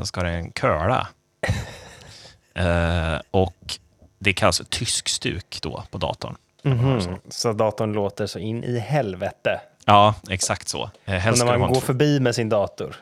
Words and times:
så 0.00 0.06
ska 0.06 0.22
den 0.22 0.50
curla. 0.50 1.08
eh, 2.54 3.20
och 3.30 3.78
det 4.18 4.32
kallas 4.32 4.56
för 4.56 4.64
tyskstuk 4.64 5.58
då 5.62 5.84
på 5.90 5.98
datorn. 5.98 6.36
Mhm. 6.62 7.00
Så 7.28 7.52
datorn 7.52 7.92
låter 7.92 8.26
så 8.26 8.38
in 8.38 8.64
i 8.64 8.78
helvete. 8.78 9.60
Ja, 9.84 10.14
exakt 10.30 10.68
så. 10.68 10.90
Eh, 11.04 11.24
när 11.24 11.44
man 11.44 11.62
en 11.62 11.72
går 11.72 11.80
förbi 11.80 12.20
med 12.20 12.34
sin 12.34 12.48
dator 12.48 12.96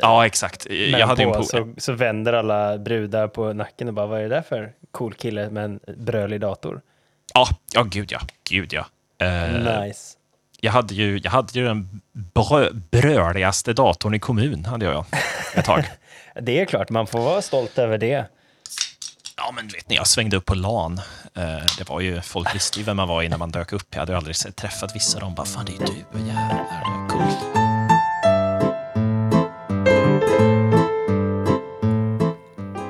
Ja, 0.00 0.26
exakt. 0.26 0.66
Jag 0.70 1.06
hade 1.06 1.22
en 1.22 1.28
po- 1.28 1.42
så, 1.42 1.74
så 1.78 1.92
vänder 1.92 2.32
alla 2.32 2.78
brudar 2.78 3.28
på 3.28 3.52
nacken 3.52 3.88
och 3.88 3.94
bara 3.94 4.06
vad 4.06 4.18
är 4.18 4.22
det 4.22 4.28
där 4.28 4.42
för 4.42 4.72
cool 4.90 5.14
kille 5.14 5.50
med 5.50 5.64
en 5.64 5.80
brölig 5.96 6.40
dator? 6.40 6.80
Ja, 7.34 7.48
ja, 7.74 7.82
gud 7.82 8.12
ja. 8.12 8.20
Gud 8.50 8.72
ja. 8.72 8.86
Eh, 9.18 9.80
Nice. 9.80 10.16
Jag, 10.64 10.72
hade 10.72 10.94
ju, 10.94 11.20
jag 11.22 11.30
hade 11.30 11.58
ju 11.58 11.64
den 11.64 12.00
brö, 12.12 12.70
bröligaste 12.90 13.72
datorn 13.72 14.14
i 14.14 14.18
kommun, 14.18 14.64
hade 14.64 14.84
jag 14.84 15.04
ett 15.54 15.64
tag. 15.64 15.84
Det 16.42 16.60
är 16.60 16.64
klart, 16.64 16.90
man 16.90 17.06
får 17.06 17.18
vara 17.18 17.42
stolt 17.42 17.78
över 17.78 17.98
det. 17.98 18.26
Ja, 19.36 19.52
men 19.56 19.68
vet 19.68 19.88
ni, 19.88 19.96
jag 19.96 20.06
svängde 20.06 20.36
upp 20.36 20.44
på 20.44 20.54
LAN. 20.54 21.00
Eh, 21.34 21.42
det 21.78 21.88
var 21.88 22.00
ju, 22.00 22.20
folk 22.20 22.54
visste 22.54 22.78
ju 22.78 22.84
vem 22.84 22.96
man 22.96 23.08
var 23.08 23.22
innan 23.22 23.38
man 23.38 23.50
dök 23.50 23.72
upp. 23.72 23.86
Jag 23.90 23.98
hade 23.98 24.12
ju 24.12 24.16
aldrig 24.18 24.36
sett, 24.36 24.56
träffat 24.56 24.96
vissa. 24.96 25.18
De 25.18 25.34
bara, 25.34 25.46
fan 25.46 25.64
det 25.64 25.72
är 25.72 25.78
du, 25.78 26.18
jävlar, 26.18 26.64
det 26.84 26.90
var 26.90 27.08
coolt. 27.08 27.38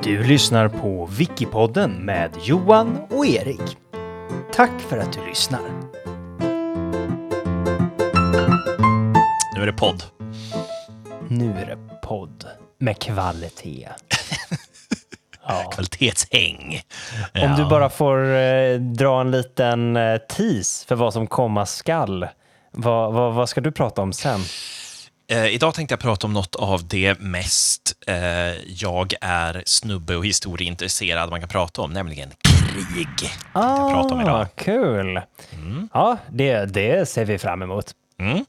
Du 0.05 0.23
lyssnar 0.23 0.69
på 0.69 1.07
Wikipodden 1.07 1.93
med 1.93 2.31
Johan 2.43 2.99
och 3.11 3.27
Erik. 3.27 3.77
Tack 4.53 4.81
för 4.89 4.99
att 4.99 5.13
du 5.13 5.27
lyssnar. 5.27 5.61
Är 9.65 9.73
det 9.73 9.79
podd. 9.79 10.03
Nu 11.29 11.51
är 11.51 11.67
det 11.67 12.01
podd 12.03 12.47
med 12.79 12.99
kvalitet. 12.99 13.89
Ja. 15.47 15.71
Kvalitetshäng. 15.75 16.81
Om 17.35 17.57
du 17.57 17.65
bara 17.65 17.91
får 17.91 18.35
eh, 18.35 18.75
dra 18.79 19.21
en 19.21 19.31
liten 19.31 19.97
eh, 19.97 20.17
tease 20.17 20.87
för 20.87 20.95
vad 20.95 21.13
som 21.13 21.27
komma 21.27 21.67
skall. 21.67 22.27
Vad, 22.71 23.13
vad, 23.13 23.35
vad 23.35 23.49
ska 23.49 23.61
du 23.61 23.73
prata 23.73 24.03
om 24.03 24.13
sen? 24.13 24.41
Eh, 25.31 25.47
idag 25.47 25.75
tänkte 25.75 25.93
jag 25.93 26.01
prata 26.01 26.27
om 26.27 26.33
något 26.33 26.57
av 26.57 26.89
det 26.89 27.21
mest 27.21 27.97
eh, 28.07 28.17
jag 28.67 29.15
är 29.21 29.63
snubbe 29.67 30.17
och 30.17 30.27
historieintresserad 30.27 31.31
man 31.31 31.41
kan 31.41 31.49
prata 31.49 31.83
om, 31.83 31.93
nämligen 31.93 32.31
krig. 32.43 33.31
Ah, 33.53 33.79
jag 33.79 33.93
prata 33.93 34.15
om 34.15 34.21
idag. 34.21 34.47
Kul! 34.55 35.21
Ja, 35.93 36.17
det, 36.31 36.65
det 36.65 37.09
ser 37.09 37.25
vi 37.25 37.39
fram 37.39 37.63
emot. 37.63 37.93
Mm. 38.19 38.45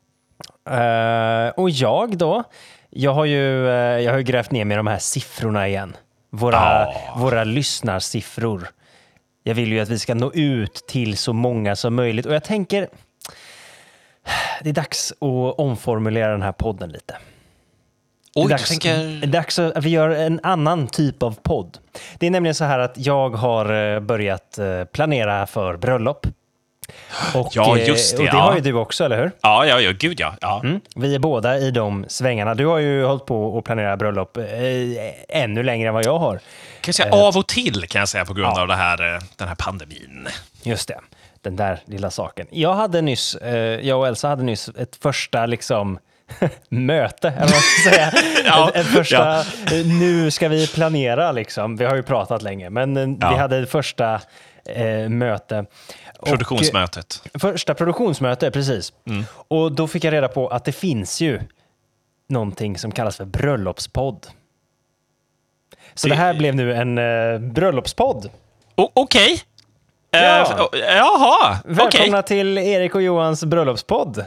Eh, 0.69 1.49
och 1.49 1.69
jag 1.69 2.17
då? 2.17 2.43
Jag 2.89 3.13
har 3.13 3.25
ju 3.25 3.67
eh, 3.69 3.73
jag 3.75 4.11
har 4.11 4.17
ju 4.17 4.23
grävt 4.23 4.51
ner 4.51 4.65
mig 4.65 4.75
i 4.75 4.77
de 4.77 4.87
här 4.87 4.97
siffrorna 4.97 5.67
igen. 5.67 5.95
Våra, 6.29 6.57
Ah. 6.85 6.93
våra 7.17 7.43
lyssnarsiffror. 7.43 8.67
Jag 9.43 9.55
vill 9.55 9.71
ju 9.71 9.79
att 9.79 9.89
vi 9.89 9.99
ska 9.99 10.13
nå 10.13 10.31
ut 10.33 10.73
till 10.87 11.17
så 11.17 11.33
många 11.33 11.75
som 11.75 11.95
möjligt. 11.95 12.25
Och 12.25 12.33
jag 12.35 12.43
tänker, 12.43 12.87
det 14.63 14.69
är 14.69 14.73
dags 14.73 15.11
att 15.11 15.59
omformulera 15.59 16.31
den 16.31 16.41
här 16.41 16.51
podden 16.51 16.89
lite. 16.89 17.13
Det 17.13 18.41
Oj, 18.41 18.45
är 18.45 18.49
jag 18.49 18.59
dags, 18.59 18.69
tänker... 18.69 18.97
det 18.97 19.25
är 19.27 19.31
dags 19.31 19.59
att 19.59 19.83
vi 19.83 19.89
gör 19.89 20.09
en 20.09 20.39
annan 20.43 20.87
typ 20.87 21.23
av 21.23 21.35
podd. 21.43 21.77
Det 22.19 22.27
är 22.27 22.31
nämligen 22.31 22.55
så 22.55 22.63
här 22.65 22.79
att 22.79 22.93
jag 22.97 23.29
har 23.29 23.93
eh, 23.93 23.99
börjat 23.99 24.59
planera 24.91 25.47
för 25.47 25.77
bröllop. 25.77 26.27
Och, 27.33 27.49
Ja, 27.51 27.77
eh, 27.77 27.87
just 27.87 28.11
det, 28.17 28.23
Och 28.23 28.29
det 28.29 28.37
ja. 28.37 28.41
har 28.43 28.55
ju 28.55 28.61
du 28.61 28.73
också, 28.73 29.03
eller 29.05 29.17
hur? 29.17 29.31
Ja, 29.41 29.65
ja, 29.65 29.81
ja, 29.81 29.91
gud 29.99 30.19
ja. 30.19 30.35
ja. 30.41 30.61
Mm. 30.63 30.79
Vi 30.95 31.15
är 31.15 31.19
båda 31.19 31.57
i 31.57 31.71
de 31.71 32.05
svängarna. 32.07 32.53
Du 32.55 32.65
har 32.65 32.77
ju 32.79 33.03
hållit 33.03 33.25
på 33.25 33.57
att 33.57 33.63
planera 33.63 33.97
bröllop 33.97 34.37
eh, 34.37 34.43
ännu 35.29 35.63
längre 35.63 35.87
än 35.87 35.93
vad 35.93 36.05
jag 36.05 36.19
har. 36.19 36.33
Kan 36.35 36.41
jag 36.85 36.95
säga, 36.95 37.13
av 37.15 37.37
och 37.37 37.47
till 37.47 37.87
kan 37.87 37.99
jag 37.99 38.09
säga 38.09 38.25
på 38.25 38.33
grund 38.33 38.53
Ja. 38.55 38.61
av 38.61 38.67
det 38.67 38.75
här, 38.75 39.13
eh, 39.15 39.21
den 39.35 39.47
här 39.47 39.55
pandemin. 39.55 40.27
Just 40.63 40.87
det, 40.87 40.99
den 41.41 41.55
där 41.55 41.79
lilla 41.85 42.11
saken. 42.11 42.47
Jag 42.51 42.73
hade 42.73 43.01
nyss, 43.01 43.35
eh, 43.35 43.55
jag 43.87 43.99
och 43.99 44.07
Elsa 44.07 44.27
hade 44.27 44.43
nyss 44.43 44.69
ett 44.77 44.95
första 45.01 45.45
liksom 45.45 45.99
möte, 46.69 47.27
eller 47.27 47.39
vad 47.39 47.51
man 47.51 47.59
ska 47.59 47.89
säga. 47.91 48.11
Ja, 48.45 48.69
ett, 48.69 48.75
ett 48.75 48.87
första, 48.87 49.39
eh, 49.39 49.85
nu 49.99 50.31
ska 50.31 50.47
vi 50.47 50.67
planera 50.67 51.31
liksom. 51.31 51.77
Vi 51.77 51.85
har 51.85 51.95
ju 51.95 52.03
pratat 52.03 52.41
länge, 52.41 52.69
men 52.69 52.97
eh, 52.97 53.29
vi 53.31 53.35
hade 53.37 53.57
ett 53.57 53.69
första 53.71 54.21
eh, 54.65 55.09
möte. 55.09 55.65
Och, 56.25 56.29
Produktionsmötet. 56.31 57.21
eh, 57.33 57.39
första 57.39 57.73
produktionsmöte, 57.73 58.51
precis. 58.51 58.93
Mm. 59.07 59.23
Och 59.47 59.71
då 59.71 59.87
fick 59.87 60.03
jag 60.03 60.13
reda 60.13 60.27
på 60.27 60.47
att 60.47 60.65
det 60.65 60.71
finns 60.71 61.21
ju 61.21 61.39
någonting 62.29 62.77
som 62.77 62.91
kallas 62.91 63.17
för 63.17 63.25
bröllopspodd. 63.25 64.27
Så 65.93 66.07
det, 66.07 66.13
Det- 66.13 66.17
här 66.17 66.33
blev 66.33 66.55
nu 66.55 66.73
en 66.73 66.97
eh, 66.97 67.39
bröllopspodd. 67.39 68.29
Okej. 68.75 69.41
Eh, 70.11 70.19
Ja. 70.23 70.41
f- 70.73 70.79
Jaha, 70.87 71.57
okej. 71.63 71.75
Välkomna 71.75 72.21
till 72.21 72.57
Erik 72.57 72.95
och 72.95 73.01
Johans 73.01 73.43
bröllopspodd. 73.45 74.25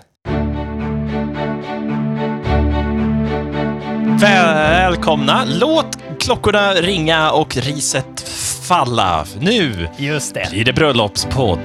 Välkomna. 4.20 5.44
Låt 5.46 5.98
klockorna 6.20 6.72
ringa 6.72 7.30
och 7.30 7.56
riset 7.56 8.20
falla. 8.68 9.24
Nu 9.40 9.88
Just 9.96 10.34
det. 10.34 10.50
blir 10.50 10.64
det 10.64 10.72
bröllopspodd. 10.72 11.60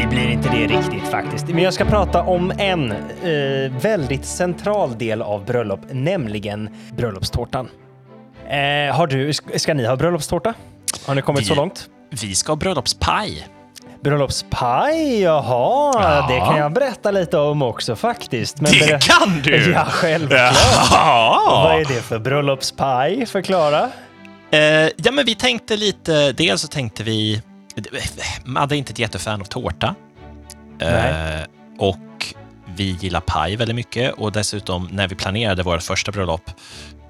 Det 0.00 0.06
blir 0.10 0.28
inte 0.30 0.48
det 0.48 0.66
riktigt 0.66 1.08
faktiskt. 1.10 1.48
Men 1.48 1.58
jag 1.62 1.74
ska 1.74 1.84
prata 1.84 2.22
om 2.22 2.52
en 2.58 2.92
eh, 2.92 3.72
väldigt 3.82 4.24
central 4.24 4.98
del 4.98 5.22
av 5.22 5.44
bröllop, 5.44 5.80
nämligen 5.90 6.68
bröllopstårtan. 6.96 7.68
Eh, 8.48 8.96
har 8.96 9.06
du, 9.06 9.32
ska, 9.32 9.74
ni 9.74 9.86
ha 9.86 9.96
bröllopstårta? 9.96 10.54
Har 11.06 11.14
ni 11.14 11.22
kommit 11.22 11.40
Vi- 11.40 11.44
så 11.44 11.54
långt? 11.54 11.86
Vi 12.22 12.34
ska 12.34 12.52
ha 12.52 12.56
bröllopspaj. 12.56 13.46
Bröllopspaj, 14.10 15.20
jaha, 15.22 15.92
Ja. 16.02 16.26
det 16.28 16.40
kan 16.40 16.56
jag 16.56 16.72
berätta 16.72 17.10
lite 17.10 17.38
om 17.38 17.62
också 17.62 17.96
faktiskt. 17.96 18.60
Men 18.60 18.72
Det 18.72 19.02
kan 19.02 19.40
du! 19.42 19.70
Ja, 19.72 19.84
självklart. 19.90 20.52
Ja. 20.90 21.40
Vad 21.64 21.80
är 21.80 21.84
det 21.84 22.02
för 22.02 22.18
bröllopspaj? 22.18 23.26
Förklara. 23.26 23.90
Eh, 24.50 24.60
ja, 24.96 25.12
men 25.12 25.26
vi 25.26 25.34
tänkte 25.34 25.76
lite... 25.76 26.32
Dels 26.32 26.60
så 26.62 26.68
tänkte 26.68 27.02
vi... 27.02 27.42
Madde 28.44 28.74
är 28.74 28.76
inte 28.76 28.92
ett 28.92 28.98
jättefan 28.98 29.40
av 29.40 29.44
tårta. 29.44 29.94
Eh, 30.80 31.40
och 31.78 32.34
vi 32.76 32.84
gillar 33.00 33.20
paj 33.20 33.56
väldigt 33.56 33.76
mycket. 33.76 34.12
Och 34.14 34.32
dessutom, 34.32 34.88
när 34.92 35.08
vi 35.08 35.14
planerade 35.14 35.62
vårt 35.62 35.82
första 35.82 36.12
bröllop, 36.12 36.50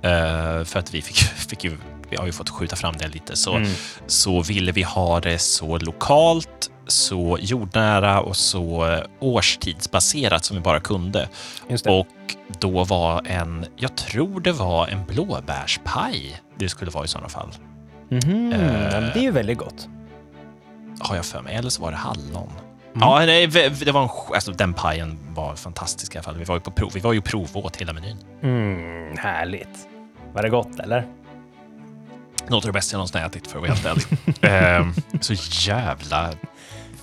eh, 0.02 0.64
för 0.64 0.78
att 0.78 0.94
vi 0.94 1.02
fick, 1.02 1.16
fick 1.16 1.64
ju... 1.64 1.76
Vi 2.10 2.16
har 2.16 2.26
ju 2.26 2.32
fått 2.32 2.50
skjuta 2.50 2.76
fram 2.76 2.94
det 2.98 3.08
lite, 3.08 3.36
så, 3.36 3.54
Mm. 3.56 3.70
så 4.06 4.42
ville 4.42 4.72
vi 4.72 4.82
ha 4.82 5.20
det 5.20 5.38
så 5.38 5.78
lokalt, 5.78 6.70
så 6.86 7.38
jordnära 7.40 8.20
och 8.20 8.36
så 8.36 8.86
eh, 8.86 9.00
årstidsbaserat 9.20 10.44
som 10.44 10.56
vi 10.56 10.62
bara 10.62 10.80
kunde. 10.80 11.28
Och 11.86 12.36
då 12.58 12.84
var 12.84 13.22
en, 13.26 13.66
jag 13.76 13.96
tror 13.96 14.40
det 14.40 14.52
var 14.52 14.88
en 14.88 15.04
blåbärspaj 15.06 16.40
det 16.58 16.68
skulle 16.68 16.90
vara 16.90 17.04
i 17.04 17.08
sådana 17.08 17.28
fall. 17.28 17.48
Eh. 18.10 18.18
ja, 18.20 19.00
men 19.00 19.10
det 19.14 19.18
är 19.18 19.22
ju 19.22 19.30
väldigt 19.30 19.58
gott. 19.58 19.88
Har 21.00 21.16
jag 21.16 21.24
för 21.24 21.42
mig. 21.42 21.54
Eller 21.54 21.70
så 21.70 21.82
var 21.82 21.90
det 21.90 21.96
hallon. 21.96 22.50
Mm. 22.96 23.08
Ja, 23.08 23.22
nej, 23.26 23.46
det 23.46 23.92
var 23.92 24.02
en, 24.02 24.08
alltså, 24.34 24.52
den 24.52 24.74
pajen 24.74 25.18
var 25.34 25.56
fantastisk 25.56 26.14
i 26.14 26.18
alla 26.18 26.22
fall. 26.22 26.36
Vi 26.36 26.44
var 26.44 26.54
ju 26.54 26.60
på 26.60 26.70
prov. 26.70 26.90
Vi 26.94 27.00
var 27.00 27.12
ju 27.12 27.20
provåt 27.20 27.76
hela 27.76 27.92
menyn. 27.92 28.16
Mm, 28.42 29.16
härligt. 29.18 29.88
Var 30.32 30.42
det 30.42 30.48
gott 30.48 30.80
eller? 30.80 31.06
Något 32.48 32.64
av 32.64 32.68
det 32.68 32.72
bästa 32.72 32.94
jag 32.94 32.98
någonsin 32.98 33.20
ätit 33.20 33.46
för 33.46 33.58
att 33.58 33.62
vara 33.62 33.74
helt 33.74 33.86
ärlig. 33.86 34.18
Ehm, 34.40 34.94
så 35.20 35.34
jävla 35.68 36.30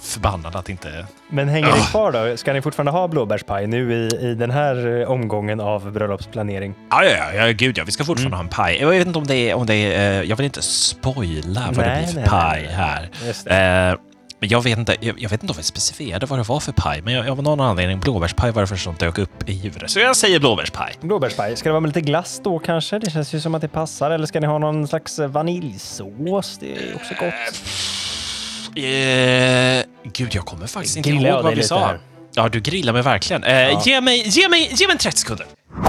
förbannad 0.03 0.56
att 0.56 0.69
inte... 0.69 1.06
Men 1.30 1.50
hänger 1.50 1.68
det 1.68 1.74
Ah. 1.74 1.86
kvar 1.86 2.12
då? 2.12 2.38
Ska 2.38 2.53
ni 2.53 2.62
fortfarande 2.62 2.91
ha 2.91 3.08
blåbärspaj 3.08 3.68
nu 3.68 3.94
i, 3.94 4.16
i 4.28 4.36
den 4.36 4.52
här 4.52 5.02
eh, 5.02 5.12
omgången 5.12 5.59
av 5.59 5.91
bröllopsplanering? 5.91 6.73
Ja, 6.90 7.03
ja, 7.05 7.34
ja, 7.34 7.52
gud 7.52 7.78
ja. 7.78 7.84
Vi 7.85 7.91
ska 7.91 8.03
fortfarande 8.03 8.28
Mm. 8.35 8.38
ha 8.38 8.44
en 8.44 8.50
paj. 8.50 8.78
Jag 8.82 8.90
vet 8.90 9.08
inte 9.08 9.20
om 9.20 9.28
det 9.28 9.35
är... 9.35 9.53
Om 9.55 9.66
det 9.66 9.76
är 9.76 10.22
eh, 10.22 10.29
jag 10.29 10.35
vill 10.35 10.46
inte 10.46 10.61
spoila 10.61 11.61
vad 11.67 11.85
det 11.85 11.90
Nej, 11.90 12.03
blir 12.03 12.14
för 12.14 12.20
nej, 12.20 12.29
paj 12.29 12.61
nej, 12.61 12.72
här. 12.73 13.09
Det. 13.46 13.91
Eh, 13.91 13.97
men 14.40 14.50
jag 14.50 14.64
vet, 14.64 14.78
inte, 14.78 14.96
jag, 15.00 15.16
jag 15.22 15.29
vet 15.29 15.44
inte 15.44 15.52
om 15.52 15.58
vi 15.58 15.64
specificerade 15.64 16.26
vad 16.26 16.40
det 16.40 16.44
var 16.44 16.59
för 16.59 16.72
paj, 16.72 17.02
men 17.02 17.14
jag, 17.14 17.29
av 17.29 17.44
någon 17.44 17.59
anledning 17.61 18.00
blåbärspaj 18.00 18.52
var 18.52 18.61
det 18.61 18.67
första 18.67 18.84
som 18.84 18.96
dök 18.96 19.17
upp 19.17 19.50
i 19.50 19.53
huvudet. 19.59 19.90
Så 19.91 20.00
jag 20.00 20.16
säger 20.16 20.40
blåbärspaj. 20.40 20.94
Blåbärspaj. 21.02 21.55
Ska 21.58 21.70
det 21.70 21.73
vara 21.73 21.79
med 21.82 21.88
lite 21.90 22.02
glass 22.02 22.41
då 22.44 22.59
kanske? 22.59 23.00
Det 23.00 23.11
känns 23.11 23.34
ju 23.34 23.40
som 23.40 23.55
att 23.55 23.61
det 23.61 23.67
passar. 23.67 24.11
Eller 24.11 24.26
ska 24.26 24.40
ni 24.40 24.47
ha 24.47 24.58
någon 24.58 24.88
slags 24.88 25.20
eh, 25.20 25.28
vaniljsås? 25.28 26.58
Det 26.59 26.72
är 26.73 26.96
också 26.96 27.14
gott. 27.20 27.34
Eh, 28.75 29.84
gud, 30.14 30.35
jag 30.35 30.46
kommer 30.46 30.67
faktiskt 30.67 30.97
inte 30.97 31.09
Grillar 31.09 31.29
ihåg 31.29 31.37
jag 31.37 31.43
vad 31.43 31.52
dig 31.52 31.55
vi 31.55 31.58
lite 31.61 31.67
sa. 31.67 31.85
här? 31.87 31.99
Ja, 32.35 32.49
du 32.49 32.59
grillar 32.61 32.93
mig 32.93 33.02
verkligen. 33.02 33.43
Eh, 33.43 33.61
Ja. 33.61 33.81
ge, 33.85 34.02
mig, 34.02 34.23
ge, 34.29 34.49
mig, 34.49 34.70
ge 34.73 34.87
mig 34.87 34.91
en 34.93 34.97
30 34.97 35.17
sekunder. 35.20 35.46
Eh, 35.73 35.79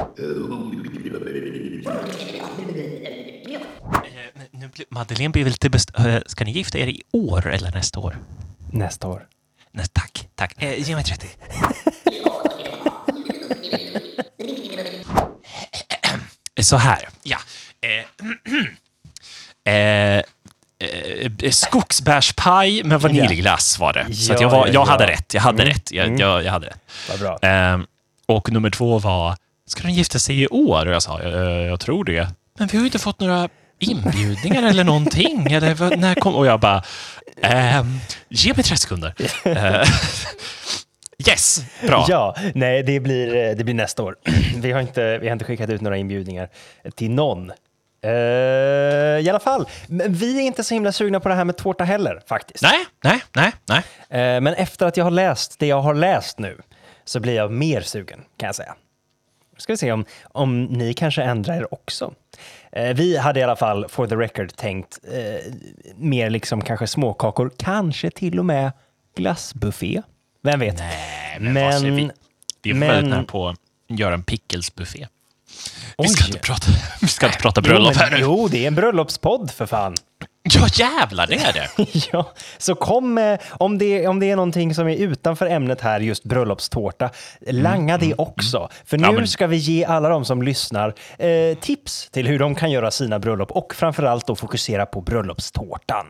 nu 4.51 4.69
blir- 4.69 4.87
Madeleine 4.91 5.31
blir 5.33 5.45
lite 5.45 5.69
best- 5.69 6.07
eh, 6.09 6.21
Ska 6.27 6.45
ni 6.45 6.51
gifta 6.53 6.79
er 6.79 6.87
i 6.87 7.03
år 7.13 7.47
eller 7.47 7.71
nästa 7.73 8.01
år? 8.01 8.19
Nästa 8.73 9.09
år. 9.09 9.27
Nej, 9.73 9.87
tack, 9.93 10.29
tack. 10.35 10.63
Eh, 10.63 10.89
ge 10.89 10.95
mig 10.95 11.05
30. 11.05 11.27
så 16.63 16.77
här. 16.77 17.09
Ja. 17.23 17.39
Eh, 17.81 18.05
eh, 19.75 20.23
eh, 21.43 21.51
skogsbärspaj 21.51 22.83
med 22.85 23.01
vaniljglass 23.01 23.79
var 23.79 23.93
det. 23.93 24.15
Så 24.15 24.33
jag, 24.33 24.43
Ja, 24.43 24.49
var, 24.49 24.67
ja, 24.67 24.73
jag 24.73 24.87
ja. 24.87 24.91
hade 24.91 25.07
rätt. 25.07 25.35
Jag 25.35 25.41
hade 25.43 25.63
Mm, 25.63 25.75
rätt. 25.75 25.93
Jag, 25.93 26.07
mm. 26.07 26.19
jag, 26.21 26.45
jag 26.45 26.53
hade 26.53 26.67
rätt. 26.67 26.79
Vad 27.11 27.19
bra. 27.21 27.39
Ehm, 27.43 27.87
och 28.27 28.53
nummer 28.53 28.71
två 28.71 28.99
var, 28.99 29.37
ska 29.67 29.83
de 29.83 29.91
gifta 29.93 30.19
sig 30.19 30.43
i 30.43 30.47
år? 30.49 30.87
Och 30.87 30.95
jag 30.95 31.03
sa, 31.03 31.21
"Eh, 31.23 31.29
jag 31.43 31.81
tror 31.81 32.05
det. 32.05 32.29
Men 32.59 32.69
vi 32.69 32.77
har 32.77 32.83
ju 32.83 32.87
inte 32.87 32.99
fått 32.99 33.21
några 33.21 33.49
inbjudningar 33.79 34.63
eller 34.63 34.85
någonting. 34.85 35.47
Eller, 35.53 35.75
vad- 35.75 35.99
när 35.99 36.15
kom? 36.15 36.35
Och 36.35 36.47
jag 36.47 36.61
bara, 36.61 36.83
ehm, 37.43 37.99
ge 38.29 38.55
mig 38.55 38.65
tre 38.65 38.77
sekunder. 38.77 39.15
Eh, 39.45 39.89
yes, 41.29 41.61
bra. 41.87 42.07
Ja, 42.09 42.37
nej, 42.55 42.83
det 42.83 43.01
blir, 43.01 43.37
eh, 43.37 43.57
det 43.57 43.65
blir 43.65 43.75
nästa 43.75 44.03
år. 44.03 44.17
Vi 44.57 44.73
har, 44.73 44.81
inte, 44.81 45.19
vi 45.19 45.27
har 45.27 45.33
inte 45.33 45.45
skickat 45.45 45.71
ut 45.71 45.81
några 45.81 45.97
inbjudningar 45.97 46.49
till 46.97 47.11
någon. 47.11 47.53
Eh, 48.05 48.11
I 49.25 49.29
alla 49.31 49.41
fall, 49.41 49.69
men 49.89 50.13
vi 50.15 50.37
är 50.39 50.43
inte 50.43 50.65
så 50.65 50.75
himla 50.75 50.93
sugna 50.93 51.21
på 51.21 51.29
det 51.29 51.35
här 51.35 51.45
med 51.45 51.57
tårta 51.57 51.85
heller 51.85 52.23
faktiskt. 52.27 52.63
Nej, 52.63 52.87
nej, 53.05 53.23
nej, 53.33 53.53
nej. 54.09 54.35
Eh, 54.35 54.41
men 54.41 54.55
efter 54.55 54.87
att 54.87 54.97
jag 54.97 55.05
har 55.05 55.11
läst 55.11 55.59
det 55.59 55.67
jag 55.67 55.81
har 55.81 55.95
läst 55.95 56.39
nu 56.39 56.61
så 57.05 57.21
blir 57.21 57.35
jag 57.35 57.53
mer 57.53 57.81
sugen 57.81 58.21
kan 58.37 58.47
jag 58.47 58.55
säga. 58.55 58.75
Ska 59.57 59.73
vi 59.73 59.77
se 59.77 59.93
om, 59.93 60.05
om 60.25 60.65
ni 60.65 60.95
kanske 60.95 61.23
ändrar 61.23 61.55
er 61.57 61.75
också. 61.75 62.15
Eh, 62.73 62.95
vi 62.95 63.17
hade 63.17 63.41
i 63.41 63.43
alla 63.43 63.57
fall, 63.57 63.89
for 63.89 64.07
the 64.07 64.15
record, 64.17 64.57
tänkt 64.57 64.99
mer 65.97 66.31
liksom 66.31 66.63
kanske 66.63 66.87
småkakor, 66.87 67.51
kanske 67.57 68.11
till 68.11 68.39
och 68.39 68.45
med 68.45 68.73
glassbuffé. 69.17 70.03
Vem 70.43 70.61
vet? 70.61 70.79
Nej, 70.79 71.37
men, 71.41 71.81
säger 71.81 71.93
vi? 71.97 72.11
Vi 72.63 72.71
är 72.71 72.75
men- 72.75 73.25
på 73.27 73.49
att 73.49 73.57
göra 73.89 74.15
en 74.15 74.23
pickelsbuffé. 74.23 75.07
Vi 75.99 76.09
ska 76.09 76.27
inte 76.27 76.39
prata, 76.39 76.67
vi 77.01 77.09
ska 77.09 77.27
inte 77.27 77.39
prata 77.39 77.61
Jo, 77.65 77.69
bröllop 77.69 77.89
men- 77.95 77.97
här 77.99 78.11
nu. 78.11 78.17
Jo, 78.21 78.49
det 78.49 78.65
är 78.65 78.67
en 78.69 78.75
bröllopspodd 78.75 79.51
för 79.51 79.67
fan. 79.67 79.95
Ja, 80.55 80.67
jävlar, 80.75 81.27
det 81.27 81.35
är 81.35 81.53
det. 81.53 81.69
ja, 82.13 82.33
så 82.59 82.75
kom 82.75 83.15
med, 83.15 83.43
om 83.51 83.79
det, 83.79 84.07
om 84.09 84.21
det 84.21 84.31
är 84.31 84.37
någonting 84.37 84.75
som 84.75 84.89
är 84.89 84.97
utanför 84.97 85.47
ämnet 85.47 85.81
här, 85.81 86.01
just 86.01 86.25
bröllopstårta, 86.25 87.11
langa 87.47 87.99
det 87.99 88.15
också. 88.15 88.69
För 88.85 88.99
nu 88.99 89.05
Ja, 89.07 89.13
men- 89.13 89.29
ska 89.29 89.47
vi 89.47 89.57
ge 89.57 89.85
alla 89.85 90.09
de 90.09 90.25
som 90.25 90.43
lyssnar 90.43 90.95
eh, 91.19 91.59
tips 91.61 92.09
till 92.11 92.27
hur 92.27 92.39
de 92.39 92.55
kan 92.55 92.71
göra 92.71 92.91
sina 92.91 93.19
bröllop 93.19 93.51
och 93.51 93.75
framförallt 93.75 94.27
då 94.27 94.37
fokusera 94.37 94.87
på 94.87 95.01
bröllopstårtan. 95.01 96.07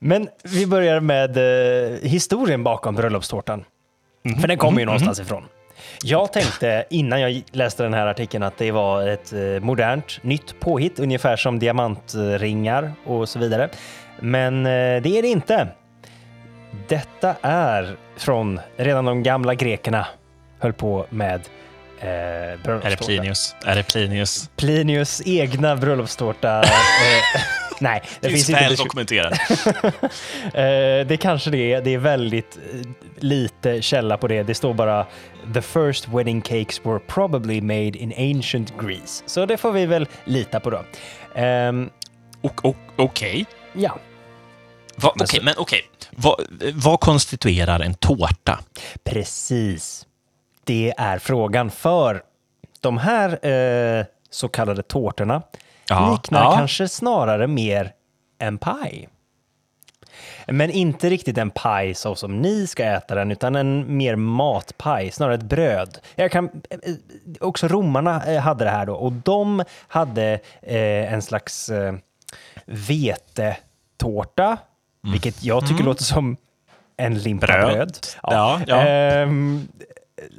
Men 0.00 0.28
vi 0.42 0.66
börjar 0.66 1.00
med 1.00 1.36
eh, 1.36 1.98
historien 2.10 2.64
bakom 2.64 2.94
bröllopstårtan. 2.94 3.64
För 4.40 4.48
den 4.48 4.58
kommer 4.58 4.80
ju 4.80 4.86
någonstans 4.86 5.20
ifrån. 5.20 5.44
Jag 6.02 6.32
tänkte 6.32 6.84
innan 6.90 7.20
jag 7.20 7.42
läste 7.52 7.82
den 7.82 7.94
här 7.94 8.06
artikeln 8.06 8.42
att 8.42 8.58
det 8.58 8.70
var 8.70 9.08
ett 9.08 9.32
eh, 9.32 9.40
modernt, 9.40 10.18
nytt 10.22 10.60
påhitt, 10.60 10.98
ungefär 10.98 11.36
som 11.36 11.58
diamantringar 11.58 12.92
och 13.04 13.28
så 13.28 13.38
vidare. 13.38 13.68
Men 14.20 14.66
eh, 14.66 15.02
det 15.02 15.18
är 15.18 15.22
det 15.22 15.28
inte. 15.28 15.68
Detta 16.88 17.34
är 17.42 17.96
från 18.16 18.60
redan 18.76 19.04
de 19.04 19.22
gamla 19.22 19.54
grekerna 19.54 20.06
höll 20.58 20.72
på 20.72 21.06
med 21.10 21.40
eh, 22.00 22.08
Är 22.08 22.50
det 22.50 22.58
bröllopstårta. 22.62 23.04
Plinius? 23.04 23.56
Är 23.64 23.74
det 23.76 23.82
Plinius? 23.82 24.50
Plinius 24.56 25.22
egna 25.26 25.76
bröllopstårta. 25.76 26.64
nej, 27.80 28.02
det, 28.20 28.28
Det 28.28 28.34
finns 28.34 28.50
är 28.50 28.70
inte. 28.70 28.82
dokumenterat. 28.82 29.38
Eh, 30.54 31.06
det 31.06 31.18
kanske 31.20 31.50
det 31.50 31.72
är. 31.72 31.80
Det 31.82 31.94
är 31.94 31.98
väldigt 31.98 32.56
eh, 32.56 32.80
lite 33.18 33.82
källa 33.82 34.16
på 34.16 34.28
det. 34.28 34.42
Det 34.42 34.54
står 34.54 34.74
bara 34.74 35.06
“The 35.54 35.62
first 35.62 36.08
wedding 36.08 36.40
cakes 36.40 36.80
were 36.86 36.98
probably 36.98 37.60
made 37.60 37.98
in 37.98 38.36
ancient 38.36 38.72
Greece”. 38.80 39.22
Så 39.26 39.46
det 39.46 39.56
får 39.56 39.72
vi 39.72 39.86
väl 39.86 40.08
lita 40.24 40.60
på 40.60 40.70
då. 40.70 40.84
Och- 42.40 42.76
Okej. 42.96 43.46
ja, 43.72 43.98
Va- 44.96 45.12
Okej, 45.20 45.40
men 45.42 45.54
okej. 45.58 45.80
Vad, 46.10 46.40
vad 46.74 47.00
konstituerar 47.00 47.80
en 47.80 47.94
tårta? 47.94 48.58
precis. 49.04 50.06
Det 50.64 50.94
är 50.98 51.18
frågan. 51.18 51.70
För 51.70 52.22
de 52.80 52.98
här 52.98 53.46
eh, 53.46 54.04
så 54.30 54.48
kallade 54.48 54.82
tårtorna 54.82 55.42
Ja, 55.88 56.12
liknar 56.12 56.44
ja. 56.44 56.56
kanske 56.56 56.88
snarare 56.88 57.46
mer 57.46 57.92
en 58.38 58.58
paj. 58.58 59.08
Men 60.46 60.70
inte 60.70 61.10
riktigt 61.10 61.38
en 61.38 61.50
paj 61.50 61.94
så 61.94 62.14
som 62.14 62.40
ni 62.42 62.66
ska 62.66 62.84
äta 62.84 63.14
den, 63.14 63.30
utan 63.32 63.56
en 63.56 63.96
mer 63.96 64.16
matpaj, 64.16 65.10
snarare 65.10 65.34
ett 65.34 65.42
bröd. 65.42 65.98
Jag 66.14 66.30
kan, 66.30 66.50
eh, 66.70 66.78
också 67.40 67.68
romarna 67.68 68.24
eh, 68.24 68.40
hade 68.40 68.64
det 68.64 68.70
här 68.70 68.86
då, 68.86 68.94
och 68.94 69.12
de 69.12 69.64
hade 69.88 70.40
eh, 70.62 71.12
en 71.12 71.22
slags 71.22 71.68
eh, 71.68 71.94
vetetårta, 72.64 74.58
vilket 75.12 75.44
jag 75.44 75.68
tycker 75.68 75.84
låter 75.84 76.04
som 76.04 76.36
en 76.96 77.18
limpa 77.18 77.46
Bröd. 77.46 77.72
bröd. 77.72 77.98
Ja, 78.22 78.60
ja. 78.66 78.76
Ehm, 78.76 79.68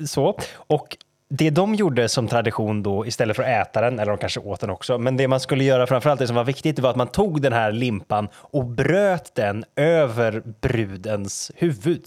så. 0.07 0.39
Och 0.55 0.97
det 1.29 1.49
de 1.49 1.75
gjorde 1.75 2.09
som 2.09 2.27
tradition 2.27 2.83
då, 2.83 3.05
istället 3.05 3.35
för 3.35 3.43
att 3.43 3.67
äta 3.67 3.81
den, 3.81 3.99
eller 3.99 4.11
de 4.11 4.17
kanske 4.17 4.39
åt 4.39 4.59
den 4.59 4.69
också, 4.69 4.97
men 4.97 5.17
det 5.17 5.27
man 5.27 5.39
skulle 5.39 5.63
göra 5.63 5.87
framförallt, 5.87 6.19
det 6.19 6.27
som 6.27 6.35
var 6.35 6.43
viktigt, 6.43 6.75
det 6.75 6.81
var 6.81 6.89
att 6.89 6.95
man 6.95 7.07
tog 7.07 7.41
den 7.41 7.53
här 7.53 7.71
limpan 7.71 8.27
och 8.35 8.65
bröt 8.65 9.35
den 9.35 9.63
över 9.75 10.41
brudens 10.61 11.51
huvud. 11.55 12.03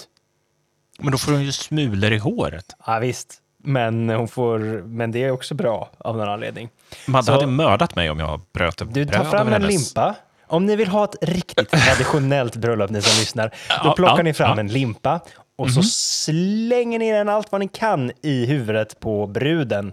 Men 0.98 1.12
då 1.12 1.18
får 1.18 1.32
hon 1.32 1.42
ju 1.44 1.52
smulor 1.52 2.12
i 2.12 2.18
håret. 2.18 2.64
Ja, 2.86 2.98
visst. 2.98 3.34
Men, 3.64 4.08
hon 4.10 4.28
får, 4.28 4.58
men 4.86 5.12
det 5.12 5.24
är 5.24 5.30
också 5.30 5.54
bra 5.54 5.90
av 5.98 6.16
någon 6.16 6.28
anledning. 6.28 6.68
Madde 7.06 7.24
Så- 7.26 7.32
hade 7.32 7.46
mördat 7.46 7.94
mig 7.96 8.10
om 8.10 8.20
jag 8.20 8.40
bröt 8.52 8.82
Du 8.94 9.04
tar 9.04 9.24
fram 9.24 9.46
en 9.46 9.52
hennes- 9.52 9.68
limpa. 9.70 10.14
Om 10.46 10.66
ni 10.66 10.76
vill 10.76 10.88
ha 10.88 11.04
ett 11.04 11.16
riktigt 11.20 11.70
traditionellt 11.84 12.56
bröllop, 12.56 12.90
ni 12.90 13.02
som 13.02 13.20
lyssnar, 13.20 13.50
då 13.84 13.92
plockar 13.92 14.22
ni 14.22 14.32
fram 14.34 14.58
en 14.58 14.68
limpa 14.68 15.20
och 15.60 15.70
så 15.70 15.82
slänger 15.82 16.98
ni 16.98 17.12
den 17.12 17.28
allt 17.28 17.52
vad 17.52 17.60
ni 17.60 17.68
kan 17.68 18.12
i 18.22 18.46
huvudet 18.46 19.00
på 19.00 19.26
bruden. 19.26 19.92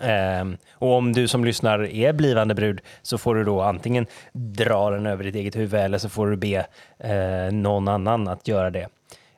Ehm, 0.00 0.56
och 0.72 0.92
om 0.92 1.12
du 1.12 1.28
som 1.28 1.44
lyssnar 1.44 1.84
är 1.84 2.12
blivande 2.12 2.54
brud 2.54 2.80
så 3.02 3.18
får 3.18 3.34
du 3.34 3.44
då 3.44 3.60
antingen 3.62 4.06
dra 4.32 4.90
den 4.90 5.06
över 5.06 5.24
ditt 5.24 5.34
eget 5.34 5.56
huvud 5.56 5.80
eller 5.80 5.98
så 5.98 6.08
får 6.08 6.26
du 6.26 6.36
be 6.36 6.66
eh, 6.98 7.52
någon 7.52 7.88
annan 7.88 8.28
att 8.28 8.48
göra 8.48 8.70
det. 8.70 8.88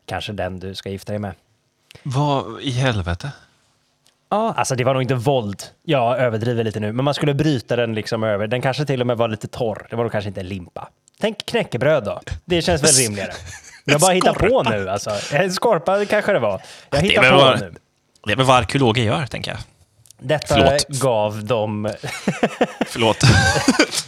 Kanske 0.07 0.33
den 0.33 0.61
du 0.61 0.75
ska 0.75 0.91
gifta 0.91 1.13
dig 1.13 1.19
med. 1.19 1.33
Vad 2.03 2.61
i 2.61 2.71
helvete? 2.71 3.33
Ja, 4.29 4.55
alltså 4.57 4.75
det 4.75 4.85
var 4.85 4.93
nog 4.95 5.03
inte 5.03 5.15
våld. 5.15 5.63
Jag 5.83 6.19
överdriver 6.19 6.65
lite 6.65 6.81
nu, 6.81 6.93
men 6.93 7.05
man 7.05 7.15
skulle 7.15 7.35
bryta 7.35 7.77
den 7.77 7.95
liksom 7.95 8.23
över. 8.23 8.47
Den 8.47 8.63
kanske 8.63 8.85
till 8.85 9.01
och 9.01 9.07
med 9.07 9.17
var 9.17 9.29
lite 9.29 9.49
torr. 9.49 9.87
Det 9.91 9.97
var 9.97 10.05
nog 10.05 10.13
kanske 10.13 10.29
inte 10.29 10.41
en 10.41 10.49
limpa. 10.49 10.89
Tänk 11.21 11.47
knäckebröd 11.47 12.05
då. 12.05 12.21
Det 12.45 12.63
känns 12.63 12.83
väl 12.83 12.91
rimligare. 13.07 13.33
Jag 13.91 14.01
bara 14.01 14.13
hittar 14.13 14.35
på 14.35 14.63
nu 14.63 14.89
alltså. 14.89 15.11
En 15.33 15.53
skorpa 15.53 16.05
kanske 16.05 16.33
det 16.33 16.39
var. 16.39 16.63
Jag 16.91 16.99
hittar 17.01 17.31
på 17.31 17.37
vad- 17.37 17.61
nu. 17.61 17.75
Det 18.27 18.33
är 18.33 18.37
väl 18.37 18.47
vad 18.47 18.57
arkeologer 18.57 19.03
gör, 19.03 19.27
tänker 19.27 19.51
jag. 19.51 19.61
Detta 20.23 20.55
Förlåt. 20.55 20.89
gav 20.89 21.45
dem... 21.45 21.91
Förlåt. 22.87 23.17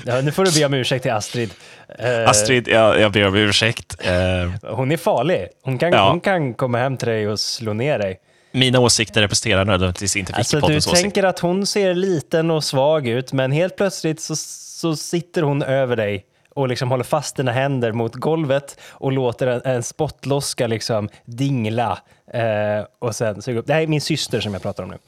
Ja, 0.07 0.21
nu 0.21 0.33
får 0.33 0.45
du 0.45 0.53
be 0.61 0.65
om 0.67 0.75
ursäkt 0.75 1.03
till 1.03 1.13
Astrid. 1.13 1.51
Eh, 1.99 2.29
Astrid, 2.31 2.69
jag, 2.69 3.01
jag 3.01 3.13
ber 3.13 3.27
om 3.29 3.35
ursäkt. 3.37 3.97
Eh, 4.05 4.71
Hon 4.75 4.93
är 4.93 4.97
farlig. 4.97 5.49
Hon 5.63 5.79
kan, 5.79 5.93
Ja. 5.93 6.11
hon 6.11 6.21
kan 6.21 6.55
komma 6.55 6.79
hem 6.79 6.97
till 6.97 7.09
dig 7.09 7.29
och 7.29 7.41
slå 7.41 7.73
ner 7.73 7.99
dig. 7.99 8.21
mina 8.53 8.81
åsikter 8.81 9.21
representerar 9.21 9.65
nödvändigtvis 9.65 10.17
inte 10.17 10.33
Alltså, 10.35 10.57
du 10.57 10.61
Wikipoddens 10.61 10.87
åsikt. 10.87 11.03
tänker 11.03 11.23
att 11.25 11.39
hon 11.39 11.67
ser 11.67 11.95
liten 11.95 12.51
och 12.51 12.65
svag 12.65 13.09
ut, 13.09 13.33
men 13.33 13.53
helt 13.53 13.77
plötsligt 13.77 14.21
så, 14.21 14.37
så 14.37 14.97
sitter 14.97 15.43
hon 15.43 15.63
över 15.63 15.97
dig 15.97 16.25
och 16.55 16.69
liksom 16.69 16.91
håller 16.91 17.05
fast 17.05 17.37
dina 17.37 17.53
händer 17.53 17.93
mot 17.93 18.15
golvet 18.15 18.81
och 18.91 19.13
låter 19.13 19.47
en, 19.47 19.63
en 19.65 19.83
spottloska 19.83 20.67
liksom 20.67 21.09
dingla. 21.25 21.99
Eh, 22.35 22.87
och 22.99 23.17
sen 23.17 23.43
suga 23.43 23.59
upp. 23.61 23.67
Det 23.67 23.75
här 23.75 23.81
är 23.81 23.87
min 23.87 24.01
syster 24.01 24.41
som 24.41 24.53
jag 24.53 24.63
pratar 24.63 24.83
om 24.83 24.89
nu. 24.91 24.99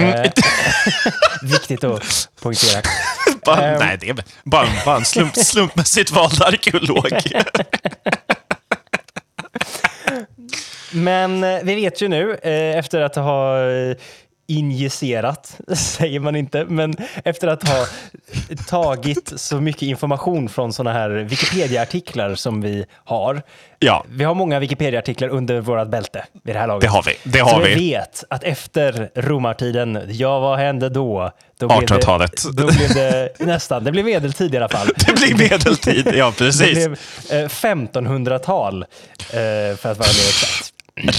Eh, 0.00 0.30
viktigt 1.42 1.84
att 1.84 2.28
poängtera. 2.42 2.82
Bara, 3.44 3.62
Ehm. 3.66 3.78
nej, 3.78 3.96
det 4.00 4.08
är 4.08 4.16
bara, 4.44 4.66
bara 4.84 4.96
en 4.96 5.04
slump, 5.04 5.36
slumpmässigt 5.36 6.10
vald 6.10 6.42
arkeolog. 6.42 7.12
Men 10.92 11.44
eh, 11.44 11.58
vi 11.62 11.74
vet 11.74 12.02
ju 12.02 12.08
nu, 12.08 12.34
eh, 12.42 12.78
efter 12.78 13.00
att 13.00 13.16
ha 13.16 13.58
injicerat, 14.48 15.58
säger 15.76 16.20
man 16.20 16.36
inte, 16.36 16.64
men 16.64 16.94
efter 17.24 17.48
att 17.48 17.68
ha 17.68 17.86
tagit 18.68 19.32
så 19.36 19.60
mycket 19.60 19.82
information 19.82 20.48
från 20.48 20.72
sådana 20.72 20.98
här 20.98 21.10
Wikipedia-artiklar 21.10 22.34
som 22.34 22.60
vi 22.60 22.84
har. 23.04 23.42
Ja, 23.78 24.04
Vi 24.08 24.24
har 24.24 24.34
många 24.34 24.58
Wikipedia-artiklar 24.58 25.28
under 25.28 25.60
vårt 25.60 25.88
bälte 25.88 26.24
vid 26.44 26.54
det 26.54 26.58
här 26.58 26.66
laget. 26.66 26.80
det 26.82 26.88
har 26.88 27.02
vi. 27.02 27.16
Det 27.24 27.38
så 27.38 27.44
har 27.44 27.60
vi 27.62 27.74
vi. 27.74 27.90
vet 27.90 28.24
att 28.30 28.44
efter 28.44 29.10
romartiden, 29.14 30.02
ja 30.08 30.38
vad 30.40 30.58
hände 30.58 30.88
då? 30.88 31.30
då 31.58 31.66
blev 31.68 31.80
det- 31.80 31.86
1800-talet. 31.94 32.44
Då 32.52 32.66
blev 32.66 32.94
det 32.94 33.28
nästan, 33.38 33.84
det 33.84 33.92
blev 33.92 34.04
medeltid 34.04 34.54
i 34.54 34.56
alla 34.56 34.68
fall. 34.68 34.88
Det 35.06 35.12
blir 35.12 35.34
medeltid. 35.50 36.10
Ja, 36.14 36.26
Det 36.38 36.44
precis. 36.44 36.72
blev 36.72 36.92
eh, 37.30 37.48
1500-tal, 37.48 38.82
eh, 38.82 38.86
för 39.76 39.90
att 39.90 39.98
vara 39.98 40.08
mer 40.08 40.28
exakt. 40.28 40.72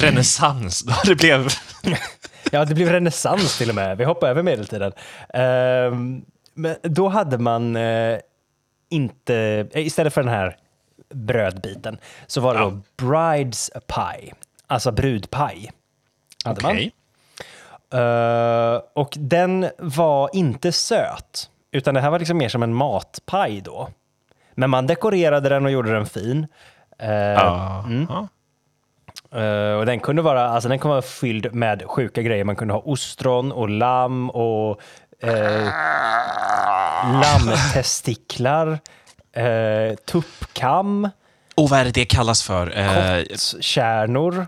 Renässans. 0.03 0.81
då 0.83 0.93
Det 1.05 1.15
blev... 1.15 1.47
Ja, 2.51 2.65
det 2.65 2.75
blev 2.75 2.89
renässans 2.89 3.57
till 3.57 3.69
och 3.69 3.75
med. 3.75 3.97
Vi 3.97 4.03
hoppar 4.03 4.27
över 4.29 4.43
medeltiden. 4.43 4.91
Ehm, 5.33 6.25
men 6.53 6.75
då 6.83 7.07
hade 7.07 7.37
man 7.37 7.75
eh, 7.75 8.17
inte, 8.89 9.35
eh, 9.71 9.85
istället 9.87 10.13
för 10.13 10.23
den 10.23 10.33
här 10.33 10.57
brödbiten, 11.13 11.97
så 12.27 12.41
var 12.41 12.53
det 12.53 12.59
då 12.59 12.81
brides 12.97 13.71
pie, 13.87 14.33
alltså 14.67 14.91
brudpaj. 14.91 15.71
Hade 16.45 16.61
man. 16.61 16.71
Okej. 16.71 16.91
Eh, 17.93 18.81
och 18.93 19.13
den 19.19 19.69
var 19.77 20.29
inte 20.33 20.71
söt, 20.71 21.49
utan 21.71 21.93
det 21.93 22.01
här 22.01 22.09
var 22.09 22.19
liksom 22.19 22.37
mer 22.37 22.49
som 22.49 22.63
en 22.63 22.73
matpaj 22.73 23.61
då. 23.61 23.89
Men 24.55 24.69
man 24.69 24.87
dekorerade 24.87 25.49
den 25.49 25.65
och 25.65 25.71
gjorde 25.71 25.91
den 25.93 26.05
fin. 26.05 26.47
Eh, 26.99 27.09
Ja. 28.09 28.27
Eh, 29.35 29.73
och 29.73 29.85
den 29.85 29.99
kunde 29.99 30.21
vara, 30.21 30.49
alltså 30.49 30.69
den 30.69 30.79
kunde 30.79 30.93
vara 30.93 31.01
fylld 31.01 31.53
med 31.53 31.83
sjuka 31.85 32.21
grejer. 32.21 32.43
Man 32.43 32.55
kunde 32.55 32.73
ha 32.73 32.81
ostron 32.81 33.51
och 33.51 33.69
lamm 33.69 34.29
och 34.29 34.81
uh, 35.23 35.69
lammtestiklar, 37.21 38.67
uh, 39.37 39.95
tuppkam, 39.95 41.09
Och 41.55 41.69
vad 41.69 41.79
är 41.79 41.85
det 41.85 41.91
det 41.91 42.05
kallas 42.05 42.43
för? 42.43 42.77
Eh, 42.77 43.23
kärnor. 43.59 44.47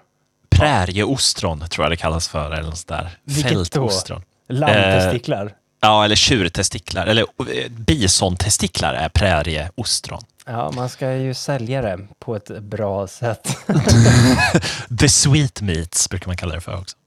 prärieostron 0.50 1.60
tror 1.70 1.86
jag 1.86 1.92
det 1.92 1.98
kallas 1.98 2.28
för. 2.28 2.52
Eller 2.52 2.70
något 2.70 2.88
där. 2.88 3.10
Vilket 3.24 3.52
Fältostron. 3.52 4.22
då? 4.48 4.54
Lammtestiklar. 4.54 5.54
Ja, 5.82 6.06
eller 6.06 6.16
tjurtestiklar. 6.16 7.06
Eller 7.06 7.26
bisontestiklar 7.70 8.94
är 8.94 9.10
prärieostron. 9.10 10.22
Ja, 10.52 10.72
man 10.76 10.90
ska 10.90 11.14
ju 11.14 11.34
sälja 11.34 11.82
det 11.82 12.00
på 12.20 12.36
ett 12.36 12.60
bra 12.60 13.08
sätt. 13.08 13.58
The 15.00 15.10
sweet 15.10 15.62
meats 15.62 16.10
brukar 16.10 16.28
man 16.28 16.38
kalla 16.38 16.56
det 16.56 16.62
för 16.62 16.78
också. 16.78 16.98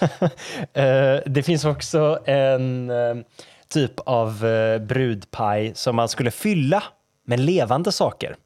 Eh, 0.72 1.20
det 1.26 1.42
finns 1.42 1.64
också 1.64 2.18
en 2.24 2.90
eh, 2.90 3.14
typ 3.68 4.00
av 4.00 4.44
uh, 4.44 4.78
brudpaj 4.78 5.72
som 5.74 5.96
man 5.96 6.08
skulle 6.08 6.30
fylla 6.30 6.82
med 7.26 7.40
levande 7.40 7.92
saker. 7.92 8.36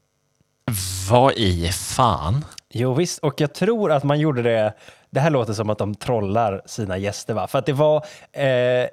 Vad 1.09 1.33
i 1.33 1.71
fan? 1.71 2.45
Jo 2.69 2.93
visst, 2.93 3.19
och 3.19 3.41
jag 3.41 3.53
tror 3.53 3.91
att 3.91 4.03
man 4.03 4.19
gjorde 4.19 4.41
det, 4.41 4.73
det 5.09 5.19
här 5.19 5.29
låter 5.29 5.53
som 5.53 5.69
att 5.69 5.77
de 5.77 5.95
trollar 5.95 6.61
sina 6.65 6.97
gäster 6.97 7.33
va? 7.33 7.47
För 7.47 7.59
att 7.59 7.65
det 7.65 7.73
var 7.73 8.05
eh, 8.31 8.87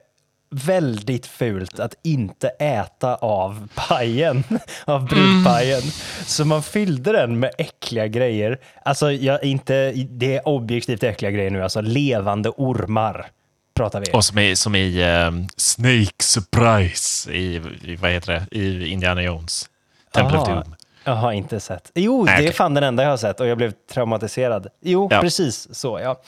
väldigt 0.55 1.27
fult 1.27 1.81
att 1.81 1.95
inte 2.03 2.49
äta 2.49 3.15
av 3.15 3.69
pajen, 3.75 4.45
av 4.85 5.07
brudpajen. 5.09 5.83
Så 6.27 6.45
man 6.45 6.63
fyllde 6.63 7.13
den 7.13 7.39
med 7.39 7.51
äckliga 7.59 8.07
grejer. 8.07 8.59
Alltså, 8.85 9.13
jag, 9.13 9.45
inte, 9.45 9.93
det 9.93 10.37
är 10.37 10.49
objektivt 10.49 11.03
äckliga 11.03 11.31
grejer 11.31 11.51
nu, 11.51 11.63
alltså 11.63 11.81
levande 11.81 12.49
ormar 12.57 13.27
pratar 13.75 14.01
vi. 14.01 14.07
Och 14.13 14.25
som 14.25 14.39
i, 14.39 14.57
som 14.57 14.75
i 14.75 15.03
eh, 15.03 15.31
Snake 15.57 16.23
Surprise 16.23 17.33
i, 17.33 17.63
i, 17.83 17.97
vad 17.97 18.11
heter 18.11 18.33
det, 18.33 18.59
i 18.59 18.89
Indiana 18.89 19.23
Jones. 19.23 19.71
Temple 20.15 20.39
of 20.39 20.49
Aha. 20.49 20.55
Doom. 20.55 20.75
Jag 21.05 21.15
har 21.15 21.33
inte 21.33 21.61
sett. 21.61 21.91
Jo, 21.95 22.25
Nej, 22.25 22.43
det 22.43 22.49
är 22.49 22.53
fan 22.53 22.75
den 22.75 22.85
enda 22.85 23.03
jag 23.03 23.11
har 23.11 23.17
sett 23.17 23.41
och 23.41 23.47
jag 23.47 23.57
blev 23.57 23.73
traumatiserad. 23.93 24.67
Jo, 24.83 25.09
Ja. 25.11 25.21
precis 25.21 25.75
så 25.75 26.01
ja. 26.03 26.21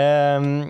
Ehm, 0.00 0.68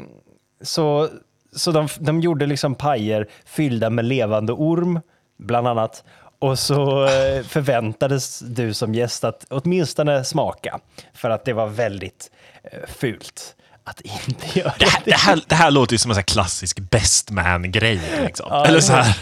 så 0.63 1.09
så 1.57 1.73
de, 1.73 1.89
de 1.99 2.21
gjorde 2.21 2.47
liksom 2.47 2.75
pajer 2.75 3.29
fyllda 3.45 3.91
med 3.91 4.05
levande 4.05 4.53
orm, 4.53 5.01
bland 5.39 5.69
annat. 5.69 6.05
Och 6.39 6.59
så 6.59 7.05
eh, 7.05 7.43
förväntades 7.43 8.39
du 8.39 8.75
som 8.75 8.95
gäst 8.95 9.25
att 9.25 9.47
åtminstone 9.51 10.25
smaka, 10.25 10.79
för 11.15 11.31
att 11.31 11.45
det 11.45 11.53
var 11.53 11.67
väldigt 11.67 12.31
eh, 12.73 12.79
fult 12.89 13.57
att 13.85 14.01
inte 14.01 14.59
göra 14.59 14.73
Det 14.79 14.87
här, 14.87 15.03
det, 15.05 15.15
här, 15.15 15.41
det 15.47 15.55
här 15.55 15.71
låter 15.71 15.95
ju 15.95 15.99
som 15.99 16.11
en 16.11 16.15
sån 16.15 16.25
klassisk 16.25 16.79
best 16.79 17.31
man-grej. 17.31 18.01
Liksom. 18.23 18.47
Ja, 18.51 18.67
Eller 18.67 18.81
så 18.81 18.93
här. 18.93 19.17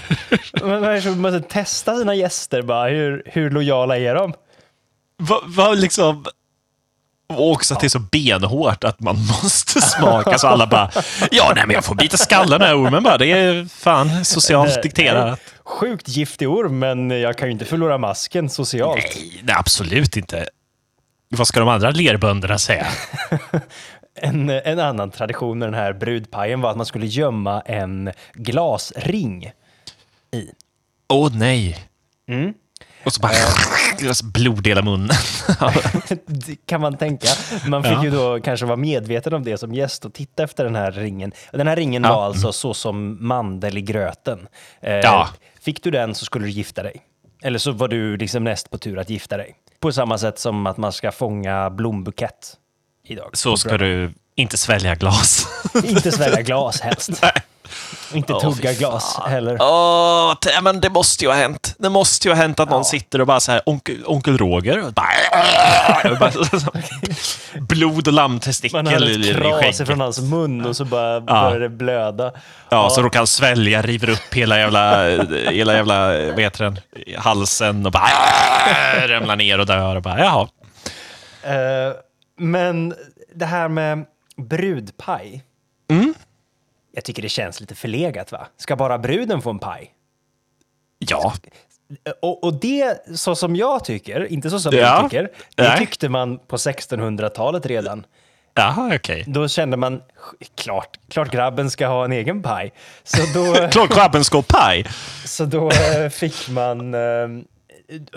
Man 0.66 0.80
man 1.04 1.20
måste 1.20 1.40
testa 1.48 1.96
sina 1.96 2.14
gäster, 2.14 2.62
bara, 2.62 2.88
hur, 2.88 3.22
hur 3.26 3.50
lojala 3.50 3.98
är 3.98 4.14
de? 4.14 4.34
Vad 5.16 5.42
vad 5.46 5.78
liksom... 5.78 6.24
Och 7.34 7.50
också 7.50 7.74
att 7.74 7.80
det 7.80 7.86
är 7.86 7.88
så 7.88 7.98
benhårt 7.98 8.84
att 8.84 9.00
man 9.00 9.16
måste 9.42 9.80
smaka 9.80 10.38
så 10.38 10.46
alla 10.46 10.66
bara 10.66 10.90
Ja, 11.30 11.52
nej 11.56 11.64
men 11.66 11.74
jag 11.74 11.84
får 11.84 11.94
bita 11.94 12.16
skallen 12.16 12.62
av 12.62 12.80
ormen 12.80 13.02
bara. 13.02 13.18
Det 13.18 13.30
är 13.32 13.68
fan 13.68 14.24
socialt 14.24 14.82
dikterat. 14.82 15.40
Sjukt 15.64 16.08
giftig 16.08 16.48
orm, 16.48 16.78
men 16.78 17.10
jag 17.10 17.38
kan 17.38 17.48
ju 17.48 17.52
inte 17.52 17.64
förlora 17.64 17.98
masken 17.98 18.48
socialt. 18.50 19.04
Nej, 19.16 19.40
nej, 19.42 19.54
absolut 19.58 20.16
inte. 20.16 20.46
Vad 21.30 21.46
ska 21.46 21.60
de 21.60 21.68
andra 21.68 21.90
lerbönderna 21.90 22.58
säga? 22.58 22.86
En, 24.14 24.50
en 24.50 24.78
annan 24.78 25.10
tradition 25.10 25.58
med 25.58 25.68
den 25.68 25.74
här 25.74 25.92
brudpajen 25.92 26.60
var 26.60 26.70
att 26.70 26.76
man 26.76 26.86
skulle 26.86 27.06
gömma 27.06 27.60
en 27.60 28.12
glasring 28.34 29.52
i. 30.32 30.50
Åh 31.08 31.30
nej. 31.34 31.78
Mm. 32.28 32.54
Och 33.04 33.12
så 33.12 33.20
bara 33.20 33.32
blod 34.24 34.66
i 34.66 34.70
hela 34.70 34.82
munnen. 34.82 35.16
Det 36.26 36.56
kan 36.66 36.80
man 36.80 36.96
tänka. 36.96 37.28
Man 37.66 37.82
fick 37.82 37.92
Ja. 37.92 38.04
ju 38.04 38.10
då 38.10 38.40
kanske 38.40 38.66
vara 38.66 38.76
medveten 38.76 39.34
om 39.34 39.44
det 39.44 39.58
som 39.58 39.74
gäst 39.74 40.04
och 40.04 40.12
titta 40.14 40.42
efter 40.42 40.64
den 40.64 40.76
här 40.76 40.92
ringen. 40.92 41.32
Den 41.52 41.66
här 41.68 41.76
ringen 41.76 42.04
Ja. 42.04 42.14
var 42.16 42.24
alltså 42.26 42.52
så 42.52 42.74
som 42.74 43.26
mandel 43.26 43.78
i 43.78 43.82
gröten. 43.82 44.48
Eh, 44.82 44.92
Ja. 44.92 45.28
Fick 45.60 45.82
du 45.82 45.90
den 45.90 46.14
så 46.14 46.24
skulle 46.24 46.44
du 46.44 46.50
gifta 46.50 46.82
dig. 46.82 46.96
Eller 47.42 47.58
så 47.58 47.72
var 47.72 47.88
du 47.88 48.16
liksom 48.16 48.44
näst 48.44 48.70
på 48.70 48.78
tur 48.78 48.98
att 48.98 49.10
gifta 49.10 49.36
dig. 49.36 49.54
På 49.80 49.92
samma 49.92 50.18
sätt 50.18 50.38
som 50.38 50.66
att 50.66 50.76
man 50.76 50.92
ska 50.92 51.12
fånga 51.12 51.70
blombukett 51.70 52.54
idag. 53.06 53.30
Så 53.32 53.56
ska 53.56 53.78
du 53.78 54.12
inte 54.34 54.56
svälja 54.58 54.94
glas. 54.94 55.46
Inte 55.84 56.12
svälja 56.12 56.42
glas 56.42 56.80
helst. 56.80 57.10
Inte 58.14 58.32
Åh, 58.34 58.40
tugga 58.40 58.72
glas 58.72 59.18
heller. 59.26 59.56
T- 60.34 60.60
men 60.62 60.80
det 60.80 60.90
måste 60.90 61.24
ju 61.24 61.30
ha 61.30 61.36
hänt. 61.36 61.74
Det 61.78 61.90
måste 61.90 62.28
ju 62.28 62.34
ha 62.34 62.42
hänt 62.42 62.60
att 62.60 62.70
någon 62.70 62.78
Ja. 62.80 62.84
sitter 62.84 63.20
och 63.20 63.26
bara 63.26 63.40
så 63.40 63.52
här, 63.52 63.62
onkel, 63.66 63.96
onkel 64.06 64.38
Roger. 64.38 64.86
Och 64.86 64.92
bara, 64.92 66.18
bara, 66.20 66.32
blod 67.60 68.08
och 68.08 68.12
lammtestikel 68.14 68.82
Man 68.84 69.02
i, 69.02 69.06
i 69.06 69.30
ett 69.30 69.36
kras 69.36 69.60
skägget. 69.60 69.80
ifrån 69.80 70.00
hans 70.00 70.20
mun 70.20 70.66
och 70.66 70.76
så 70.76 70.84
bara 70.84 71.20
började 71.20 71.58
det 71.58 71.68
blöda. 71.68 72.32
Ja, 72.68 72.90
så 72.90 73.02
råkar 73.02 73.20
han 73.20 73.26
svälja, 73.26 73.82
river 73.82 74.10
upp 74.10 74.34
hela 74.34 74.58
jävla, 74.58 75.04
hela 75.50 75.74
jävla, 75.74 76.06
vad 76.08 76.40
heter 76.40 76.64
den, 76.64 76.78
halsen 77.18 77.86
och 77.86 77.92
bara 77.92 78.08
ramlar 79.08 79.36
ner 79.36 79.58
och 79.60 79.66
dör 79.66 79.96
och 79.96 80.02
bara, 80.02 80.18
jaha. 80.18 80.48
Eh, 81.42 81.92
men 82.38 82.94
det 83.34 83.46
här 83.46 83.68
med 83.68 84.04
brudpaj. 84.36 85.42
Mm. 85.90 86.14
Jag 86.92 87.04
tycker 87.04 87.22
det 87.22 87.28
känns 87.28 87.60
lite 87.60 87.74
förlegat 87.74 88.32
va? 88.32 88.46
Ska 88.56 88.76
bara 88.76 88.98
bruden 88.98 89.42
få 89.42 89.50
en 89.50 89.58
paj? 89.58 89.90
Ja, 90.98 91.32
Och, 92.22 92.44
och 92.44 92.54
det, 92.54 93.02
så 93.16 93.34
som 93.34 93.56
jag 93.56 93.84
tycker, 93.84 94.32
inte 94.32 94.50
så 94.50 94.60
som 94.60 94.74
Ja. 94.76 94.96
du 95.02 95.08
tycker, 95.08 95.22
det 95.54 95.62
Nej. 95.62 95.78
tyckte 95.78 96.08
man 96.08 96.38
på 96.38 96.56
1600-talet 96.56 97.66
redan. 97.66 98.06
jaha 98.54 98.92
okej. 98.96 99.24
Då 99.26 99.48
kände 99.48 99.76
man, 99.76 100.02
klart, 100.54 100.98
klart 101.08 101.30
grabben 101.30 101.70
ska 101.70 101.86
ha 101.86 102.04
en 102.04 102.12
egen 102.12 102.42
paj. 102.42 102.72
Så 103.02 103.22
då... 103.34 103.68
Klart 103.72 103.94
grabben 103.94 104.24
ska 104.24 104.36
ha 104.38 104.42
paj. 104.48 104.84
Så 105.26 105.44
då 105.44 105.70
eh, 105.70 106.08
fick 106.10 106.48
man... 106.48 106.94
eh, 106.94 107.28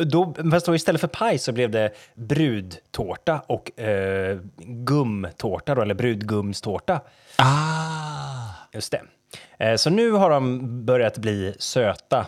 Då, 0.06 0.36
fast 0.52 0.66
då 0.66 0.76
istället 0.76 1.02
för 1.02 1.08
paj 1.08 1.38
så 1.40 1.52
blev 1.52 1.72
det 1.72 1.92
brudtårta 2.16 3.42
och 3.48 3.80
eh, 3.80 4.38
gumtårta, 4.58 5.76
då, 5.76 5.82
eller 5.82 5.96
brudgumstårta. 5.96 7.02
Ah. 7.36 8.15
Just 8.76 8.92
det. 8.92 9.02
Eh, 9.66 9.76
så 9.76 9.90
nu 9.90 10.12
har 10.12 10.30
de 10.30 10.86
börjat 10.86 11.18
bli 11.18 11.54
söta, 11.60 12.26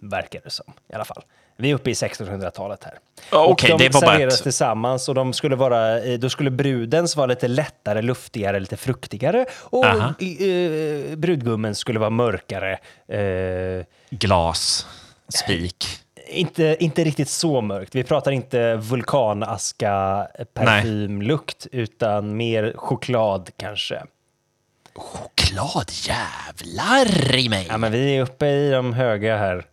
verkar 0.00 0.40
det 0.44 0.50
som 0.50 0.72
i 0.92 0.94
alla 0.94 1.04
fall. 1.04 1.22
Vi 1.56 1.70
är 1.70 1.74
uppe 1.74 1.90
i 1.90 1.92
1600-talet 1.92 2.84
här. 2.84 2.94
Ja, 3.32 3.44
Och 3.44 3.50
okej, 3.50 3.74
de 3.78 3.84
det 3.84 3.94
var 3.94 4.00
serveras 4.00 4.34
ett- 4.36 4.42
tillsammans 4.42 5.08
och 5.08 5.14
de 5.14 5.32
skulle 5.32 5.56
vara, 5.56 6.00
eh, 6.00 6.18
då 6.18 6.28
skulle 6.30 6.50
brudens 6.50 7.16
vara 7.16 7.26
lite 7.26 7.48
lättare, 7.48 8.02
luftigare, 8.02 8.60
lite 8.60 8.76
fruktigare 8.76 9.46
och 9.60 9.84
Aha. 9.84 10.14
eh, 10.20 11.16
brudgummens 11.16 11.78
skulle 11.78 11.98
vara 11.98 12.10
mörkare. 12.10 12.78
Eh, 13.08 13.84
Glas, 14.10 14.86
spik. 15.28 15.84
Inte, 16.28 16.76
inte 16.80 17.04
riktigt 17.04 17.28
så 17.28 17.60
mörkt. 17.60 17.94
Vi 17.94 18.04
pratar 18.04 18.32
inte 18.32 18.74
vulkanaska 18.76 20.26
parfymlukt, 20.54 21.66
utan 21.72 22.36
mer 22.36 22.72
choklad 22.76 23.50
kanske. 23.56 24.02
Choklad, 24.94 25.90
jävlar 25.92 27.36
i 27.36 27.48
mig. 27.48 27.66
Ja, 27.70 27.78
men 27.78 27.92
vi 27.92 28.16
är 28.16 28.22
uppe 28.22 28.46
i 28.46 28.70
de 28.70 28.92
höga 28.92 29.36
här. 29.38 29.64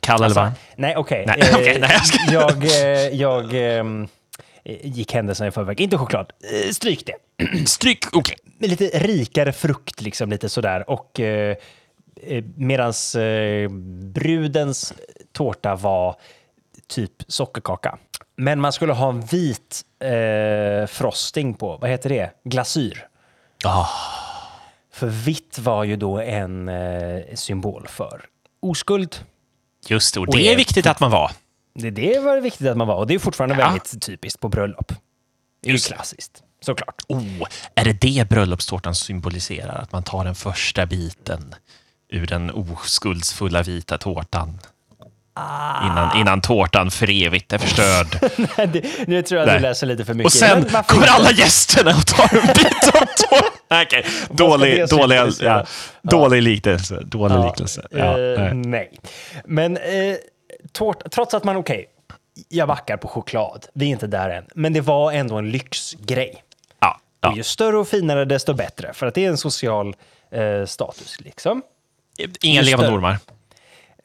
Kall 0.00 0.22
eller 0.24 0.34
varm? 0.34 0.50
Nej, 0.76 0.96
okej. 0.96 1.24
Nej, 1.26 1.38
Eh, 1.40 1.48
okej, 1.54 1.78
nej, 1.80 1.90
jag 1.92 2.06
ska- 2.06 2.32
jag 2.32 2.64
eh, 2.64 3.08
jag 3.20 3.54
ehm, 3.78 4.08
gick 4.82 5.12
händelserna 5.14 5.48
i 5.48 5.50
förväg. 5.50 5.80
Inte 5.80 5.98
choklad. 5.98 6.32
Eh, 6.52 6.70
Stryk 6.70 7.06
det. 7.06 7.66
Stryk, 7.66 8.04
okej. 8.16 8.36
Med 8.58 8.70
lite 8.70 8.84
rikare 8.84 9.52
frukt, 9.52 10.00
liksom 10.00 10.30
lite 10.30 10.48
sådär. 10.48 10.90
Och 10.90 11.20
eh, 11.20 11.56
eh, 12.26 12.44
medans 12.56 13.14
eh, 13.14 13.68
brudens 14.14 14.92
tårta 15.32 15.74
var 15.74 16.16
typ 16.88 17.12
sockerkaka. 17.28 17.98
Men 18.36 18.60
man 18.60 18.72
skulle 18.72 18.92
ha 18.92 19.08
en 19.08 19.20
vit 19.20 19.82
eh, 20.00 20.86
frosting 20.86 21.54
på, 21.54 21.76
vad 21.76 21.90
heter 21.90 22.08
det? 22.10 22.30
Glasyr. 22.44 23.06
Ah. 23.64 23.86
För 24.96 25.06
vitt 25.06 25.58
var 25.58 25.84
ju 25.84 25.96
då 25.96 26.20
en 26.20 26.68
eh, 26.68 27.20
symbol 27.34 27.86
för 27.88 28.24
oskuld. 28.62 29.16
Just 29.86 30.14
det, 30.14 30.20
och 30.20 30.26
det 30.26 30.52
är 30.52 30.56
viktigt 30.56 30.86
att 30.86 31.00
man 31.00 31.10
var. 31.10 31.30
Det, 31.74 31.90
det 31.90 32.18
var 32.18 32.40
viktigt 32.40 32.66
att 32.66 32.76
man 32.76 32.86
var 32.86 32.94
och 32.94 33.06
det 33.06 33.14
är 33.14 33.18
fortfarande 33.18 33.56
Ja. 33.58 33.66
väldigt 33.66 34.02
typiskt 34.02 34.40
på 34.40 34.48
bröllop. 34.48 34.92
Det 35.62 35.68
är 35.68 35.72
ju 35.72 35.78
klassiskt, 35.78 36.42
såklart. 36.64 37.02
Oh, 37.08 37.46
är 37.74 37.84
det 37.84 37.92
det 37.92 38.28
bröllopstårtan 38.28 38.94
symboliserar? 38.94 39.82
Att 39.82 39.92
man 39.92 40.02
tar 40.02 40.24
den 40.24 40.34
första 40.34 40.86
biten 40.86 41.54
ur 42.12 42.26
den 42.26 42.50
oskuldsfulla 42.50 43.62
vita 43.62 43.98
tårtan? 43.98 44.58
Ah. 45.34 45.86
Innan, 45.86 46.20
innan 46.20 46.40
tårtan 46.40 46.90
för 46.90 47.10
evigt 47.26 47.52
är 47.52 47.58
förstörd. 47.58 48.06
det, 48.72 49.08
nu 49.08 49.22
tror 49.22 49.40
jag 49.40 49.48
att 49.48 49.52
Nej. 49.52 49.56
du 49.56 49.62
läser 49.62 49.86
lite 49.86 50.04
för 50.04 50.14
mycket. 50.14 50.26
Och 50.26 50.32
sen 50.32 50.64
kommer 50.86 51.06
alla 51.06 51.30
gästerna 51.30 51.90
och 51.90 52.06
tar 52.06 52.38
en 52.38 52.46
bit 52.46 52.94
av 52.94 53.00
tårtan. 53.00 53.55
Okej, 53.84 54.04
dålig, 54.30 54.88
dålig, 54.88 55.16
ja, 55.40 55.66
dålig 56.02 56.42
liknelse. 56.42 57.02
Dålig 57.04 57.44
liknelse. 57.44 57.86
Eh, 57.90 57.98
nej. 57.98 58.54
nej. 58.54 59.00
Men 59.44 59.76
eh, 59.76 60.16
tårt, 60.72 61.10
trots 61.10 61.34
att 61.34 61.44
man, 61.44 61.56
okej, 61.56 61.86
jag 62.48 62.68
backar 62.68 62.96
på 62.96 63.08
choklad. 63.08 63.66
Vi 63.74 63.86
är 63.86 63.90
inte 63.90 64.06
där 64.06 64.30
än. 64.30 64.44
Men 64.54 64.72
det 64.72 64.80
var 64.80 65.12
ändå 65.12 65.36
en 65.36 65.50
lyxgrej. 65.50 66.42
ja, 66.80 67.00
ja. 67.20 67.30
Och 67.30 67.36
ju 67.36 67.42
större 67.42 67.78
och 67.78 67.88
finare, 67.88 68.24
desto 68.24 68.54
bättre. 68.54 68.92
För 68.92 69.06
att 69.06 69.14
det 69.14 69.24
är 69.24 69.28
en 69.28 69.38
social 69.38 69.96
eh, 70.30 70.64
status, 70.66 71.20
liksom. 71.20 71.62
Inga 72.42 72.62
levande 72.62 72.92
ormar. 72.92 73.18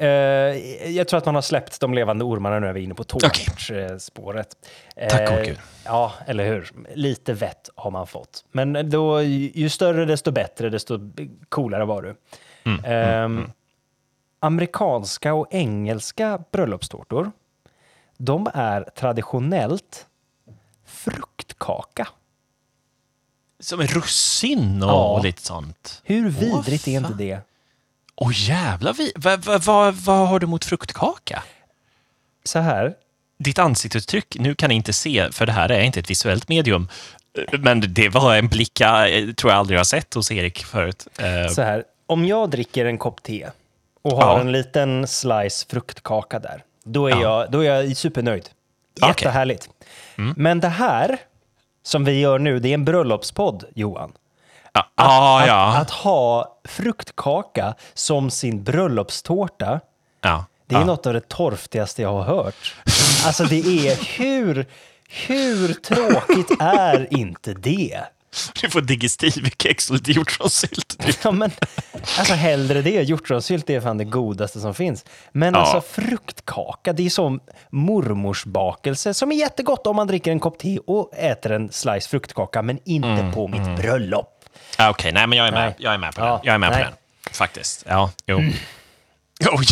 Eh, 0.02 0.92
jag 0.92 1.08
tror 1.08 1.18
att 1.18 1.26
man 1.26 1.36
har 1.36 1.42
släppt 1.42 1.80
de 1.80 1.94
levande 1.94 2.26
ormarna 2.26 2.60
nu 2.60 2.68
är 2.68 2.74
vi 2.74 2.82
inne 2.84 2.94
på 2.96 3.04
tårtspåret. 3.04 4.56
Tack 5.10 5.22
Eh, 5.22 5.30
gode 5.36 5.46
Gud. 5.46 5.58
Ja, 5.86 6.14
eller 6.26 6.46
hur? 6.46 6.72
Lite 6.96 7.34
vett 7.34 7.70
har 7.76 7.92
man 7.92 8.08
fått. 8.08 8.46
Men 8.52 8.90
då, 8.90 9.22
ju 9.22 9.70
större 9.70 10.06
desto 10.06 10.32
bättre, 10.32 10.70
desto 10.70 11.00
coolare 11.50 11.86
var 11.86 12.02
du. 12.02 12.16
Mm, 12.64 12.82
Ehm, 12.86 13.52
Amerikanska 14.40 15.34
och 15.34 15.48
engelska 15.52 16.44
bröllopstårtor, 16.52 17.32
de 18.18 18.48
är 18.54 18.84
traditionellt 18.96 20.06
fruktkaka. 20.86 22.08
Som 23.60 23.80
en 23.80 23.88
russin 23.88 24.84
och, 24.84 24.90
Ja. 24.90 25.14
och 25.18 25.24
lite 25.24 25.42
sånt. 25.42 26.02
Hur 26.06 26.30
vidrigt 26.30 26.88
är 26.88 26.98
inte 26.98 27.14
det? 27.14 27.40
Åh 28.24 28.32
jävlar, 28.34 28.96
vad 29.16 29.46
va, 29.46 29.58
va, 29.58 29.92
vad 29.92 30.28
har 30.28 30.40
du 30.40 30.48
mot 30.48 30.66
fruktkaka? 30.66 31.44
Så 32.44 32.60
här, 32.60 32.94
Ditt 33.40 33.60
ansiktsuttryck, 33.60 34.36
nu 34.40 34.56
kan 34.56 34.70
ni 34.70 34.76
inte 34.76 34.94
se, 34.94 35.32
för 35.32 35.46
det 35.46 35.52
här 35.52 35.72
är 35.72 35.82
inte 35.82 36.00
ett 36.00 36.10
visuellt 36.10 36.50
medium, 36.50 36.88
men 37.60 37.94
det 37.94 38.10
var 38.10 38.36
en 38.36 38.48
blick 38.48 38.80
jag 38.80 39.18
eh, 39.18 39.32
tror 39.34 39.52
jag 39.52 39.60
aldrig 39.60 39.80
har 39.80 39.84
sett 39.84 40.14
hos 40.14 40.32
Erik 40.32 40.64
förut. 40.66 41.08
Eh, 41.20 41.54
så 41.54 41.62
här, 41.62 41.84
om 42.08 42.26
jag 42.26 42.50
dricker 42.50 42.86
en 42.86 42.98
kopp 42.98 43.24
te 43.24 43.48
och 44.02 44.12
har 44.12 44.22
Ja. 44.36 44.40
en 44.40 44.52
liten 44.52 45.08
slice 45.08 45.66
fruktkaka 45.70 46.40
där, 46.40 46.64
då 46.84 47.08
är, 47.08 47.12
Ja. 47.12 47.22
jag, 47.22 47.52
då 47.52 47.60
är 47.60 47.76
jag 47.76 47.98
supernöjd. 47.98 48.50
Jättehärligt. 49.08 49.70
Men 50.36 50.60
det 50.60 50.68
här 50.70 51.18
som 51.84 52.06
vi 52.06 52.20
gör 52.20 52.40
nu, 52.40 52.60
det 52.60 52.70
är 52.70 52.74
en 52.74 52.86
bröllopspodd, 52.86 53.64
Johan. 53.76 54.12
Ja, 54.74 54.88
ah, 54.96 55.40
att, 55.42 55.48
ja. 55.48 55.78
att 55.78 55.90
ha 55.90 56.58
fruktkaka 56.68 57.74
som 57.94 58.30
sin 58.30 58.64
bröllopstårta, 58.64 59.80
ja. 60.22 60.46
det 60.68 60.76
är 60.76 60.80
ja. 60.80 60.86
något 60.86 61.06
av 61.06 61.14
det 61.14 61.30
torftigaste 61.30 62.02
jag 62.02 62.14
har 62.14 62.24
hört. 62.24 62.76
Alltså 63.26 63.44
det 63.44 63.88
är 63.88 64.18
hur, 64.18 64.66
hur 65.28 65.74
tråkigt 65.74 66.52
är 66.60 67.08
inte 67.14 67.54
det? 67.54 68.00
Du 68.62 68.70
får 68.70 68.82
digestivkex 68.82 69.90
och 69.90 69.96
lite 69.96 70.12
hjortronsylt. 70.12 71.06
Ja, 71.24 71.32
men, 71.32 71.52
alltså 72.18 72.34
hellre 72.34 72.82
det. 72.82 72.90
Hjortronsylt 73.02 73.70
är 73.70 73.82
fan 73.82 73.98
det 73.98 74.06
godaste 74.06 74.60
som 74.60 74.74
finns. 74.74 75.06
Men 75.32 75.54
Ja. 75.54 75.60
alltså 75.60 76.02
fruktkaka, 76.02 76.94
det 76.94 77.06
är 77.06 77.10
som 77.10 77.40
mormors 77.70 78.46
bakelse 78.46 79.14
som 79.14 79.32
är 79.32 79.36
jättegott 79.36 79.88
om 79.88 79.96
man 79.96 80.08
dricker 80.08 80.32
en 80.32 80.40
kopp 80.40 80.60
te 80.60 80.80
och 80.88 81.14
äter 81.16 81.52
en 81.52 81.72
slice 81.72 82.10
fruktkaka, 82.10 82.62
men 82.62 82.80
inte 82.86 83.08
Mm, 83.10 83.32
på 83.32 83.48
mitt 83.48 83.76
bröllop. 83.78 84.41
Ah, 84.78 84.90
Okej, 84.90 85.12
nej 85.12 85.28
men 85.28 85.38
jag 85.38 85.48
är 85.48 85.52
med. 85.52 85.62
Nej. 85.62 85.76
Jag 85.78 85.94
är 85.94 85.98
med 85.98 86.16
på 86.16 86.22
Ja, 86.22 86.26
den. 86.28 86.40
Jag 86.44 86.54
är 86.54 86.58
med 86.58 86.72
nej. 86.72 86.84
på 86.84 86.90
den. 86.90 87.34
Faktiskt. 87.34 87.84
Ja, 87.88 88.12
jo. 88.26 88.38
Oj. 89.52 89.66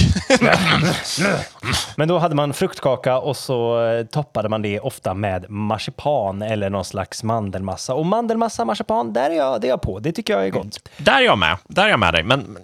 Men 1.96 2.08
då 2.08 2.18
hade 2.18 2.36
man 2.36 2.54
fruktkaka 2.54 3.18
och 3.20 3.38
så 3.38 3.86
eh, 3.86 4.06
toppade 4.06 4.50
man 4.50 4.62
det 4.62 4.80
ofta 4.80 5.13
med 5.13 5.50
marsipan 5.50 6.42
eller 6.42 6.70
någon 6.70 6.86
slags 6.86 7.24
mandelmassa. 7.24 7.94
Och 7.94 8.06
mandelmassa, 8.06 8.65
marsipan, 8.65 9.13
där 9.13 9.30
är 9.30 9.36
jag, 9.36 9.62
det 9.62 9.68
är 9.68 9.70
jag 9.70 9.82
på. 9.82 10.00
Det 10.00 10.12
tycker 10.12 10.34
jag 10.34 10.46
är 10.46 10.50
gott. 10.50 10.89
Där 10.98 11.18
är 11.18 11.22
jag 11.22 11.38
med. 11.38 11.58
Där 11.68 11.86
är 11.86 11.89
jag 11.89 12.00
med 12.00 12.13
dig. 12.13 12.24
Men 12.24 12.39
men, 12.39 12.63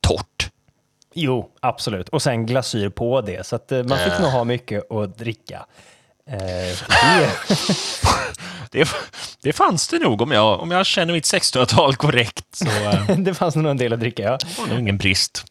torrt. 0.00 0.50
Jo, 1.14 1.50
absolut. 1.60 2.08
Och 2.08 2.22
sen 2.22 2.46
glasyr 2.46 2.88
på 2.88 3.20
det. 3.20 3.46
Så 3.46 3.56
att 3.56 3.72
eh, 3.72 3.82
man 3.82 3.98
fick 3.98 4.18
nog 4.18 4.30
ha 4.30 4.44
mycket 4.44 4.90
att 4.92 5.18
dricka. 5.18 5.66
Eh, 6.30 6.38
det, 7.10 7.30
Det, 8.70 8.88
det 9.42 9.52
fanns 9.52 9.88
det 9.88 9.98
nog 9.98 10.22
om 10.22 10.30
jag, 10.30 10.60
om 10.60 10.70
jag 10.70 10.86
känner 10.86 11.12
mitt 11.12 11.24
1600-tal 11.24 11.96
korrekt. 11.96 12.44
Så 12.52 12.66
eh, 12.66 13.16
det 13.18 13.34
fanns 13.34 13.56
nog 13.56 13.70
en 13.70 13.76
del 13.76 13.92
att 13.92 14.00
dricka, 14.00 14.22
ja. 14.22 14.36
det 14.36 14.58
var 14.58 14.66
nog 14.66 14.78
ingen 14.78 14.96
brist. 14.96 15.44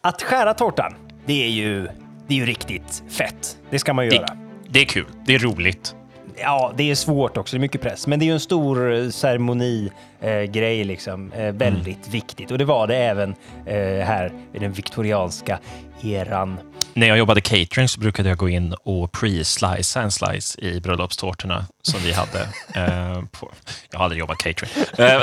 Att 0.00 0.22
skära 0.22 0.54
tårtan, 0.54 0.94
det 1.26 1.44
är 1.44 1.50
ju, 1.50 1.88
det 2.28 2.34
är 2.34 2.38
ju 2.38 2.46
riktigt 2.46 3.02
fett. 3.10 3.56
Det 3.70 3.78
ska 3.78 3.94
man 3.94 4.04
ju 4.04 4.10
göra. 4.10 4.26
Det, 4.26 4.36
det 4.68 4.80
är 4.80 4.84
kul. 4.84 5.06
Det 5.26 5.34
är 5.34 5.38
roligt. 5.38 5.94
Ja, 6.36 6.72
det 6.76 6.90
är 6.90 6.94
svårt 6.94 7.36
också, 7.36 7.56
det 7.56 7.58
är 7.58 7.60
mycket 7.60 7.80
press. 7.80 8.06
Men 8.06 8.18
det 8.18 8.24
är 8.24 8.26
ju 8.26 8.32
en 8.32 8.40
stor 8.40 8.94
eh, 8.94 9.10
ceremoni, 9.10 9.92
eh, 10.20 10.42
grej 10.42 10.84
liksom. 10.84 11.32
Eh, 11.32 11.52
väldigt 11.52 12.08
viktigt. 12.08 12.50
Och 12.50 12.58
det 12.58 12.64
var 12.64 12.86
det 12.86 12.96
även 12.96 13.34
eh, 13.66 13.76
här 14.06 14.32
i 14.52 14.58
den 14.58 14.72
viktorianska 14.72 15.58
eran. 16.02 16.58
När 16.96 17.06
jag 17.06 17.18
jobbade 17.18 17.40
catering 17.40 17.88
så 17.88 18.00
brukade 18.00 18.28
jag 18.28 18.38
gå 18.38 18.48
in 18.48 18.74
och 18.84 19.12
pre-slicea 19.12 20.02
en 20.02 20.10
slice 20.10 20.60
i 20.60 20.80
bröllopstårtorna 20.80 21.66
som 21.82 22.00
vi 22.00 22.12
hade. 22.12 22.48
Eh, 22.74 23.22
på, 23.32 23.52
jag 23.90 23.98
har 23.98 24.04
aldrig 24.04 24.18
jobbat 24.20 24.38
catering. 24.38 24.70
Eh, 24.98 25.22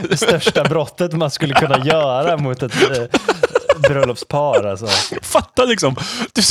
Det 0.08 0.16
största 0.16 0.64
brottet 0.64 1.12
man 1.12 1.30
skulle 1.30 1.54
kunna 1.54 1.78
göra 1.84 2.36
mot 2.36 2.62
ett 2.62 2.74
eh, 2.82 3.20
bröllopspar 3.78 4.64
alltså. 4.64 4.86
Fatta 5.22 5.64
liksom. 5.64 5.96
Du, 6.32 6.42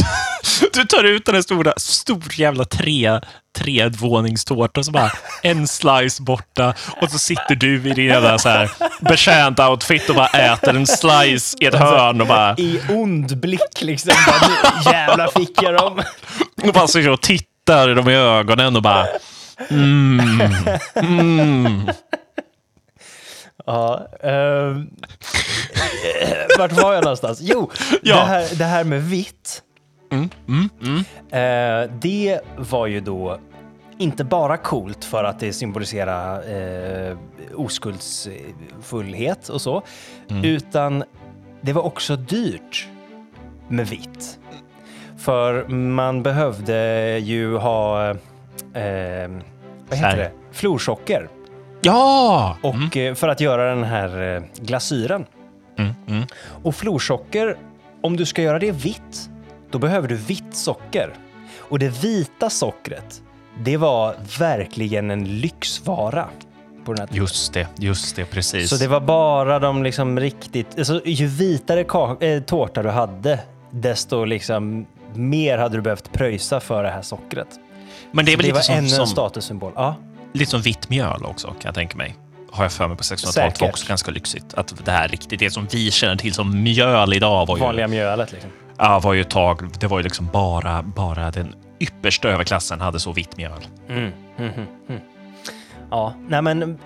du 0.74 0.86
tar 0.86 1.04
ut 1.04 1.26
den 1.26 1.36
här 1.36 1.42
stora, 1.42 1.74
stor 1.78 2.24
jävla 2.40 2.66
tre, 2.66 3.20
tredvåningstårta 3.58 4.80
och 4.80 4.86
så 4.86 4.92
bara 4.92 5.12
en 5.44 5.68
slice 5.68 6.24
borta 6.24 6.74
och 7.02 7.12
så 7.12 7.20
sitter 7.20 7.56
du 7.56 7.90
i 7.90 7.94
din 7.94 8.06
jävla 8.06 8.38
så 8.40 8.50
här 8.50 8.70
betjänt 9.00 9.60
outfit 9.60 10.10
och 10.10 10.16
bara 10.16 10.28
äter 10.28 10.76
en 10.76 10.88
slice 10.88 11.58
i 11.60 11.66
ett 11.66 11.76
hörn 11.76 12.22
och 12.22 12.28
bara, 12.28 12.56
I 12.58 12.82
ond 12.90 13.38
blick 13.38 13.82
liksom. 13.82 14.14
Bara, 14.28 14.48
nu 14.48 14.92
jävlar 14.92 15.28
fick 15.28 15.62
jag 15.62 15.74
dem. 15.74 16.04
och 16.64 16.74
bara 16.74 16.88
sitter 16.88 17.10
och 17.10 17.22
tittar 17.22 17.96
dem 17.96 18.10
i 18.10 18.16
ögonen 18.16 18.76
och 18.76 18.82
bara 18.82 19.08
mm, 19.70 20.50
mm. 20.96 21.90
Ja, 23.68 24.08
ehm, 24.24 24.90
vart 26.58 26.72
var 26.72 26.94
jag 26.94 27.04
någonstans? 27.04 27.40
Jo, 27.42 27.72
Ja. 28.04 28.16
det, 28.16 28.22
här, 28.22 28.58
det 28.58 28.64
här 28.64 28.84
med 28.84 29.04
vitt. 29.04 29.64
Mm, 30.12 30.30
mm, 30.48 30.70
mm. 30.82 30.98
Eh, 31.86 31.92
det 32.02 32.40
var 32.58 32.88
ju 32.88 33.00
då 33.00 33.40
inte 33.98 34.24
bara 34.24 34.58
coolt 34.58 35.06
för 35.06 35.24
att 35.24 35.40
det 35.40 35.54
symboliserar 35.54 36.44
eh, 37.10 37.18
oskuldsfullhet 37.56 39.50
och 39.50 39.62
så, 39.62 39.82
utan 40.44 41.04
det 41.62 41.74
var 41.74 41.82
också 41.82 42.16
dyrt 42.16 42.88
med 43.68 43.88
vitt. 43.88 44.40
För 45.18 45.68
man 45.68 46.24
behövde 46.24 47.18
ju 47.20 47.58
ha, 47.58 48.10
eh, 48.10 48.16
vad 48.74 49.98
heter 49.98 50.12
Färg. 50.12 50.18
det, 50.18 50.32
florsocker. 50.52 51.30
Ja! 51.88 52.58
Och 52.62 52.98
eh, 52.98 53.16
för 53.16 53.28
att 53.28 53.42
göra 53.42 53.70
den 53.70 53.84
här 53.84 54.36
eh, 54.36 54.44
glasyren. 54.62 55.26
Mm, 55.78 55.94
mm. 56.08 56.24
Och 56.64 56.76
florsocker, 56.76 57.58
om 58.02 58.18
du 58.18 58.26
ska 58.26 58.42
göra 58.42 58.60
det 58.60 58.72
vitt, 58.72 59.30
då 59.72 59.80
behöver 59.80 60.08
du 60.08 60.16
vitt 60.16 60.56
socker. 60.56 61.14
Och 61.60 61.80
det 61.80 61.90
vita 62.04 62.50
sockret, 62.50 63.22
det 63.64 63.78
var 63.78 64.16
verkligen 64.40 65.12
en 65.12 65.40
lyxvara 65.40 66.28
på 66.86 66.94
den 66.94 67.00
här 67.00 67.08
tiden. 67.08 67.22
Just 67.24 67.54
det, 67.54 67.68
just 67.78 68.16
det, 68.16 68.26
precis. 68.26 68.70
Så 68.70 68.76
det 68.76 68.88
var 68.88 69.00
bara 69.00 69.60
de 69.60 69.84
liksom 69.84 70.20
riktigt... 70.20 70.78
Alltså, 70.78 71.02
ju 71.06 71.28
vitare 71.28 71.80
äh, 72.20 72.44
tårta 72.44 72.84
du 72.84 72.90
hade, 72.90 73.40
desto 73.72 74.26
liksom 74.26 74.86
mer 75.14 75.58
hade 75.58 75.78
du 75.78 75.82
behövt 75.82 76.12
pröjsa 76.12 76.60
för 76.60 76.84
det 76.84 76.90
här 76.90 77.02
sockret. 77.02 77.48
Men 78.12 78.26
det 78.26 78.34
är 78.34 78.38
väl 78.38 78.44
det 78.44 78.48
lite 78.48 78.54
var 78.54 78.62
som, 78.62 78.76
ännu 78.76 78.88
en 78.88 78.90
som, 78.90 79.08
statussymbol. 79.08 79.72
Ja. 79.76 79.96
Lite 80.38 80.52
som 80.52 80.62
vitt 80.62 80.90
mjöl 80.90 81.26
också, 81.26 81.48
kan 81.48 81.62
jag 81.64 81.76
tänka 81.76 81.98
mig. 81.98 82.16
Har 82.52 82.64
jag 82.64 82.72
för 82.72 82.88
mig 82.88 82.98
på 82.98 83.04
1600-talet 83.04 83.62
var 83.62 83.70
också 83.70 83.88
ganska 83.88 84.12
lyxigt. 84.12 84.54
Att 84.54 84.86
det 84.86 84.92
här 84.92 85.08
riktigt, 85.08 85.40
det 85.40 85.52
som 85.52 85.68
vi 85.72 85.92
känner 85.92 86.16
till 86.16 86.34
som 86.34 86.64
mjöl 86.64 87.14
idag 87.14 87.46
var 87.46 87.58
ju, 87.58 87.64
Vanliga 87.64 87.88
mjölet 87.88 88.32
liksom. 88.32 88.52
ja, 88.78 89.00
var 89.00 89.14
ju 89.14 89.22
ett 89.22 89.30
tag, 89.30 89.80
det 89.80 89.88
var 89.88 90.00
ju 90.00 90.04
liksom 90.04 90.30
bara, 90.34 90.84
bara 90.84 91.32
den 91.32 91.56
yppersta 91.80 92.30
överklassen 92.30 92.82
hade 92.82 93.00
så 93.00 93.12
vitt 93.12 93.38
mjöl. 93.38 93.68
Mm, 93.90 94.12
mm, 94.38 94.54
mm, 94.54 94.68
mm. 94.90 95.02
Ja, 95.92 96.14
nej 96.28 96.42
men 96.42 96.80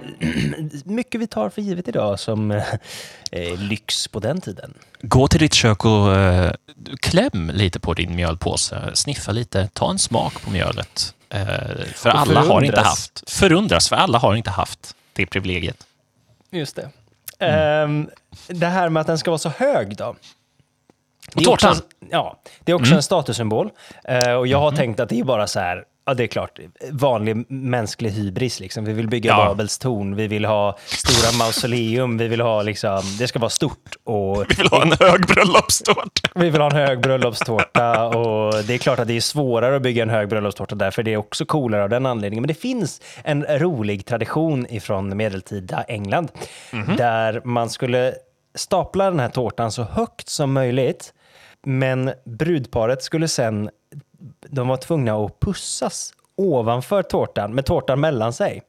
mycket 0.86 1.22
vi 1.22 1.28
tar 1.28 1.50
för 1.50 1.62
givet 1.62 1.88
idag 1.88 2.20
som 2.20 2.52
eh, 2.52 3.58
lyx 3.58 4.08
på 4.08 4.20
den 4.20 4.42
tiden. 4.42 4.74
Gå 5.02 5.28
till 5.28 5.40
ditt 5.40 5.54
kök 5.54 5.86
och 5.86 6.16
eh, 6.16 6.52
kläm 7.00 7.52
lite 7.54 7.80
på 7.80 7.94
din 7.94 8.16
mjölpåse. 8.16 8.92
Sniffa 8.94 9.32
lite, 9.32 9.70
ta 9.74 9.92
en 9.92 10.00
smak 10.00 10.42
på 10.42 10.52
mjölet. 10.52 11.16
Eh, 11.32 11.86
för 11.96 12.10
Och 12.10 12.16
alla 12.20 12.40
har 12.40 12.62
inte 12.62 12.76
förundras. 12.76 12.86
haft, 12.88 13.30
förundras, 13.30 13.90
för 13.90 13.96
alla 13.96 14.18
har 14.18 14.36
inte 14.36 14.50
haft 14.50 14.96
det 15.14 15.26
privilegiet. 15.26 15.88
Just 16.50 16.76
det. 16.76 16.90
Ehm, 17.46 18.10
det 18.48 18.66
här 18.68 18.90
med 18.90 19.02
att 19.02 19.08
den 19.08 19.18
ska 19.18 19.32
vara 19.32 19.38
så 19.38 19.50
hög 19.50 19.98
då? 19.98 20.16
Är 21.36 21.42
tårtan? 21.44 21.72
också, 21.72 21.84
ja, 22.10 22.40
det 22.60 22.72
är 22.72 22.76
också 22.76 22.96
en 22.96 23.04
statussymbol. 23.04 23.70
Eh, 24.04 24.32
och 24.32 24.48
jag 24.48 24.60
har 24.60 24.72
tänkt 24.72 25.00
att 25.00 25.10
det 25.10 25.20
är 25.20 25.24
bara 25.24 25.48
så 25.48 25.60
här, 25.60 25.86
ja 26.12 26.16
det 26.16 26.24
är 26.24 26.28
klart, 26.28 26.60
vanlig 26.92 27.46
mänsklig 27.52 28.10
hybris. 28.10 28.60
Liksom. 28.60 28.86
Vi 28.86 28.94
vill 28.94 29.08
bygga 29.08 29.32
Ja. 29.32 29.46
Babels 29.46 29.78
torn, 29.78 30.16
vi 30.16 30.28
vill 30.28 30.46
ha 30.46 30.78
stora 30.86 31.38
mausoleum, 31.38 32.18
vi 32.18 32.28
vill 32.28 32.42
ha 32.42 32.62
liksom, 32.62 33.02
det 33.20 33.28
ska 33.28 33.40
vara 33.40 33.50
stort. 33.50 33.96
Och 34.04 34.46
Vi 34.50 34.56
vill 34.58 34.68
ha 34.68 34.82
en 34.82 34.92
hög 35.00 35.26
bröllopstårta. 35.28 36.30
vi 36.36 36.50
vill 36.50 36.62
ha 36.62 36.70
en 36.72 36.76
hög 36.78 37.00
bröllopstårta 37.02 38.08
och 38.08 38.64
det 38.64 38.74
är 38.74 38.78
klart 38.78 39.00
att 39.00 39.08
det 39.08 39.18
är 39.18 39.22
svårare 39.22 39.76
att 39.76 39.82
bygga 39.82 40.04
en 40.04 40.10
hög 40.10 40.30
bröllopstårta 40.30 40.76
därför 40.76 41.04
det 41.04 41.14
är 41.14 41.18
också 41.18 41.46
coolare 41.46 41.84
av 41.84 41.90
den 41.90 42.06
anledningen. 42.06 42.42
Men 42.42 42.48
det 42.48 42.54
finns 42.54 43.02
en 43.24 43.44
rolig 43.50 44.06
tradition 44.06 44.66
ifrån 44.70 45.18
medeltida 45.18 45.84
England 45.84 46.32
där 46.98 47.42
man 47.46 47.70
skulle 47.70 48.14
stapla 48.56 49.10
den 49.12 49.20
här 49.20 49.30
tårtan 49.30 49.72
så 49.72 49.84
högt 49.84 50.30
som 50.30 50.54
möjligt. 50.54 51.14
Men 51.66 52.12
brudparet 52.26 53.04
skulle 53.04 53.28
sen, 53.28 53.70
de 54.50 54.68
var 54.68 54.78
tvungna 54.78 55.16
att 55.16 55.40
pussas 55.40 56.14
ovanför 56.36 57.04
tårtan 57.04 57.56
med 57.56 57.66
tårtan 57.66 58.00
mellan 58.00 58.34
sig. 58.34 58.62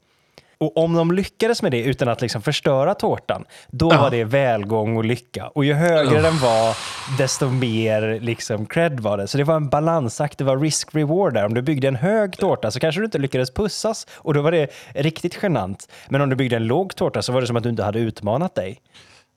Och 0.63 0.77
om 0.77 0.95
de 0.95 1.13
lyckades 1.13 1.63
med 1.63 1.73
det 1.73 1.83
utan 1.83 2.09
att 2.09 2.21
liksom 2.21 2.43
förstöra 2.43 2.95
tårtan, 2.95 3.45
då 3.71 3.89
var 3.89 4.11
det 4.11 4.25
välgång 4.25 4.97
och 4.97 5.05
lycka. 5.05 5.47
Och 5.49 5.65
ju 5.65 5.75
högre 5.75 6.21
den 6.21 6.39
var, 6.39 6.77
desto 7.19 7.49
mer 7.49 8.21
liksom 8.21 8.67
cred 8.67 9.01
var 9.01 9.19
det. 9.19 9.29
Så 9.29 9.39
det 9.39 9.45
var 9.45 9.57
en 9.57 9.69
balansakt, 9.69 10.39
det 10.39 10.45
var 10.45 10.57
risk-reward 10.57 11.35
där. 11.35 11.45
Om 11.45 11.55
du 11.55 11.63
byggde 11.63 11.89
en 11.89 11.97
hög 11.97 12.37
tårta 12.37 12.71
så 12.71 12.81
kanske 12.81 13.01
du 13.01 13.05
inte 13.05 13.19
lyckades 13.19 13.55
pussas 13.55 14.07
och 14.13 14.35
då 14.35 14.43
var 14.43 14.53
det 14.53 14.71
riktigt 14.95 15.39
genant. 15.43 15.89
Men 16.09 16.21
om 16.21 16.29
du 16.29 16.37
byggde 16.37 16.57
en 16.57 16.67
låg 16.67 16.97
tårta 16.97 17.23
så 17.23 17.33
var 17.33 17.41
det 17.41 17.47
som 17.47 17.57
att 17.57 17.63
du 17.63 17.69
inte 17.69 17.85
hade 17.85 17.99
utmanat 17.99 18.55
dig. 18.55 18.81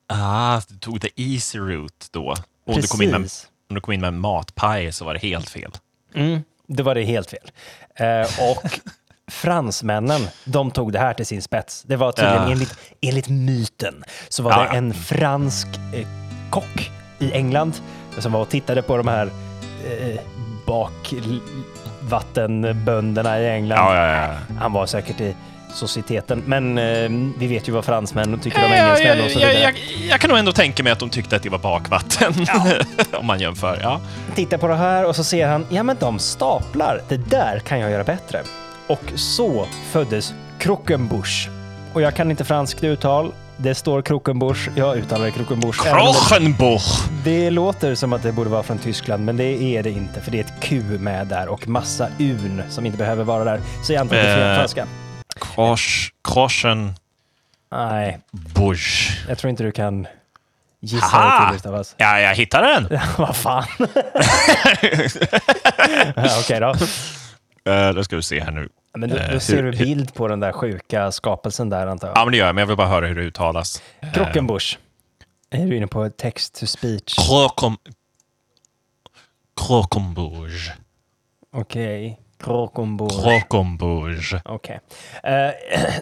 Ah, 0.07 0.61
du 0.69 0.77
tog 0.77 1.01
the 1.01 1.09
easy 1.15 1.59
route 1.59 2.05
då. 2.11 2.35
Och 2.67 2.75
om 2.75 2.81
du, 2.81 2.87
kom 2.87 3.01
in 3.01 3.11
med, 3.11 3.29
om 3.69 3.75
du 3.75 3.81
kom 3.81 3.93
in 3.93 4.01
med 4.01 4.07
en 4.07 4.19
matpaj 4.19 4.91
så 4.91 5.05
var 5.05 5.13
det 5.13 5.19
helt 5.19 5.49
fel. 5.49 5.71
Mm, 6.15 6.43
då 6.67 6.83
var 6.83 6.95
det 6.95 7.03
helt 7.03 7.29
fel. 7.29 7.51
Eh, 7.95 8.21
och 8.51 8.79
fransmännen, 9.31 10.21
de 10.45 10.71
tog 10.71 10.93
det 10.93 10.99
här 10.99 11.13
till 11.13 11.25
sin 11.25 11.41
spets. 11.41 11.83
Det 11.83 11.95
var 11.95 12.11
tydligen 12.11 12.43
Ja. 12.43 12.51
enligt, 12.51 12.77
enligt 13.01 13.29
myten 13.29 14.03
så 14.29 14.43
var 14.43 14.51
det 14.51 14.57
ja. 14.65 14.73
en 14.73 14.93
fransk 14.93 15.67
eh, 15.93 16.07
kock 16.49 16.91
i 17.19 17.31
England 17.31 17.73
som 18.17 18.31
var 18.31 18.41
och 18.41 18.49
tittade 18.49 18.81
på 18.81 18.97
de 18.97 19.07
här 19.07 19.29
eh, 19.87 20.19
bakvattenbönderna 20.65 23.39
i 23.39 23.49
England. 23.49 23.95
Ja. 23.95 24.35
Han 24.59 24.73
var 24.73 24.85
säkert 24.85 25.21
i 25.21 25.35
societeten, 25.75 26.43
men 26.45 26.77
eh, 26.77 27.09
vi 27.39 27.47
vet 27.47 27.67
ju 27.67 27.71
vad 27.71 27.85
fransmän 27.85 28.39
tycker 28.39 28.65
om 28.65 28.71
Jag, 28.71 28.79
jag, 28.79 28.85
engelsmän 28.99 29.25
och 29.25 29.31
så 29.31 29.39
jag, 29.39 29.47
vidare. 29.47 29.63
jag, 29.63 29.73
jag 30.09 30.19
kan 30.19 30.29
nog 30.29 30.39
ändå 30.39 30.51
tänka 30.51 30.83
mig 30.83 30.91
att 30.91 30.99
de 30.99 31.09
tyckte 31.09 31.35
att 31.35 31.43
det 31.43 31.49
var 31.49 31.57
bakvatten. 31.59 32.33
om 33.13 33.25
man 33.25 33.39
jämför. 33.39 33.79
Ja. 33.83 34.01
tittar 34.35 34.57
på 34.57 34.67
det 34.67 34.75
här 34.75 35.05
och 35.05 35.15
så 35.15 35.23
ser 35.23 35.47
han, 35.47 35.65
ja 35.69 35.83
men 35.83 35.97
de 35.99 36.19
staplar, 36.19 37.01
det 37.09 37.17
där 37.17 37.59
kan 37.59 37.79
jag 37.79 37.91
göra 37.91 38.03
bättre. 38.03 38.41
Och 38.87 39.03
så 39.15 39.65
föddes 39.91 40.33
Krockenbusch. 40.59 41.49
Och 41.93 42.01
jag 42.01 42.15
kan 42.15 42.31
inte 42.31 42.45
franskt 42.45 42.83
uttal, 42.83 43.31
det 43.57 43.75
står 43.75 44.01
Krockenbusch, 44.01 44.69
jag 44.75 44.97
uttalar 44.97 45.25
det 45.25 45.31
Krockenbusch. 45.31 45.83
Krochenbuch. 45.83 47.05
Det, 47.23 47.39
det 47.43 47.49
låter 47.49 47.95
som 47.95 48.13
att 48.13 48.23
det 48.23 48.31
borde 48.31 48.49
vara 48.49 48.63
från 48.63 48.77
Tyskland, 48.77 49.25
men 49.25 49.37
det 49.37 49.61
är 49.77 49.83
det 49.83 49.89
inte, 49.91 50.21
för 50.21 50.31
det 50.31 50.39
är 50.39 50.43
ett 50.43 50.53
Q 50.61 50.81
med 50.99 51.27
där 51.27 51.47
och 51.47 51.67
massa 51.67 52.07
un 52.19 52.61
som 52.69 52.85
inte 52.85 52.97
behöver 52.97 53.23
vara 53.23 53.43
där. 53.43 53.59
Så 53.83 53.93
jag 53.93 54.01
antar 54.01 54.15
att 54.15 54.23
det 54.23 54.29
är 54.29 54.51
Eh. 54.51 54.57
franska. 54.57 54.87
Krosch, 55.39 56.13
Kroschenbusch. 56.23 56.95
Nej, 57.71 58.19
jag 59.27 59.37
tror 59.37 59.49
inte 59.49 59.63
du 59.63 59.71
kan 59.71 60.07
gissa 60.79 61.05
Haha! 61.05 61.51
det 61.53 61.59
till. 61.59 61.93
Ja, 61.97 62.19
jag 62.19 62.35
hittade 62.35 62.67
den. 62.67 62.99
Vad 63.17 63.35
fan. 63.35 63.65
ja, 66.15 66.39
Okej 66.39 66.59
då. 66.59 66.73
Uh, 67.71 67.89
då 67.95 68.03
ska 68.03 68.15
vi 68.15 68.23
se 68.23 68.39
här 68.43 68.51
nu. 68.51 68.69
Men 68.97 69.09
då, 69.09 69.15
Eh, 69.17 69.31
då 69.33 69.39
ser 69.39 69.55
hur- 69.63 69.71
du 69.71 69.77
bild 69.77 70.13
på 70.13 70.27
den 70.27 70.39
där 70.39 70.51
sjuka 70.51 71.11
skapelsen 71.11 71.69
där 71.69 71.87
antar 71.87 72.07
jag. 72.07 72.17
Ja, 72.17 72.25
men 72.25 72.31
det 72.31 72.37
gör 72.37 72.45
jag, 72.45 72.55
men 72.55 72.61
jag 72.61 72.67
vill 72.67 72.77
bara 72.77 72.87
höra 72.87 73.07
hur 73.07 73.15
det 73.15 73.21
uttalas. 73.21 73.81
Krockenbusch. 74.13 74.79
Är 75.49 75.65
du 75.65 75.77
inne 75.77 75.87
på 75.87 76.09
text 76.09 76.59
to 76.59 76.65
speech? 76.65 77.15
Krokom... 77.27 77.77
Krokombusch. 79.67 80.71
Okej. 81.53 82.19
Krockenbusch. 82.45 83.23
Krokombusch. 83.23 84.35
Okej. 84.45 84.79
Eh, 85.23 85.49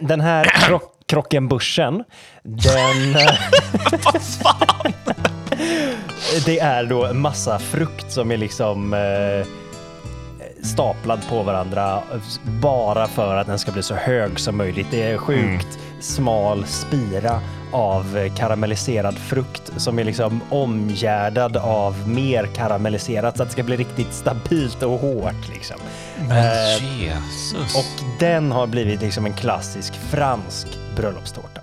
den 0.00 0.20
här 0.20 0.44
kro- 0.44 0.90
krockenbuschen, 1.06 2.04
den... 2.42 3.12
det 6.46 6.58
är 6.58 6.84
då 6.84 7.14
massa 7.14 7.58
frukt 7.58 8.12
som 8.12 8.30
är 8.30 8.36
liksom 8.36 8.94
eh, 8.94 9.46
staplad 10.62 11.28
på 11.28 11.42
varandra 11.42 12.02
bara 12.44 13.06
för 13.06 13.36
att 13.36 13.46
den 13.46 13.58
ska 13.58 13.72
bli 13.72 13.82
så 13.82 13.94
hög 13.94 14.40
som 14.40 14.56
möjligt. 14.56 14.86
Det 14.90 15.02
är 15.02 15.18
sjukt 15.18 15.78
smal 16.00 16.66
spira 16.66 17.40
av 17.74 18.28
karamelliserad 18.36 19.18
frukt 19.18 19.72
som 19.76 19.98
är 19.98 20.04
liksom 20.04 20.40
omgärdad 20.50 21.56
av 21.56 22.08
mer 22.08 22.46
karamelliserat 22.46 23.36
så 23.36 23.42
att 23.42 23.48
det 23.48 23.52
ska 23.52 23.62
bli 23.62 23.76
riktigt 23.76 24.12
stabilt 24.12 24.82
och 24.82 24.98
hårt. 24.98 25.48
Liksom. 25.54 25.76
Men 26.28 26.36
Eh, 26.46 27.02
Jesus. 27.04 27.76
och 27.76 28.04
den 28.20 28.52
har 28.52 28.66
blivit 28.66 29.00
liksom 29.00 29.26
en 29.26 29.32
klassisk 29.32 29.94
fransk 29.94 30.66
bröllopstårta. 30.96 31.60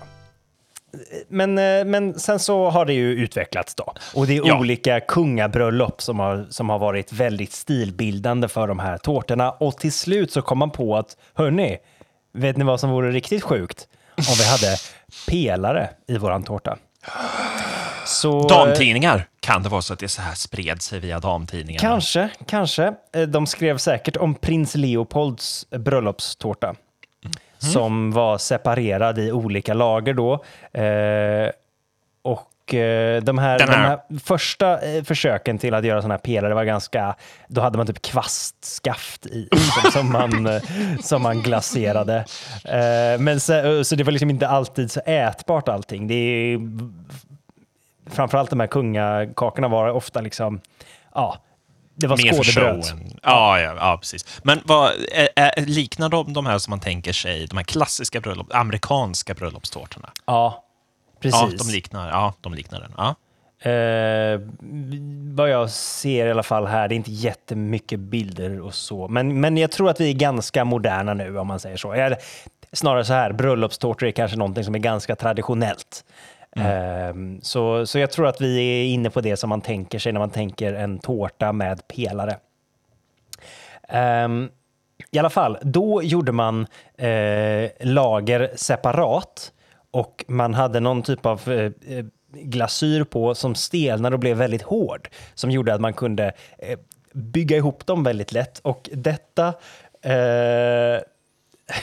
Men, 1.28 1.58
eh, 1.58 1.84
men 1.84 2.18
sen 2.18 2.38
så 2.38 2.70
har 2.70 2.84
det 2.86 2.92
ju 2.92 3.12
utvecklats 3.12 3.74
då. 3.74 3.94
Och 4.14 4.26
det 4.26 4.36
är 4.36 4.42
Ja. 4.46 4.58
olika 4.58 5.00
kungabröllop 5.00 6.02
som 6.02 6.18
har, 6.18 6.46
som 6.50 6.70
har 6.70 6.78
varit 6.78 7.12
väldigt 7.12 7.52
stilbildande 7.52 8.48
för 8.48 8.68
de 8.68 8.78
här 8.78 8.98
tårtorna. 8.98 9.50
Och 9.50 9.76
till 9.76 9.92
slut 9.92 10.32
så 10.32 10.42
kom 10.42 10.58
man 10.58 10.70
på 10.70 10.96
att, 10.96 11.16
hörni, 11.34 11.78
vet 12.34 12.56
ni 12.56 12.64
vad 12.64 12.80
som 12.80 12.90
vore 12.90 13.10
riktigt 13.10 13.42
sjukt? 13.42 13.88
Om 14.16 14.34
vi 14.38 14.44
hade 14.44 14.76
pelare 15.28 15.90
i 16.08 16.18
våran 16.18 16.42
tårta. 16.42 16.78
Så, 18.06 18.48
Damtidningar. 18.48 19.28
Kan 19.40 19.62
det 19.62 19.68
vara 19.68 19.82
så 19.82 19.92
att 19.92 19.98
det 19.98 20.08
så 20.08 20.22
här 20.22 20.34
spred 20.34 20.82
sig 20.82 21.00
via 21.00 21.20
damtidningarna? 21.20 21.80
Kanske, 21.88 22.28
kanske. 22.46 22.94
Eh, 23.14 23.22
De 23.22 23.46
skrev 23.46 23.78
säkert 23.78 24.16
om 24.16 24.34
prins 24.34 24.74
Leopolds 24.74 25.66
bröllopstårta. 25.70 26.74
Som 27.58 28.10
var 28.12 28.38
separerad 28.38 29.18
i 29.18 29.32
olika 29.32 29.74
lager 29.74 30.14
då. 30.14 30.32
Eh, 30.80 31.50
och 32.22 32.40
eh, 32.74 33.22
de 33.22 33.38
här, 33.38 33.58
de 33.58 33.72
här- 33.72 34.18
första 34.24 34.80
eh, 34.80 35.02
försöken 35.04 35.58
till 35.58 35.74
att 35.74 35.84
göra 35.84 36.02
sådana 36.02 36.14
här 36.14 36.18
pelare 36.18 36.54
var 36.54 36.64
ganska... 36.64 37.16
Då 37.48 37.60
hade 37.60 37.78
man 37.78 37.86
typ 37.86 38.02
kvastskaft 38.02 39.26
i 39.26 39.48
som, 39.82 39.90
som, 39.90 40.12
man, 40.12 40.46
eh, 40.46 40.62
som 41.02 41.22
man 41.22 41.42
glaserade. 41.42 42.24
Eh, 42.64 43.20
men 43.20 43.40
så, 43.40 43.84
så 43.84 43.94
det 43.94 44.04
var 44.04 44.12
liksom 44.12 44.30
inte 44.30 44.48
alltid 44.48 44.90
så 44.90 45.00
ätbart 45.00 45.68
allting. 45.68 46.08
Det 46.08 46.14
är, 46.14 46.58
framförallt 48.10 48.50
de 48.50 48.60
här 48.60 48.66
kungakakorna 48.66 49.68
var 49.68 49.88
ofta 49.88 50.20
liksom... 50.20 50.60
Ja, 51.14 51.38
det 51.94 52.06
var 52.06 52.16
Mer 52.16 52.32
skådebröd. 52.32 52.84
Ja, 53.22 53.60
ja, 53.60 53.74
ja, 53.76 53.98
precis. 54.00 54.40
Men 54.42 54.60
vad, 54.64 54.92
är, 55.12 55.28
är, 55.36 55.66
liknar 55.66 56.08
de 56.08 56.32
de 56.32 56.46
här 56.46 56.58
som 56.58 56.70
man 56.70 56.80
tänker 56.80 57.12
sig, 57.12 57.46
de 57.46 57.56
här 57.56 57.64
klassiska 57.64 58.20
bröllop, 58.20 58.54
amerikanska 58.54 59.34
bröllopstårtorna? 59.34 60.10
Ja, 60.26 60.64
precis. 61.22 61.52
Ja, 61.52 61.64
de 61.64 61.72
liknar, 61.72 62.08
ja, 62.08 62.34
de 62.40 62.54
liknar 62.54 62.80
den. 62.80 62.92
Ja. 62.96 63.14
Eh, 63.70 64.40
vad 65.34 65.50
jag 65.50 65.70
ser 65.70 66.26
i 66.26 66.30
alla 66.30 66.42
fall 66.42 66.66
här, 66.66 66.88
det 66.88 66.94
är 66.94 66.96
inte 66.96 67.12
jättemycket 67.12 68.00
bilder 68.00 68.60
och 68.60 68.74
så. 68.74 69.08
Men, 69.08 69.40
men 69.40 69.56
jag 69.56 69.70
tror 69.70 69.90
att 69.90 70.00
vi 70.00 70.10
är 70.10 70.14
ganska 70.14 70.64
moderna 70.64 71.14
nu 71.14 71.38
om 71.38 71.46
man 71.46 71.60
säger 71.60 71.76
så. 71.76 71.92
Eller, 71.92 72.18
snarare 72.72 73.04
så 73.04 73.12
här, 73.12 73.32
bröllopstårtor 73.32 74.08
är 74.08 74.12
kanske 74.12 74.36
någonting 74.36 74.64
som 74.64 74.74
är 74.74 74.78
ganska 74.78 75.16
traditionellt. 75.16 76.04
Eh, 76.56 77.14
så, 77.42 77.86
så 77.86 77.98
jag 77.98 78.10
tror 78.10 78.26
att 78.26 78.40
vi 78.40 78.58
är 78.58 78.84
inne 78.94 79.10
på 79.10 79.20
det 79.20 79.36
som 79.36 79.48
man 79.48 79.60
tänker 79.60 79.98
sig 79.98 80.12
när 80.12 80.20
man 80.20 80.30
tänker 80.30 80.74
en 80.74 80.98
tårta 80.98 81.52
med 81.52 81.88
pelare. 81.88 82.36
Ehm, 83.88 84.48
I 85.10 85.18
alla 85.18 85.30
fall, 85.30 85.58
då 85.62 86.02
gjorde 86.02 86.32
man 86.32 86.66
eh, 86.96 87.70
lager 87.80 88.50
separat 88.56 89.52
och 89.92 90.24
man 90.28 90.54
hade 90.54 90.80
någon 90.80 91.02
typ 91.02 91.26
av 91.26 91.40
eh, 91.46 91.72
eh, 91.96 92.04
glasyr 92.32 93.04
på 93.04 93.34
som 93.34 93.54
stelnade 93.54 94.16
och 94.16 94.20
blev 94.20 94.36
väldigt 94.36 94.62
hård 94.62 95.08
som 95.34 95.50
gjorde 95.50 95.74
att 95.74 95.80
man 95.80 95.94
kunde 95.94 96.32
eh, 96.58 96.78
bygga 97.12 97.56
ihop 97.56 97.86
dem 97.86 98.04
väldigt 98.04 98.32
lätt 98.32 98.58
och 98.58 98.90
detta 98.92 99.46
eh, 100.02 101.00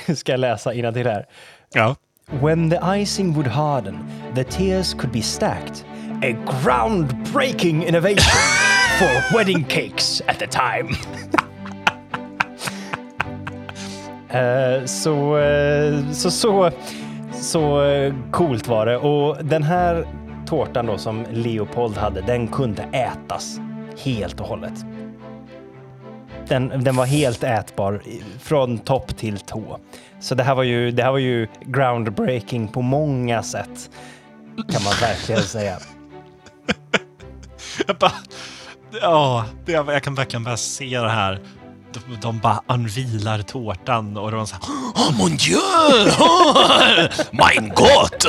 ska 0.15 0.31
jag 0.31 0.39
läsa 0.39 0.73
innantill 0.73 1.07
här. 1.07 1.25
Ja. 1.73 1.95
When 2.31 2.69
the 2.69 2.79
icing 2.85 3.33
would 3.33 3.47
harden, 3.47 3.97
the 4.35 4.43
tears 4.43 4.93
could 4.93 5.11
be 5.11 5.21
stacked. 5.21 5.85
A 6.23 6.35
groundbreaking 6.63 7.85
innovation 7.85 8.33
for 8.99 9.37
wedding 9.37 9.63
cakes 9.63 10.21
at 10.27 10.39
the 10.39 10.47
time. 10.47 10.95
Eh, 14.31 14.85
så, 14.85 15.39
så, 16.13 16.31
så, 16.31 16.71
så 17.41 17.83
eh, 17.83 18.13
coolt 18.31 18.67
var 18.67 18.85
det. 18.85 18.97
Och 18.97 19.45
den 19.45 19.63
här 19.63 20.07
tårtan 20.45 20.85
då 20.85 20.97
som 20.97 21.25
Leopold 21.31 21.97
hade, 21.97 22.21
den 22.21 22.47
kunde 22.47 22.83
ätas 22.83 23.59
helt 24.03 24.39
och 24.39 24.47
hållet. 24.47 24.85
Den, 26.47 26.83
den 26.83 26.95
var 26.95 27.05
helt 27.05 27.43
ätbar 27.43 28.01
från 28.39 28.77
topp 28.77 29.17
till 29.17 29.39
tå. 29.39 29.79
Så 30.19 30.35
det 30.35 30.43
här 30.43 30.55
var 30.55 30.63
ju, 30.63 30.91
det 30.91 31.03
här 31.03 31.11
var 31.11 31.17
ju 31.17 31.47
groundbreaking 31.61 32.67
på 32.67 32.81
många 32.81 33.43
sätt. 33.43 33.89
Kan 34.55 34.83
man 34.83 34.93
verkligen 35.01 35.41
säga. 35.41 35.77
Jag 37.87 37.95
bara... 37.95 38.11
Ja, 39.01 39.45
jag 39.65 40.03
kan 40.03 40.15
verkligen 40.15 40.43
bara 40.43 40.57
se 40.57 40.99
det 40.99 41.09
här. 41.09 41.39
De, 41.93 41.99
de 42.21 42.39
bara 42.39 42.61
unvilar 42.67 43.41
tårtan 43.41 44.17
och 44.17 44.31
de 44.31 44.47
säger 44.47 44.61
Oh 44.95 45.17
mon 45.17 45.29
dieu! 45.37 45.57
Oh, 46.19 47.07
mein 47.31 47.69
Gott! 47.75 48.25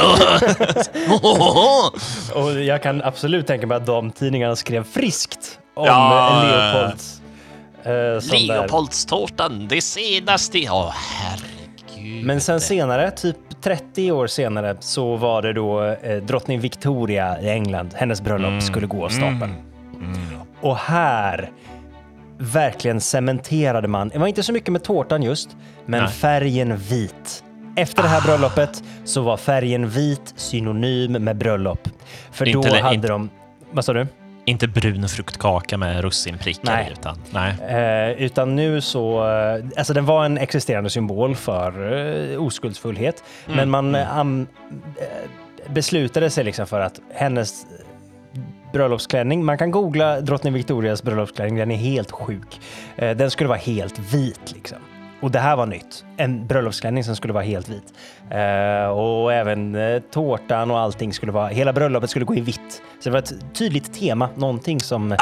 Och 2.34 2.60
jag 2.60 2.82
kan 2.82 3.02
absolut 3.02 3.46
tänka 3.46 3.66
mig 3.66 3.76
att 3.76 3.86
de 3.86 4.10
tidningarna 4.10 4.56
skrev 4.56 4.84
friskt 4.84 5.58
om 5.76 5.86
Ja. 5.86 6.42
Leopolds. 6.44 7.20
eh. 7.84 8.46
Leopoldstårtan, 8.46 9.66
det 9.68 9.80
senaste. 9.80 10.58
Ja, 10.58 10.94
herregud. 10.94 12.24
Men 12.26 12.40
sen 12.40 12.60
senare, 12.60 13.10
typ 13.10 13.36
30 13.62 14.12
år 14.12 14.26
senare, 14.26 14.76
så 14.80 15.16
var 15.16 15.42
det 15.42 15.52
då 15.52 15.82
eh, 15.84 16.16
drottning 16.22 16.60
Victoria 16.60 17.40
i 17.40 17.48
England. 17.50 17.94
Hennes 17.96 18.20
bröllop 18.22 18.62
skulle 18.62 18.86
gå 18.86 19.04
av 19.04 19.08
stapeln. 19.08 19.54
Och 20.60 20.76
här 20.76 21.50
verkligen 22.40 23.00
cementerade 23.00 23.88
man, 23.88 24.08
det 24.08 24.18
var 24.18 24.26
inte 24.26 24.42
så 24.42 24.52
mycket 24.52 24.72
med 24.72 24.82
tårtan 24.82 25.22
just, 25.22 25.56
men 25.86 26.02
Nej. 26.02 26.12
färgen 26.12 26.76
vit. 26.76 27.44
Efter 27.76 28.02
det 28.02 28.08
här 28.08 28.20
bröllopet 28.20 28.82
så 29.04 29.22
var 29.22 29.36
färgen 29.36 29.88
vit 29.88 30.32
synonym 30.36 31.12
med 31.12 31.36
bröllop. 31.36 31.88
För 32.32 32.44
då 32.46 32.50
Inte 32.50 32.78
hade 32.80 32.94
inte- 32.94 33.08
de... 33.08 33.30
Vad 33.70 33.84
sa 33.84 33.92
du? 33.92 34.06
Inte 34.44 34.68
brun 34.68 35.08
fruktkaka 35.08 35.78
med 35.78 36.00
russinprickar 36.00 36.72
Nej. 36.72 36.88
utan 36.92 37.18
nej. 37.30 37.54
Eh, 37.68 38.22
utan 38.22 38.56
nu 38.56 38.80
så, 38.80 39.28
eh, 39.28 39.64
alltså 39.76 39.92
den 39.94 40.06
var 40.06 40.24
en 40.24 40.38
existerande 40.38 40.90
symbol 40.90 41.36
för 41.36 41.92
eh, 42.32 42.42
oskuldsfullhet. 42.42 43.24
Men 43.46 43.70
man 43.70 43.94
eh, 43.94 44.18
am, 44.18 44.46
eh, 45.00 45.72
beslutade 45.72 46.30
sig 46.30 46.44
liksom 46.44 46.66
för 46.66 46.80
att 46.80 47.00
hennes 47.14 47.66
bröllopsklänning, 48.72 49.44
man 49.44 49.58
kan 49.58 49.70
googla 49.70 50.20
drottning 50.20 50.52
Victorias 50.52 51.02
bröllopsklänning, 51.02 51.56
den 51.56 51.70
är 51.70 51.76
helt 51.76 52.10
sjuk. 52.10 52.60
Eh, 52.96 53.16
den 53.16 53.30
skulle 53.30 53.48
vara 53.48 53.58
helt 53.58 53.98
vit 53.98 54.52
liksom. 54.54 54.78
Och 55.20 55.30
det 55.30 55.38
här 55.38 55.56
var 55.56 55.66
nytt. 55.66 56.04
En 56.16 56.46
bröllopsklänning 56.46 57.04
som 57.04 57.16
skulle 57.16 57.32
vara 57.32 57.44
helt 57.44 57.68
vit. 57.68 57.94
Eh, 58.30 58.90
och 58.90 59.32
även 59.32 59.74
eh, 59.74 60.00
tårtan 60.12 60.70
och 60.70 60.78
allting 60.78 61.12
skulle 61.12 61.32
vara, 61.32 61.48
hela 61.48 61.72
bröllopet 61.72 62.10
skulle 62.10 62.24
gå 62.24 62.34
i 62.34 62.40
vitt. 62.40 62.82
Så 63.00 63.08
det 63.08 63.10
var 63.10 63.18
ett 63.18 63.54
tydligt 63.54 63.94
tema, 63.94 64.28
någonting 64.36 64.80
som 64.80 65.12
är, 65.12 65.18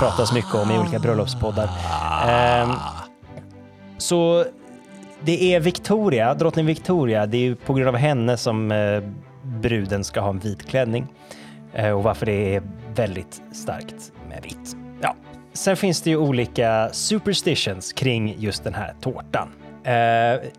pratas 0.00 0.32
mycket 0.32 0.54
om 0.54 0.70
i 0.70 0.78
olika 0.78 0.98
bröllopspoddar. 0.98 1.68
Ehm, 2.28 2.70
så 3.98 4.44
det 5.20 5.54
är 5.54 5.60
Victoria, 5.60 6.34
drottning 6.34 6.66
Victoria, 6.66 7.26
det 7.26 7.36
är 7.36 7.42
ju 7.42 7.56
på 7.56 7.74
grund 7.74 7.88
av 7.88 7.96
henne 7.96 8.36
som 8.36 8.72
eh, 8.72 9.02
bruden 9.42 10.04
ska 10.04 10.20
ha 10.20 10.30
en 10.30 10.38
vit 10.38 10.66
klänning. 10.66 11.06
Eh, 11.74 11.90
och 11.90 12.02
varför 12.02 12.26
det 12.26 12.54
är 12.56 12.62
väldigt 12.94 13.42
starkt 13.52 14.12
med 14.28 14.42
vitt. 14.42 14.76
Ja. 15.02 15.16
Sen 15.52 15.76
finns 15.76 16.02
det 16.02 16.10
ju 16.10 16.16
olika 16.16 16.88
superstitions 16.92 17.92
kring 17.92 18.34
just 18.38 18.64
den 18.64 18.74
här 18.74 18.94
tårtan. 19.00 19.48
Eh, 19.84 19.94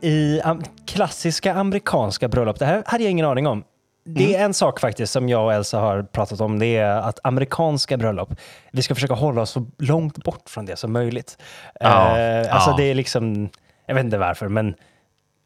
I 0.09 0.41
klassiska 0.85 1.53
amerikanska 1.53 2.27
bröllop, 2.27 2.59
det 2.59 2.65
här 2.65 2.83
hade 2.85 3.03
jag 3.03 3.11
ingen 3.11 3.25
aning 3.25 3.47
om. 3.47 3.63
Det 4.05 4.35
är 4.35 4.45
en 4.45 4.53
sak 4.53 4.79
faktiskt 4.79 5.13
som 5.13 5.29
jag 5.29 5.43
och 5.45 5.53
Elsa 5.53 5.79
har 5.79 6.03
pratat 6.03 6.41
om. 6.41 6.59
Det 6.59 6.77
är 6.77 6.95
att 6.95 7.19
amerikanska 7.23 7.97
bröllop, 7.97 8.29
vi 8.71 8.81
ska 8.81 8.95
försöka 8.95 9.13
hålla 9.13 9.41
oss 9.41 9.49
så 9.49 9.65
långt 9.77 10.17
bort 10.17 10.49
från 10.49 10.65
det 10.65 10.75
som 10.75 10.91
möjligt. 10.93 11.37
Ja, 11.79 12.17
Eh, 12.19 12.55
alltså 12.55 12.69
ja. 12.69 12.75
det 12.77 12.83
är 12.83 12.95
liksom, 12.95 13.49
jag 13.85 13.95
vet 13.95 14.03
inte 14.03 14.17
varför, 14.17 14.47
men 14.47 14.75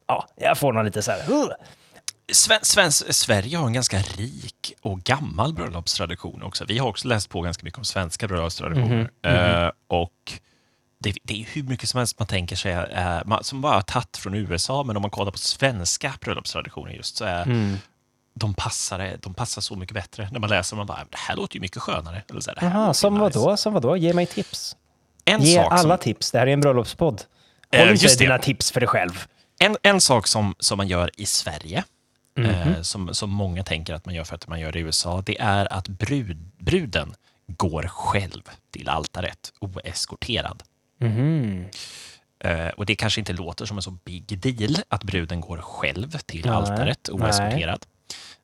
ja, 0.08 0.26
jag 0.36 0.58
får 0.58 0.74
någon 0.74 0.86
lite 0.86 1.02
så 1.02 1.12
här. 1.12 1.20
"Ugh." 1.30 1.52
Sven, 2.34 2.60
Svens, 2.62 3.18
Sverige 3.18 3.58
har 3.58 3.68
en 3.68 3.74
ganska 3.74 4.00
rik 4.00 4.74
och 4.82 5.00
gammal 5.04 5.54
bröllopstradition 5.54 6.44
också. 6.44 6.66
Vi 6.68 6.78
har 6.78 6.88
också 6.90 7.08
läst 7.08 7.30
på 7.30 7.42
ganska 7.42 7.64
mycket 7.64 7.78
om 7.78 7.86
svenska 7.86 8.28
bröllopstraditioner. 8.28 9.10
Eh, 9.26 9.72
och 9.88 10.12
det, 11.00 11.14
det 11.24 11.42
är 11.42 11.46
hur 11.54 11.64
mycket 11.64 11.90
som 11.90 11.98
helst 11.98 12.20
man 12.20 12.28
tänker 12.28 12.56
sig 12.56 12.88
man, 13.26 13.44
som 13.44 13.62
bara 13.62 13.74
har 13.74 13.82
tagit 13.82 14.18
från 14.18 14.34
USA, 14.36 14.84
men 14.84 14.96
om 14.96 15.02
man 15.02 15.12
kollar 15.12 15.32
på 15.32 15.38
svenska 15.38 16.14
bröllopstraditioner 16.22 16.92
just 16.92 17.18
så 17.18 17.26
är 17.26 17.44
Mm. 17.44 17.78
de, 18.34 18.54
passar, 18.54 19.18
de 19.22 19.34
passar 19.34 19.62
så 19.62 19.76
mycket 19.76 19.94
bättre. 19.94 20.30
När 20.32 20.40
man 20.40 20.50
läser 20.50 20.76
man 20.76 20.86
bara, 20.86 21.06
det 21.10 21.18
här 21.18 21.36
låter 21.36 21.56
ju 21.56 21.62
mycket 21.62 21.82
skönare. 21.82 22.24
Eller 22.30 22.40
så 22.42 22.50
här, 22.52 22.58
det 22.60 22.66
här 22.68 22.80
låter 22.88 22.94
som 22.94 23.18
nice." 23.18 23.40
då? 23.40 23.58
Som 23.58 23.74
vad 23.74 23.82
då? 23.82 23.98
Ge 23.98 24.14
mig 24.14 24.26
tips. 24.26 24.76
En 25.26 25.42
Ge 25.42 25.58
alla 25.60 25.78
som, 25.78 25.98
tips. 25.98 26.32
Det 26.32 26.40
här 26.40 26.48
är 26.48 26.54
en 26.54 26.62
bröllopspodd. 26.62 27.22
Eh, 27.72 27.80
Håll 27.80 27.90
inte 27.92 28.04
just 28.06 28.18
det. 28.20 28.26
dina 28.26 28.38
tips 28.40 28.72
för 28.72 28.80
dig 28.80 28.88
själv. 28.90 29.26
En, 29.60 29.78
en 29.84 30.02
sak 30.02 30.28
som, 30.28 30.56
som 30.60 30.78
man 30.78 30.88
gör 30.88 31.12
i 31.18 31.26
Sverige, 31.26 31.84
Mhm. 32.38 32.46
eh, 32.50 32.82
som, 32.82 33.14
som 33.14 33.30
många 33.30 33.64
tänker 33.64 33.94
att 33.94 34.06
man 34.06 34.16
gör 34.16 34.24
för 34.24 34.36
att 34.36 34.48
man 34.48 34.60
gör 34.60 34.72
det 34.72 34.80
i 34.80 34.82
USA, 34.82 35.24
det 35.26 35.40
är 35.42 35.74
att 35.74 35.88
brud, 35.88 36.38
bruden 36.58 37.14
går 37.48 37.84
själv 37.84 38.42
till 38.72 38.90
altaret 38.90 39.54
oeskorterad. 39.60 40.64
Mhm. 41.00 41.66
Eh, 42.40 42.68
och 42.68 42.86
det 42.86 42.96
kanske 42.96 43.22
inte 43.22 43.34
låter 43.34 43.66
som 43.66 43.78
en 43.78 43.84
så 43.84 43.92
big 43.92 44.40
deal 44.40 44.76
att 44.90 45.04
bruden 45.04 45.42
går 45.42 45.58
själv 45.58 46.12
till 46.12 46.46
Nej, 46.46 46.56
altaret 46.56 47.10
nej. 47.12 47.22
oeskorterad. 47.22 47.86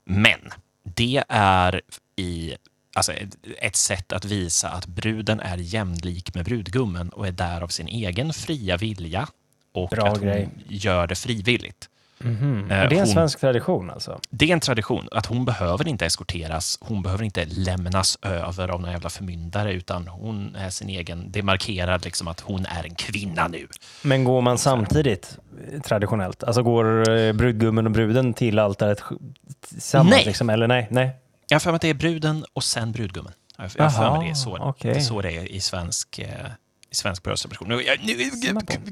Men 0.05 0.39
det 0.83 1.23
är 1.29 1.81
i 2.15 2.55
alltså 2.95 3.13
ett, 3.13 3.37
ett 3.61 3.75
sätt 3.75 4.11
att 4.13 4.25
visa 4.25 4.69
att 4.69 4.85
bruden 4.85 5.39
är 5.39 5.57
jämlik 5.57 6.33
med 6.35 6.45
brudgummen 6.45 7.09
och 7.09 7.27
är 7.27 7.31
där 7.31 7.61
av 7.61 7.67
sin 7.67 7.87
egen 7.87 8.33
fria 8.33 8.77
vilja 8.77 9.27
och 9.73 9.89
Bra 9.89 10.07
att 10.07 10.17
hon 10.17 10.27
grej. 10.27 10.49
gör 10.67 11.07
det 11.07 11.15
frivilligt. 11.15 11.89
Mhm. 12.23 12.63
Eh, 12.63 12.67
det 12.67 12.75
är 12.75 12.91
en 12.91 12.97
hon- 12.97 13.07
svensk 13.07 13.39
tradition 13.39 13.89
alltså? 13.89 14.19
Det 14.29 14.49
är 14.49 14.53
en 14.53 14.59
tradition 14.59 15.07
att 15.11 15.25
hon 15.25 15.45
behöver 15.45 15.87
inte 15.87 16.05
eskorteras, 16.05 16.77
hon 16.81 17.03
behöver 17.03 17.23
inte 17.23 17.45
lämnas 17.45 18.17
över 18.21 18.67
av 18.67 18.81
någon 18.81 18.91
jävla 18.91 19.09
förmyndare, 19.09 19.73
utan 19.73 20.07
hon 20.07 20.55
är 20.55 20.69
sin 20.69 20.89
egen, 20.89 21.31
det 21.31 21.43
markerar 21.43 21.99
liksom 22.03 22.27
att 22.27 22.39
hon 22.39 22.65
är 22.65 22.83
en 22.83 22.95
kvinna 22.95 23.47
nu. 23.47 23.67
Men 24.03 24.23
går 24.23 24.41
man 24.41 24.57
samtidigt 24.57 25.37
eh, 25.73 25.81
traditionellt? 25.81 26.43
Alltså 26.43 26.63
går 26.63 27.09
eh, 27.09 27.33
brudgummen 27.33 27.85
och 27.85 27.91
bruden 27.91 28.33
till 28.33 28.59
altaret 28.59 29.01
tillsammans? 29.69 30.15
Nej. 30.15 30.23
Liksom, 30.25 30.49
eller 30.49 30.67
nej? 30.67 30.87
nej? 30.91 31.11
Jag 31.47 31.55
har 31.55 31.59
för 31.59 31.71
mig 31.71 31.75
att 31.75 31.81
det 31.81 31.89
är 31.89 31.93
bruden 31.93 32.45
och 32.53 32.63
sen 32.63 32.91
brudgummen. 32.91 33.33
Jag 33.57 33.83
har 33.83 33.89
för 33.89 34.11
mig 34.17 34.25
det 34.27 34.31
är 34.31 34.33
så, 34.33 34.57
okej. 34.57 34.93
det 34.93 34.99
är 34.99 35.01
så 35.01 35.21
det 35.21 35.31
är 35.37 35.51
i 35.51 35.59
svensk, 35.59 36.19
eh, 36.19 36.27
i 36.91 36.95
svensk 36.95 37.23
bröllopstradition. 37.23 37.67
Nu, 37.67 37.83
jag- 37.83 37.99
nu, 38.03 38.31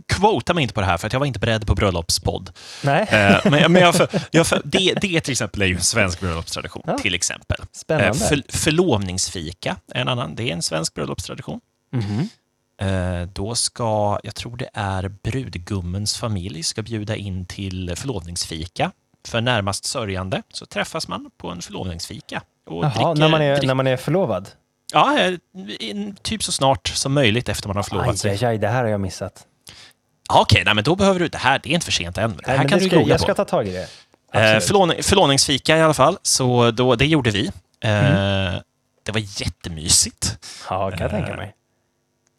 kvota 0.07 0.53
mig 0.53 0.61
inte 0.61 0.73
på 0.73 0.79
det 0.81 0.85
här, 0.87 0.97
för 0.97 1.07
att 1.07 1.13
jag 1.13 1.19
var 1.19 1.27
inte 1.27 1.39
beredd 1.39 1.67
på 1.67 1.75
bröllopspodd. 1.75 2.49
Nej? 2.83 3.01
Eh, 3.11 3.39
men 3.51 3.71
men 3.71 3.81
jag, 3.81 3.95
för, 3.95 4.07
jag 4.31 4.47
för, 4.47 4.61
det, 4.65 4.93
det 5.01 5.21
till 5.21 5.31
exempel 5.31 5.61
är 5.61 5.65
ju 5.65 5.75
en 5.75 5.81
svensk 5.81 6.19
bröllopstradition, 6.19 6.83
Ja. 6.87 6.97
till 6.97 7.13
exempel. 7.13 7.57
Spännande. 7.71 8.07
Eh, 8.07 8.13
för, 8.27 8.43
förlovningsfika 8.49 9.75
är 9.93 10.01
en 10.01 10.07
annan, 10.07 10.35
det 10.35 10.43
är 10.49 10.53
en 10.53 10.61
svensk 10.61 10.93
bröllopstradition. 10.93 11.59
Mhm. 11.93 12.29
Eh, 12.81 13.27
då 13.33 13.55
ska, 13.55 14.19
jag 14.23 14.35
tror 14.35 14.57
det 14.57 14.69
är 14.73 15.07
brudgummens 15.23 16.17
familj, 16.17 16.63
ska 16.63 16.81
bjuda 16.81 17.15
in 17.15 17.45
till 17.45 17.93
förlovningsfika. 17.95 18.91
För 19.27 19.41
närmast 19.41 19.85
sörjande 19.85 20.43
så 20.53 20.65
träffas 20.65 21.07
man 21.07 21.29
på 21.37 21.49
en 21.49 21.61
förlovningsfika. 21.61 22.41
Och 22.69 22.83
Jaha, 22.85 22.89
dricker, 23.13 23.15
när, 23.15 23.29
man 23.29 23.41
är, 23.41 23.61
när 23.67 23.73
man 23.73 23.87
är 23.87 23.97
förlovad? 23.97 24.49
Ja, 24.91 25.19
eh, 25.19 25.33
typ 26.21 26.43
så 26.43 26.51
snart 26.51 26.87
som 26.87 27.13
möjligt 27.13 27.49
efter 27.49 27.67
man 27.67 27.75
har 27.75 27.83
förlovat 27.83 28.09
Aj, 28.09 28.17
sig. 28.17 28.31
aj, 28.31 28.45
aj, 28.45 28.57
det 28.57 28.67
här 28.67 28.83
har 28.83 28.89
jag 28.91 28.99
missat. 29.01 29.45
Okej, 30.33 30.63
nej, 30.65 30.73
men 30.75 30.83
då 30.83 30.95
behöver 30.95 31.19
du... 31.19 31.27
Det 31.27 31.37
här 31.37 31.59
det 31.63 31.69
är 31.69 31.73
inte 31.73 31.85
för 31.85 31.91
sent 31.91 32.17
än. 32.17 32.37
Det 32.37 32.51
här 32.51 32.57
Nej, 32.57 32.67
kan 32.67 32.79
du 32.79 32.85
ska, 32.85 32.95
googla 32.97 33.13
jag 33.13 33.19
ska 33.21 33.27
på. 33.31 33.35
ta 33.35 33.45
tag 33.45 33.67
i 33.67 33.71
det. 33.71 33.87
Eh, 34.55 34.59
förlåning, 34.59 35.03
förlovningsfika 35.03 35.77
i 35.77 35.81
alla 35.81 35.93
fall, 35.93 36.17
så 36.21 36.71
då, 36.71 36.95
det 36.95 37.05
gjorde 37.05 37.31
vi. 37.31 37.51
Eh, 37.83 37.89
Mm. 38.09 38.61
Det 39.03 39.11
var 39.11 39.41
jättemysigt. 39.41 40.37
Ja, 40.69 40.91
kan 40.91 40.99
jag 40.99 41.11
tänka 41.11 41.31
eh, 41.31 41.37
mig. 41.37 41.53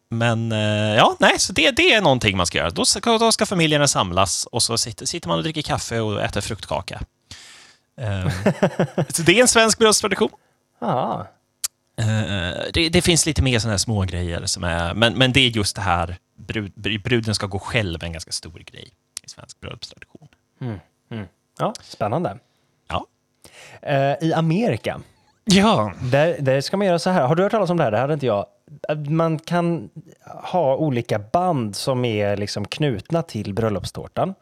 Men 0.09 0.51
eh, 0.51 0.95
ja, 0.95 1.15
nej, 1.19 1.39
så 1.39 1.53
det, 1.53 1.71
det 1.71 1.93
är 1.93 2.01
någonting 2.01 2.37
man 2.37 2.45
ska 2.45 2.57
göra. 2.57 2.69
Då 2.69 2.85
ska, 2.85 3.17
då 3.17 3.31
ska 3.31 3.45
familjerna 3.45 3.87
samlas 3.87 4.45
och 4.45 4.63
så 4.63 4.77
sitter, 4.77 5.05
sitter 5.05 5.27
man 5.27 5.37
och 5.37 5.43
dricker 5.43 5.61
kaffe 5.61 5.99
och 5.99 6.21
äter 6.21 6.41
fruktkaka. 6.41 7.01
Så 9.09 9.21
det 9.21 9.37
är 9.37 9.41
en 9.41 9.47
svensk 9.47 9.77
bröllopstradition. 9.77 10.29
Ja, 10.81 11.27
det, 12.73 12.89
det 12.89 13.01
finns 13.01 13.25
lite 13.25 13.41
mer 13.41 13.59
sådana 13.59 13.73
här 13.73 13.77
små 13.77 14.01
grejer 14.01 14.45
som 14.45 14.63
är, 14.63 14.93
men, 14.93 15.13
men 15.17 15.33
det 15.33 15.39
är 15.39 15.49
just 15.49 15.75
det 15.75 15.81
här, 15.81 16.17
brud, 16.35 16.73
bruden 17.03 17.35
ska 17.35 17.47
gå 17.47 17.59
själv, 17.59 18.03
en 18.03 18.11
ganska 18.11 18.31
stor 18.31 18.59
grej 18.65 18.89
i 19.23 19.29
svensk 19.29 19.59
bröllopstradition. 19.59 20.27
Ja, 21.59 21.73
spännande. 21.81 22.37
Ja. 22.87 23.05
Eh, 23.81 24.13
I 24.29 24.33
Amerika, 24.35 25.01
Ja. 25.43 25.93
där, 26.01 26.35
där 26.39 26.61
ska 26.61 26.77
man 26.77 26.87
göra 26.87 26.99
så 26.99 27.09
här. 27.09 27.27
Har 27.27 27.35
du 27.35 27.43
hört 27.43 27.51
talas 27.51 27.69
om 27.69 27.77
det 27.77 27.83
här? 27.83 27.91
Det 27.91 27.97
hade 27.97 28.13
inte 28.13 28.25
jag. 28.25 28.45
Man 29.09 29.39
kan 29.39 29.89
ha 30.25 30.75
olika 30.75 31.19
band 31.19 31.75
som 31.75 32.05
är 32.05 32.37
liksom 32.37 32.65
knutna 32.67 33.21
till 33.23 33.53
bröllopstårtan. 33.53 34.33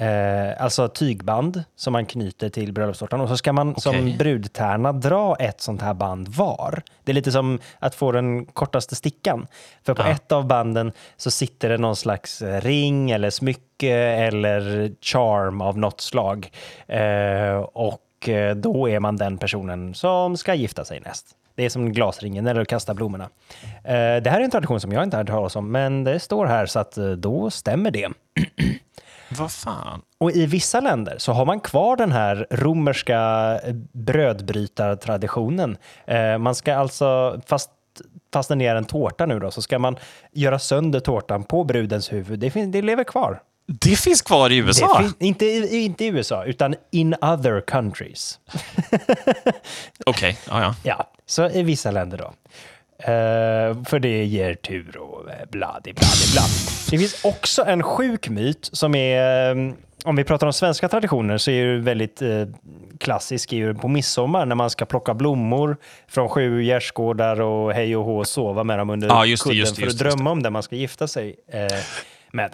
Eh, 0.00 0.62
alltså 0.62 0.88
tygband 0.88 1.62
som 1.76 1.92
man 1.92 2.06
knyter 2.06 2.48
till 2.48 2.72
bröllopstårtan 2.72 3.20
och 3.20 3.28
så 3.28 3.36
ska 3.36 3.52
man 3.52 3.80
som 3.80 3.94
Okej. 3.96 4.16
brudtärna 4.18 4.92
dra 4.92 5.36
ett 5.36 5.60
sånt 5.60 5.82
här 5.82 5.94
band 5.94 6.28
var. 6.28 6.82
Det 7.04 7.12
är 7.12 7.14
lite 7.14 7.32
som 7.32 7.58
att 7.78 7.94
få 7.94 8.12
den 8.12 8.46
kortaste 8.46 8.94
stickan. 8.94 9.46
För 9.84 9.94
på 9.94 10.02
Ja. 10.02 10.08
ett 10.08 10.32
av 10.32 10.46
banden 10.46 10.92
så 11.16 11.30
sitter 11.30 11.68
det 11.68 11.78
någon 11.78 11.96
slags 11.96 12.42
ring 12.42 13.10
eller 13.10 13.30
smycke 13.30 13.94
eller 13.96 14.90
charm 15.02 15.60
av 15.60 15.78
något 15.78 16.00
slag. 16.00 16.50
Eh, 16.86 17.56
och 17.72 18.28
eh, 18.28 18.54
då 18.56 18.88
är 18.88 19.00
man 19.00 19.16
den 19.16 19.38
personen 19.38 19.94
som 19.94 20.36
ska 20.36 20.54
gifta 20.54 20.84
sig 20.84 21.00
näst. 21.00 21.26
Det 21.54 21.64
är 21.64 21.68
som 21.68 21.92
glasringen 21.92 22.46
eller 22.46 22.60
att 22.60 22.68
kasta 22.68 22.94
blommorna. 22.94 23.28
Eh, 23.84 24.16
det 24.22 24.30
här 24.30 24.40
är 24.40 24.44
en 24.44 24.50
tradition 24.50 24.80
som 24.80 24.92
jag 24.92 25.02
inte 25.02 25.16
har 25.16 25.24
hört 25.24 25.30
talas 25.30 25.56
om, 25.56 25.72
men 25.72 26.04
det 26.04 26.20
står 26.20 26.46
här 26.46 26.66
så 26.66 26.78
att 26.78 26.98
eh, 26.98 27.10
då 27.10 27.50
stämmer 27.50 27.90
det. 27.90 28.08
Vad 29.30 29.52
fan? 29.52 30.02
Och 30.18 30.30
i 30.32 30.46
vissa 30.46 30.80
länder 30.80 31.14
så 31.18 31.32
har 31.32 31.44
man 31.44 31.60
kvar 31.60 31.96
den 31.96 32.12
här 32.12 32.46
romerska 32.50 33.60
brödbrytartraditionen. 33.92 35.76
Eh, 36.06 36.38
man 36.38 36.54
ska 36.54 36.74
alltså, 36.74 37.40
fast, 37.46 37.70
fast 38.32 38.48
den 38.48 38.60
är 38.60 38.74
en 38.74 38.84
tårta 38.84 39.26
nu 39.26 39.38
då, 39.38 39.50
så 39.50 39.62
ska 39.62 39.78
man 39.78 39.96
göra 40.32 40.58
sönder 40.58 41.00
tårtan 41.00 41.44
på 41.44 41.64
brudens 41.64 42.12
huvud. 42.12 42.38
Det, 42.38 42.50
fin- 42.50 42.70
det 42.70 42.82
lever 42.82 43.04
kvar. 43.04 43.42
Det 43.66 43.96
finns 43.96 44.22
kvar 44.22 44.50
i 44.50 44.56
USA? 44.56 44.98
fin- 45.00 45.14
inte, 45.28 45.44
i- 45.46 45.84
inte 45.84 46.04
i 46.04 46.08
USA, 46.08 46.44
utan 46.44 46.74
in 46.90 47.14
other 47.20 47.60
countries. 47.60 48.38
Okej, 50.06 50.38
ja, 50.48 50.60
ja. 50.62 50.74
Ja, 50.82 51.10
så 51.26 51.48
i 51.50 51.62
vissa 51.62 51.90
länder 51.90 52.18
då. 52.18 52.32
Eh, 53.02 53.84
för 53.84 53.98
det 53.98 54.24
ger 54.24 54.54
tur 54.54 54.96
och 54.96 55.30
eh, 55.30 55.36
bla, 55.50 55.80
di, 55.84 55.92
bla, 55.92 56.06
di, 56.08 56.32
bla. 56.32 56.42
Det 56.90 56.98
finns 56.98 57.24
också 57.24 57.64
en 57.64 57.82
sjuk 57.82 58.28
myt 58.28 58.68
som 58.72 58.94
är, 58.94 59.50
eh, 59.56 59.72
om 60.04 60.16
vi 60.16 60.24
pratar 60.24 60.46
om 60.46 60.52
svenska 60.52 60.88
traditioner 60.88 61.38
så 61.38 61.50
är 61.50 61.64
det 61.66 61.78
väldigt 61.78 62.22
eh, 62.22 62.42
klassisk 63.00 63.52
är 63.52 63.72
på 63.72 63.88
midsommar 63.88 64.46
när 64.46 64.54
man 64.54 64.70
ska 64.70 64.84
plocka 64.84 65.14
blommor 65.14 65.76
från 66.08 66.28
sju 66.28 66.62
gärdsgårdar 66.62 67.40
och 67.40 67.72
hej 67.72 67.96
och 67.96 68.04
hå 68.04 68.18
och 68.18 68.26
sova 68.26 68.64
med 68.64 68.78
dem 68.78 68.90
under 68.90 69.08
Ja, 69.08 69.26
just 69.26 69.44
det, 69.44 69.48
kudden 69.50 69.58
just 69.60 69.76
det, 69.76 69.80
för 69.80 69.84
just 69.86 69.94
att 69.94 69.98
det, 69.98 70.04
just 70.04 70.16
drömma 70.18 70.30
om 70.30 70.42
den 70.42 70.52
man 70.52 70.62
ska 70.62 70.76
gifta 70.76 71.08
sig 71.08 71.34
med. 72.32 72.52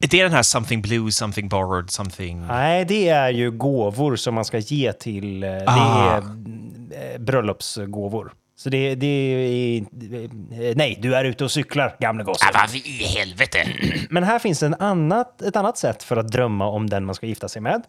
Det 0.00 0.14
är 0.20 0.22
den 0.22 0.32
här 0.32 0.42
something 0.42 0.82
blue, 0.82 1.10
something 1.12 1.48
borrowed, 1.48 1.90
something... 1.90 2.46
Nej, 2.46 2.84
det 2.84 3.08
är 3.08 3.30
ju 3.30 3.50
gåvor 3.50 4.16
som 4.16 4.34
man 4.34 4.44
ska 4.44 4.58
ge 4.58 4.92
till... 4.92 5.42
eh, 5.42 5.50
Det 5.50 5.64
Ah. 5.66 6.16
är 6.16 7.18
bröllopsgåvor. 7.18 8.32
Så 8.58 8.70
det, 8.70 8.94
det 8.94 9.06
är... 9.06 9.80
eh, 9.80 10.72
Nej, 10.76 10.98
du 11.02 11.14
är 11.14 11.24
ute 11.24 11.44
och 11.44 11.50
cyklar, 11.50 11.96
gamle 12.00 12.24
gosse. 12.24 12.44
Ah, 12.54 12.66
vad 12.66 12.74
i 12.76 13.04
helvete? 13.18 13.58
Men 14.10 14.24
här 14.24 14.38
finns 14.38 14.62
en 14.62 14.74
annat, 14.74 15.42
ett 15.42 15.56
annat 15.56 15.78
sätt 15.78 16.02
för 16.02 16.16
att 16.16 16.28
drömma 16.32 16.66
om 16.68 16.90
den 16.90 17.04
man 17.04 17.14
ska 17.14 17.26
gifta 17.26 17.48
sig 17.48 17.62
med. 17.62 17.82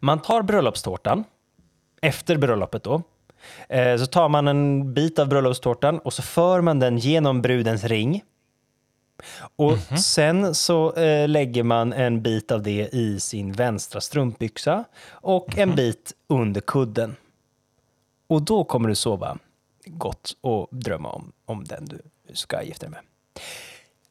Man 0.00 0.22
tar 0.22 0.42
bröllopstårtan, 0.42 1.24
efter 2.02 2.36
bröllopet 2.36 2.82
då. 2.82 3.02
Eh, 3.68 3.96
Så 3.96 4.06
tar 4.06 4.28
man 4.28 4.48
en 4.48 4.94
bit 4.94 5.18
av 5.18 5.28
bröllopstårtan 5.28 5.98
och 5.98 6.12
så 6.12 6.22
för 6.22 6.60
man 6.60 6.78
den 6.78 6.98
genom 6.98 7.42
brudens 7.42 7.84
ring. 7.84 8.22
Och 9.56 9.78
sen 9.98 10.54
så 10.54 10.94
eh, 10.94 11.28
lägger 11.28 11.62
man 11.62 11.92
en 11.92 12.22
bit 12.22 12.50
av 12.52 12.62
det 12.62 12.88
i 12.92 13.20
sin 13.20 13.52
vänstra 13.52 14.00
strumpbyxa 14.00 14.84
och 15.10 15.58
en 15.58 15.74
bit 15.74 16.12
under 16.28 16.60
kudden. 16.60 17.16
Och 18.30 18.42
då 18.42 18.64
kommer 18.64 18.88
du 18.88 18.94
sova 18.94 19.38
gott 19.86 20.36
och 20.40 20.68
drömma 20.70 21.08
om, 21.10 21.32
om 21.46 21.64
den 21.64 21.84
du 21.86 22.00
ska 22.34 22.62
gifta 22.62 22.86
dig 22.86 22.90
med. 22.90 23.00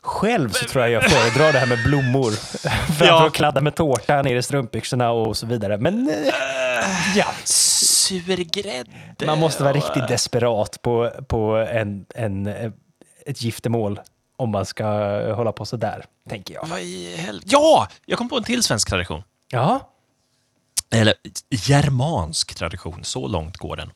Själv 0.02 0.50
så 0.50 0.66
tror 0.66 0.84
jag 0.84 0.92
jag 0.92 1.12
föredrar 1.12 1.54
det 1.54 1.60
här 1.60 1.68
med 1.68 1.84
blommor 1.84 2.32
framför 2.58 3.06
Ja. 3.06 3.28
att 3.28 3.34
kladda 3.34 3.62
med 3.62 3.76
tårta 3.76 4.22
ner 4.22 4.36
i 4.36 4.44
strumpbyxorna 4.44 5.12
och 5.12 5.38
så 5.38 5.46
vidare. 5.46 5.78
Men 5.78 6.10
eh, 6.10 6.16
ja, 7.18 7.26
Surgrädde. 7.44 9.26
man 9.26 9.40
måste 9.40 9.64
vara 9.64 9.74
riktigt 9.74 10.08
desperat 10.08 10.82
på, 10.82 11.12
på 11.28 11.56
en, 11.56 12.06
en, 12.16 12.48
ett 13.26 13.42
giftermål 13.42 14.00
om 14.38 14.50
man 14.50 14.66
ska 14.66 14.86
hålla 15.34 15.52
på 15.52 15.66
så 15.66 15.78
där, 15.78 16.06
tänker 16.30 16.54
jag. 16.54 16.66
Vad 16.68 16.80
i 16.80 17.16
helvete? 17.18 17.48
Ja! 17.52 17.88
Jag 18.06 18.18
kom 18.18 18.30
på 18.30 18.38
en 18.38 18.44
till 18.44 18.64
svensk 18.64 18.90
tradition. 18.90 19.24
Ja, 19.52 19.80
Eller 20.92 21.14
germansk 21.50 22.56
tradition, 22.56 23.04
så 23.04 23.28
långt 23.28 23.58
går 23.58 23.76
den. 23.76 23.92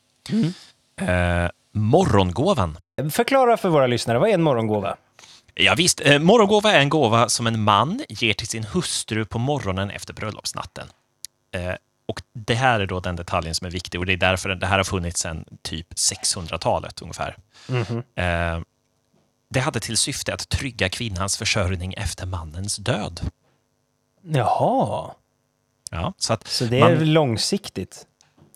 Eh, 1.02 1.50
morgongåvan. 1.72 2.78
förklara 3.12 3.58
för 3.58 3.70
våra 3.70 3.88
lyssnare, 3.88 4.20
vad 4.20 4.30
är 4.30 4.34
en 4.34 4.42
morgongåva? 4.42 4.96
Ja, 5.54 5.76
visst, 5.78 6.02
eh, 6.02 6.20
morgongåva 6.20 6.72
är 6.72 6.80
en 6.80 6.90
gåva 6.90 7.30
som 7.30 7.48
en 7.48 7.64
man 7.64 8.04
ger 8.10 8.34
till 8.34 8.48
sin 8.48 8.64
hustru 8.64 9.26
på 9.26 9.40
morgonen 9.40 9.90
efter 9.90 10.14
bröllopsnatten. 10.14 10.88
Eh, 11.52 11.74
och 12.06 12.22
det 12.34 12.56
här 12.56 12.80
är 12.80 12.86
då 12.86 13.00
den 13.00 13.16
detaljen 13.16 13.56
som 13.56 13.68
är 13.68 13.72
viktig 13.72 14.00
och 14.00 14.06
det 14.06 14.14
är 14.14 14.18
därför 14.18 14.50
det 14.50 14.66
här 14.66 14.78
har 14.78 14.84
funnits 14.84 15.22
sedan 15.22 15.46
typ 15.62 15.94
600-talet 15.94 17.02
ungefär. 17.02 17.38
Eh, 18.16 18.62
det 19.50 19.60
hade 19.60 19.80
till 19.80 19.98
syfte 19.98 20.34
att 20.34 20.50
trygga 20.50 20.90
kvinnans 20.90 21.38
försörjning 21.38 21.94
efter 21.94 22.26
mannens 22.26 22.78
död. 22.78 23.22
Jaha, 24.22 25.12
Ja, 25.92 26.14
så 26.18 26.34
att 26.34 26.48
så 26.48 26.66
det 26.66 26.80
är 26.80 26.96
man, 26.96 27.14
långsiktigt. 27.14 28.08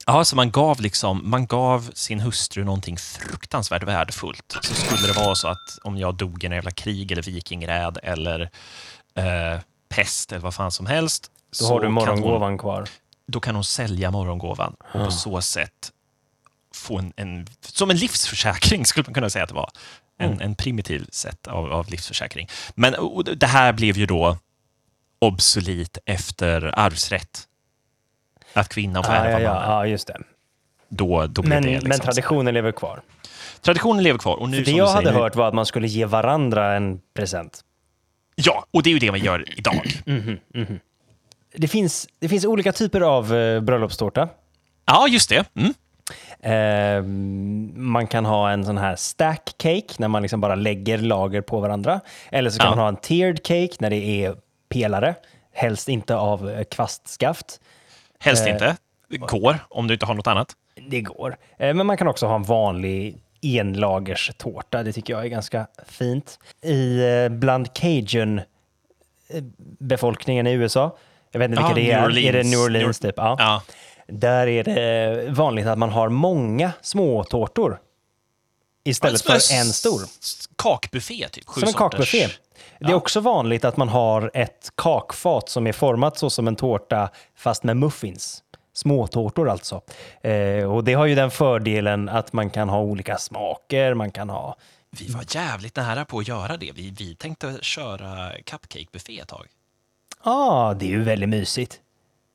Ja, 0.07 0.25
så 0.25 0.35
man 0.35 0.51
gav 0.51 0.81
liksom, 0.81 1.29
man 1.29 1.47
gav 1.47 1.91
sin 1.93 2.19
hustru 2.19 2.63
någonting 2.63 2.97
fruktansvärt 2.97 3.83
värdefullt. 3.83 4.57
Så 4.61 4.73
skulle 4.73 5.07
det 5.07 5.13
vara 5.13 5.35
så 5.35 5.47
att 5.47 5.79
om 5.83 5.97
jag 5.97 6.15
dog 6.15 6.43
i 6.43 6.47
en 6.47 6.51
jävla 6.53 6.71
krig 6.71 7.11
eller 7.11 7.21
vikingräd 7.23 7.97
eller 8.03 8.41
eh, 9.15 9.59
pest 9.89 10.31
eller 10.31 10.41
vad 10.41 10.53
fan 10.53 10.71
som 10.71 10.85
helst. 10.85 11.31
Då 11.59 11.65
så 11.65 11.73
har 11.73 11.79
du 11.79 11.85
kan 11.85 11.93
hon- 11.97 12.05
morgongåvan 12.05 12.57
kvar. 12.57 12.89
då 13.27 13.39
kan 13.39 13.55
hon 13.55 13.63
sälja 13.63 14.11
morgongåvan 14.11 14.75
och 14.93 15.05
på 15.05 15.11
så 15.11 15.41
sätt 15.41 15.91
få 16.75 16.97
en, 16.99 17.13
en, 17.15 17.47
som 17.61 17.89
en 17.89 17.97
livsförsäkring 17.97 18.85
skulle 18.85 19.03
man 19.07 19.13
kunna 19.13 19.29
säga 19.29 19.43
att 19.43 19.49
det 19.49 19.55
var. 19.55 19.69
En, 20.19 20.41
en 20.41 20.55
primitiv 20.55 21.07
sätt 21.11 21.47
av, 21.47 21.71
av 21.73 21.89
livsförsäkring. 21.89 22.47
Men 22.75 22.95
det 23.35 23.47
här 23.47 23.73
blev 23.73 23.97
ju 23.97 24.05
då 24.05 24.37
obsolit 25.19 25.97
efter 26.05 26.79
arvsrätt. 26.79 27.43
Att 28.53 28.69
kvinnan 28.69 29.03
får 29.03 29.13
ärva 29.13 29.31
ja, 29.31 29.39
ja, 29.39 29.53
mannen. 29.53 29.69
ja, 29.69 29.86
just 29.86 30.07
det. 30.07 30.17
Då, 30.89 31.27
då 31.27 31.41
blev 31.41 31.53
Men, 31.53 31.63
det 31.63 31.69
liksom 31.69 31.89
men 31.89 31.99
traditionen 31.99 32.53
lever 32.53 32.71
kvar. 32.71 33.01
Traditionen 33.62 34.03
lever 34.03 34.19
kvar. 34.19 34.36
Och 34.36 34.49
nu, 34.49 34.57
För 34.57 34.65
det 34.65 34.77
jag 34.77 34.88
hade 34.88 35.01
säger, 35.07 35.17
nu- 35.17 35.23
hört 35.23 35.36
var 35.36 35.47
att 35.47 35.53
man 35.53 35.65
skulle 35.65 35.88
ge 35.88 36.05
varandra 36.05 36.75
en 36.75 37.01
present. 37.15 37.62
Ja, 38.36 38.65
och 38.71 38.83
det 38.83 38.89
är 38.89 38.91
ju 38.91 38.99
det 38.99 39.12
man 39.12 39.19
gör 39.19 39.60
idag. 39.60 39.81
Det 41.55 41.67
finns, 41.67 42.07
det 42.19 42.29
finns 42.29 42.45
olika 42.45 42.71
typer 42.71 43.01
av 43.01 43.36
eh, 43.36 43.62
bröllopstårta. 43.62 44.29
Ja, 44.86 45.07
just 45.07 45.29
det. 45.29 45.45
Mm. 45.55 45.73
Eh, 46.41 47.03
man 47.81 48.07
kan 48.07 48.25
ha 48.25 48.49
en 48.51 48.65
sån 48.65 48.77
här 48.77 48.95
stack 48.95 49.53
cake 49.57 49.88
när 49.97 50.07
man 50.07 50.21
liksom 50.21 50.41
bara 50.41 50.55
lägger 50.55 50.97
lager 50.97 51.41
på 51.41 51.60
varandra. 51.60 51.99
Eller 52.31 52.49
så 52.49 52.60
kan 52.60 52.65
Ja. 52.65 52.69
man 52.75 52.79
ha 52.79 52.88
en 52.88 52.95
tiered 52.95 53.43
cake 53.43 53.73
när 53.79 53.89
det 53.89 54.25
är 54.25 54.36
pelare. 54.69 55.15
Helst 55.53 55.89
inte 55.89 56.15
av 56.15 56.49
eh, 56.49 56.63
kvastskaft. 56.63 57.60
Helst 58.19 58.45
Eh, 58.47 58.53
inte. 58.53 58.77
Det 59.10 59.17
går, 59.17 59.60
om 59.69 59.88
du 59.88 59.93
inte 59.93 60.06
har 60.06 60.13
något 60.13 60.27
annat. 60.27 60.51
Det 60.89 61.01
går. 61.01 61.38
Eh, 61.60 61.73
Men 61.73 61.86
man 61.88 61.97
kan 61.97 62.08
också 62.08 62.25
ha 62.25 62.36
en 62.36 62.43
vanlig 62.43 63.17
enlagers 63.41 64.32
tårta. 64.38 64.84
Det 64.84 64.93
tycker 64.93 65.13
jag 65.13 65.23
är 65.25 65.27
ganska 65.30 65.67
fint. 65.88 66.39
I 66.62 66.99
eh, 67.03 67.30
bland 67.30 67.73
cajun 67.73 68.41
befolkningen 69.79 70.48
i 70.48 70.52
USA. 70.52 70.98
Jag 71.31 71.39
vet 71.39 71.50
inte 71.52 71.62
vilka 71.62 71.75
det 71.75 71.81
New 71.81 71.91
är. 71.91 72.06
Orleans. 72.06 72.27
Är 72.27 72.33
det 72.33 72.44
New 72.44 72.60
Orleans 72.60 73.02
New- 73.02 73.08
typ? 73.08 73.13
Ja. 73.17 73.35
Ja. 73.39 73.62
Där 74.08 74.48
är 74.48 74.63
det 74.63 75.29
vanligt 75.31 75.67
att 75.67 75.77
man 75.77 75.89
har 75.89 76.10
många 76.10 76.71
små 76.81 77.23
tårtor 77.23 77.79
istället 78.83 79.21
för 79.21 79.33
en 79.33 79.65
stor. 79.65 80.02
Kakbuffé, 80.58 81.27
typ. 81.31 81.48
Sju 81.48 81.60
Som 81.62 81.67
en 81.67 81.73
sorters- 81.73 81.89
kakbuffé. 81.89 82.27
Det 82.80 82.92
är 82.92 82.94
också 82.94 83.19
vanligt 83.19 83.65
att 83.65 83.78
man 83.78 83.90
har 83.90 84.32
ett 84.34 84.71
kakfat 84.75 85.50
som 85.50 85.67
är 85.67 85.71
format 85.71 86.17
så 86.17 86.30
som 86.30 86.48
en 86.48 86.56
tårta 86.56 87.10
fast 87.36 87.63
med 87.63 87.78
muffins. 87.78 88.44
Småtårtor 88.73 89.50
alltså. 89.50 89.82
Eh, 90.21 90.71
och 90.71 90.84
det 90.84 90.94
har 90.94 91.06
ju 91.06 91.15
den 91.15 91.32
fördelen 91.32 92.10
att 92.10 92.34
man 92.34 92.50
kan 92.50 92.69
ha 92.69 92.80
olika 92.80 93.17
smaker, 93.17 93.94
man 93.94 94.12
kan 94.12 94.30
ha... 94.30 94.58
Vi 94.90 95.08
var 95.08 95.23
jävligt 95.30 95.75
nära 95.75 96.06
på 96.06 96.19
att 96.19 96.28
göra 96.28 96.58
det. 96.58 96.71
Vi, 96.71 96.94
vi 96.98 97.15
tänkte 97.15 97.58
köra 97.62 98.32
cupcake-buffé 98.38 99.21
ett 99.21 99.28
tag. 99.28 99.48
Ja, 100.23 100.32
ah, 100.32 100.73
det 100.73 100.86
är 100.86 100.90
ju 100.90 101.04
väldigt 101.04 101.30
mysigt. 101.30 101.82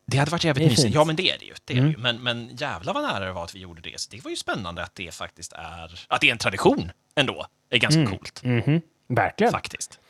Det 0.06 0.18
hade 0.18 0.30
varit 0.30 0.42
Det 0.42 0.48
jävligt 0.48 0.70
mysigt. 0.70 0.94
Ja, 0.94 1.04
men 1.04 1.16
det 1.16 1.30
är 1.30 1.38
det 1.38 1.44
ju. 1.44 1.54
Det 1.64 1.76
är 1.76 1.82
det 1.82 1.88
ju. 1.88 1.96
Men, 1.98 2.22
men 2.22 2.56
jävlar 2.56 2.94
vad 2.94 3.02
nära 3.02 3.24
det 3.24 3.32
var 3.32 3.44
att 3.44 3.54
vi 3.54 3.58
gjorde 3.58 3.80
det. 3.80 4.00
Så 4.00 4.10
det 4.10 4.24
var 4.24 4.30
ju 4.30 4.36
spännande 4.36 4.82
att 4.82 4.94
det 4.94 5.14
faktiskt 5.14 5.52
är... 5.52 6.06
Att 6.08 6.20
det 6.20 6.28
är 6.28 6.32
en 6.32 6.38
tradition 6.38 6.92
ändå. 7.14 7.46
är 7.70 7.78
ganska 7.78 8.06
coolt. 8.06 8.42
Mhm, 8.44 8.80
Verkligen. 9.08 9.52
Faktiskt. 9.52 10.00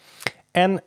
En 0.53 0.81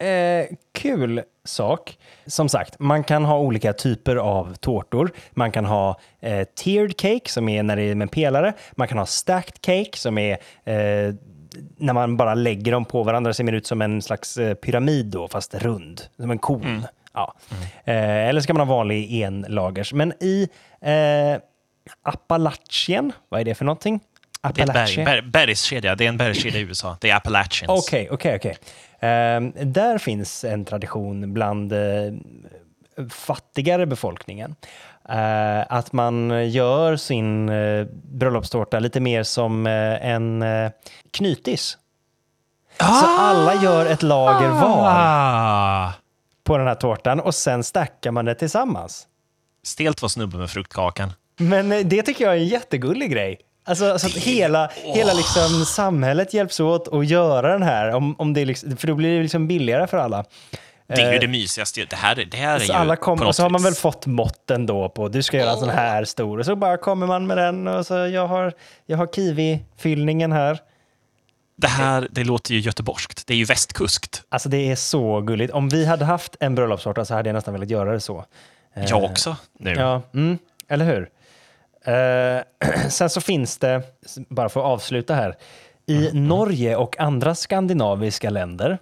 Eh, 0.00 0.46
kul 0.72 1.22
sak. 1.44 1.98
Som 2.26 2.48
sagt, 2.48 2.78
man 2.78 3.04
kan 3.04 3.24
ha 3.24 3.38
olika 3.38 3.72
typer 3.72 4.16
av 4.16 4.54
tårtor. 4.54 5.10
Man 5.30 5.52
kan 5.52 5.64
ha 5.64 6.00
eh, 6.20 6.48
tiered 6.54 6.96
cake 7.00 7.30
som 7.30 7.48
är 7.48 7.62
när 7.62 7.76
det 7.76 7.82
är 7.82 7.94
med 7.94 8.10
pelare. 8.10 8.52
Man 8.72 8.88
kan 8.88 8.98
ha 8.98 9.06
stacked 9.06 9.60
cake 9.60 9.98
som 9.98 10.18
är 10.18 10.32
eh, 10.64 11.14
när 11.76 11.92
man 11.92 12.16
bara 12.16 12.34
lägger 12.34 12.72
dem 12.72 12.84
på 12.84 13.02
varandra 13.02 13.34
ser 13.34 13.44
det 13.44 13.56
ut 13.56 13.66
som 13.66 13.82
en 13.82 14.02
slags 14.02 14.36
eh, 14.36 14.54
pyramid 14.54 15.06
då, 15.06 15.28
fast 15.28 15.54
rund. 15.54 16.02
Som 16.16 16.30
en 16.30 16.38
kon. 16.38 16.86
Ja. 17.12 17.34
Eh, 17.84 18.28
eller 18.28 18.40
så 18.40 18.46
kan 18.46 18.56
man 18.56 18.68
ha 18.68 18.76
vanlig 18.76 19.22
enlagers. 19.22 19.92
Men 19.92 20.12
i 20.20 20.48
eh, 20.80 21.40
Appalachien, 22.02 23.12
vad 23.28 23.40
är 23.40 23.44
det 23.44 23.54
för 23.54 23.64
någonting? 23.64 24.00
Det 24.40 24.60
är 24.62 24.66
en 24.68 24.72
berg, 24.72 25.04
berg, 25.04 25.22
bergskedja. 25.22 25.94
Det 25.94 26.04
är 26.04 26.08
en 26.08 26.16
bergskedja 26.16 26.60
i 26.60 26.62
USA. 26.62 26.96
Det 27.00 27.10
är 27.10 27.16
Appalachians. 27.16 27.84
Okej, 27.86 28.08
okej, 28.10 28.36
okej. 28.36 28.56
Ehm, 29.00 29.52
Där 29.62 29.98
finns 29.98 30.44
en 30.44 30.64
tradition 30.64 31.34
bland 31.34 31.72
eh, 31.72 31.78
fattigare 33.10 33.86
befolkningen. 33.86 34.54
Eh, 35.08 35.60
att 35.72 35.92
man 35.92 36.48
gör 36.50 36.96
sin 36.96 37.48
eh, 37.48 37.86
bröllopstårta 38.12 38.78
lite 38.78 39.00
mer 39.00 39.22
som 39.22 39.66
eh, 39.66 40.06
en 40.06 40.44
knytis. 41.10 41.78
Så 42.78 42.84
alla 43.18 43.62
gör 43.62 43.86
ett 43.86 44.02
lager 44.02 44.48
var 44.48 44.88
Ah! 44.90 45.92
på 46.44 46.58
den 46.58 46.66
här 46.66 46.74
tårtan 46.74 47.20
och 47.20 47.34
sen 47.34 47.64
stackar 47.64 48.10
man 48.10 48.24
det 48.24 48.34
tillsammans. 48.34 49.06
Stelt 49.64 50.02
var 50.02 50.08
snubben 50.08 50.40
med 50.40 50.50
fruktkakan. 50.50 51.12
Men 51.36 51.88
det 51.88 52.02
tycker 52.02 52.24
jag 52.24 52.34
är 52.34 52.38
en 52.38 52.46
jättegullig 52.46 53.10
grej. 53.10 53.38
Alltså, 53.68 53.98
så 53.98 54.06
att 54.06 54.16
hela, 54.16 54.70
hela 54.74 55.12
liksom 55.12 55.64
samhället 55.64 56.34
hjälps 56.34 56.60
åt 56.60 56.88
att 56.94 57.06
göra 57.06 57.52
den 57.52 57.62
här, 57.62 57.94
om, 57.94 58.14
om 58.18 58.34
det 58.34 58.44
liksom, 58.44 58.76
för 58.76 58.86
då 58.86 58.94
blir 58.94 59.16
det 59.16 59.22
liksom 59.22 59.48
billigare 59.48 59.86
för 59.86 59.98
alla. 59.98 60.24
Det 60.86 60.94
är 60.94 61.10
ju 61.10 61.14
Eh, 61.14 61.20
det 61.20 61.28
mysigaste. 61.28 61.84
Det 61.90 61.96
här, 61.96 62.14
det 62.30 62.36
här 62.36 62.54
är 62.54 62.58
Så 62.58 62.64
ju 62.64 62.72
alla 62.72 62.96
kom, 62.96 63.22
och 63.22 63.34
så 63.36 63.42
har 63.42 63.50
man 63.50 63.62
väl 63.62 63.74
fått 63.74 64.06
måtten 64.06 64.66
då 64.66 64.88
på 64.88 65.08
du 65.08 65.22
ska 65.22 65.36
göra 65.36 65.50
en 65.50 65.58
sån 65.58 65.68
här 65.68 66.04
stor 66.04 66.38
och 66.38 66.44
så 66.44 66.56
bara 66.56 66.76
kommer 66.76 67.06
man 67.06 67.26
med 67.26 67.36
den 67.38 67.68
och 67.68 67.86
så 67.86 67.94
jag 67.94 68.26
har, 68.26 68.52
jag 68.86 68.96
har 68.96 69.06
kiwi-fyllningen 69.06 70.32
här. 70.32 70.58
Det 71.56 71.68
här, 71.68 72.08
det 72.10 72.24
låter 72.24 72.54
ju 72.54 72.60
göteborgskt. 72.60 73.26
Det 73.26 73.34
är 73.34 73.38
ju 73.38 73.44
västkuskt. 73.44 74.22
Alltså 74.28 74.48
det 74.48 74.70
är 74.70 74.76
så 74.76 75.20
gulligt. 75.20 75.52
Om 75.52 75.68
vi 75.68 75.86
hade 75.86 76.04
haft 76.04 76.36
en 76.40 76.54
bröllopstårta 76.54 77.04
så 77.04 77.14
hade 77.14 77.28
jag 77.28 77.34
nästan 77.34 77.54
velat 77.54 77.70
göra 77.70 77.92
det 77.92 78.00
så. 78.00 78.24
Eh, 78.74 78.84
Jag 78.84 79.04
också 79.04 79.36
nu. 79.58 79.70
Ja, 79.74 80.02
mm, 80.14 80.38
eller 80.68 80.84
hur? 80.84 81.08
Eh, 81.84 82.40
sen 82.90 83.10
så 83.10 83.20
finns 83.20 83.58
det, 83.58 83.82
bara 84.28 84.48
för 84.48 84.60
att 84.60 84.66
avsluta 84.66 85.14
här, 85.14 85.36
i 85.86 86.08
Mm, 86.10 86.28
Norge 86.28 86.76
och 86.76 87.00
andra 87.00 87.34
skandinaviska 87.34 88.30
länder, 88.30 88.78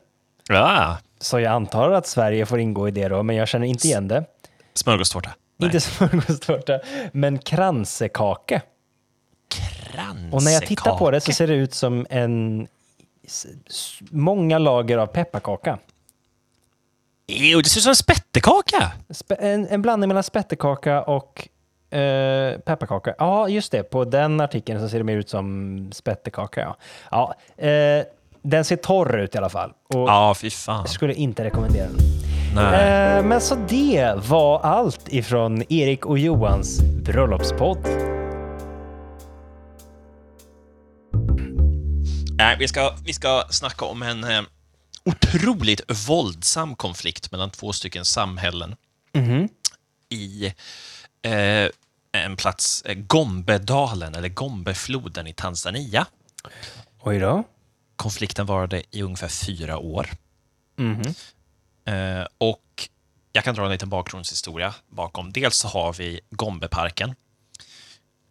Ja. 0.48 0.98
så 1.20 1.40
jag 1.40 1.52
antar 1.52 1.90
att 1.90 2.06
Sverige 2.06 2.46
får 2.46 2.60
ingå 2.60 2.88
i 2.88 2.90
det 2.90 3.08
då, 3.08 3.22
men 3.22 3.36
jag 3.36 3.48
känner 3.48 3.66
inte 3.66 3.86
igen 3.86 4.08
det. 4.08 4.24
Smörgåstårta. 4.74 5.30
Nej. 5.56 5.66
Inte 5.66 5.80
smörgåstårta, 5.80 6.80
men 7.12 7.38
kransekake. 7.38 8.62
Och 10.32 10.42
när 10.42 10.50
jag 10.50 10.66
tittar 10.66 10.98
på 10.98 11.10
det 11.10 11.20
så 11.20 11.32
ser 11.32 11.46
det 11.46 11.54
ut 11.54 11.74
som 11.74 12.06
en 12.10 12.68
många 14.10 14.58
lager 14.58 14.98
av 14.98 15.06
pepparkaka. 15.06 15.78
Jo, 17.26 17.60
det 17.60 17.68
ser 17.68 17.78
ut 17.78 17.82
som 17.82 17.90
en 17.90 17.96
spettekaka. 17.96 18.92
Spe- 19.08 19.36
En, 19.40 19.66
en 19.68 19.82
blandning 19.82 20.08
mellan 20.08 20.22
spettekaka 20.22 21.02
och 21.02 21.48
eh, 21.90 22.58
pepparkaka. 22.60 23.14
Ja, 23.18 23.48
just 23.48 23.72
det. 23.72 23.82
På 23.82 24.04
den 24.04 24.40
artikeln 24.40 24.80
så 24.80 24.88
ser 24.88 24.98
det 24.98 25.04
mer 25.04 25.16
ut 25.16 25.28
som 25.28 25.88
spettekaka. 25.92 26.60
Ja. 26.60 26.76
Ja, 27.10 27.34
eh, 27.66 28.04
den 28.42 28.64
ser 28.64 28.76
torr 28.76 29.18
ut 29.18 29.34
i 29.34 29.38
alla 29.38 29.48
fall. 29.48 29.72
Och 29.94 30.08
Ja, 30.08 30.34
fy 30.34 30.50
fan. 30.50 30.76
jag 30.80 30.88
skulle 30.88 31.14
inte 31.14 31.44
rekommendera 31.44 31.86
den. 31.86 31.96
Nej. 32.54 33.18
Eh, 33.18 33.24
men 33.24 33.40
så 33.40 33.54
det 33.54 34.14
var 34.28 34.60
allt 34.60 35.08
ifrån 35.12 35.62
Erik 35.72 36.06
och 36.06 36.18
Johans 36.18 36.80
bröllopspodd. 36.80 37.78
Nej, 42.38 42.56
vi 42.58 42.68
ska, 42.68 42.94
vi 43.04 43.12
ska 43.12 43.44
snacka 43.50 43.84
om 43.84 44.02
en 44.02 44.24
eh, 44.24 44.42
otroligt 45.04 46.08
våldsam 46.08 46.74
konflikt 46.76 47.32
mellan 47.32 47.50
två 47.50 47.72
stycken 47.72 48.04
samhällen 48.04 48.74
i 50.10 50.52
eh, 51.22 51.70
en 52.12 52.36
plats, 52.36 52.82
eh, 52.82 52.94
Gombedalen, 52.94 54.14
eller 54.14 54.28
Gombefloden 54.28 55.26
i 55.26 55.32
Tanzania. 55.32 56.06
Oj 57.00 57.18
då. 57.18 57.44
Konflikten 57.96 58.46
varade 58.46 58.82
i 58.90 59.02
ungefär 59.02 59.28
fyra 59.28 59.78
år. 59.78 60.10
Eh, 61.84 62.26
och 62.38 62.88
jag 63.32 63.44
kan 63.44 63.54
dra 63.54 63.64
en 63.64 63.70
liten 63.70 63.88
bakgrundshistoria 63.88 64.74
bakom. 64.88 65.32
Dels 65.32 65.56
så 65.56 65.68
har 65.68 65.92
vi 65.92 66.20
Gombeparken. 66.30 67.14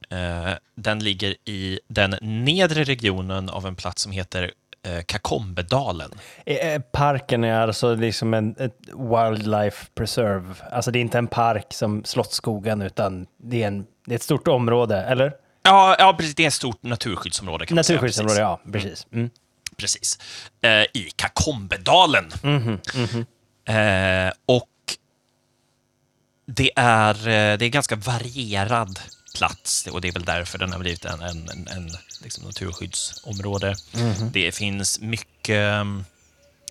Eh, 0.09 0.53
den 0.75 1.03
ligger 1.03 1.49
i 1.49 1.79
den 1.87 2.15
nedre 2.21 2.83
regionen 2.83 3.49
av 3.49 3.65
en 3.65 3.75
plats 3.75 4.01
som 4.01 4.11
heter 4.11 4.53
Kakombedalen. 5.05 6.11
Eh, 6.45 6.55
eh, 6.55 6.81
Parken 6.81 7.43
är 7.43 7.59
alltså 7.61 7.95
liksom 7.95 8.33
en 8.33 8.55
ett 8.59 8.77
wildlife 8.87 9.85
preserve. 9.95 10.55
Alltså 10.71 10.91
det 10.91 10.99
är 10.99 11.01
inte 11.01 11.17
en 11.17 11.27
park 11.27 11.67
som 11.69 12.03
Slottsskogen 12.03 12.81
utan 12.81 13.27
det 13.37 13.63
är, 13.63 13.67
en, 13.67 13.85
det 14.05 14.13
är 14.13 14.15
ett 14.15 14.23
stort 14.23 14.47
område, 14.47 15.01
eller? 15.01 15.33
Ja, 15.63 15.95
ja 15.99 16.15
precis, 16.17 16.35
det 16.35 16.43
är 16.43 16.47
ett 16.47 16.53
stort 16.53 16.83
naturskyddsområde. 16.83 17.65
Kan 17.65 17.75
man 17.75 17.83
säga, 17.83 17.95
Naturskyddsområde, 17.95 18.39
ja. 18.39 18.59
Precis. 18.71 19.07
Mm. 19.13 19.29
precis. 19.77 20.19
Eh, 20.61 20.69
I 20.69 21.11
Kakombedalen. 21.15 22.31
Eh, 23.67 24.33
och 24.45 24.69
det 26.45 26.71
är, 26.75 27.15
eh, 27.27 27.57
det 27.57 27.65
är 27.65 27.69
ganska 27.69 27.95
varierad 27.95 28.99
plats 29.35 29.87
och 29.91 30.01
det 30.01 30.07
är 30.07 30.11
väl 30.11 30.25
därför 30.25 30.57
den 30.57 30.71
har 30.71 30.79
blivit 30.79 31.05
en, 31.05 31.21
en, 31.21 31.49
en, 31.49 31.67
en 31.67 31.91
liksom 32.23 32.43
naturskyddsområde. 32.43 33.75
Det 34.31 34.51
finns 34.51 34.99
mycket, 34.99 35.85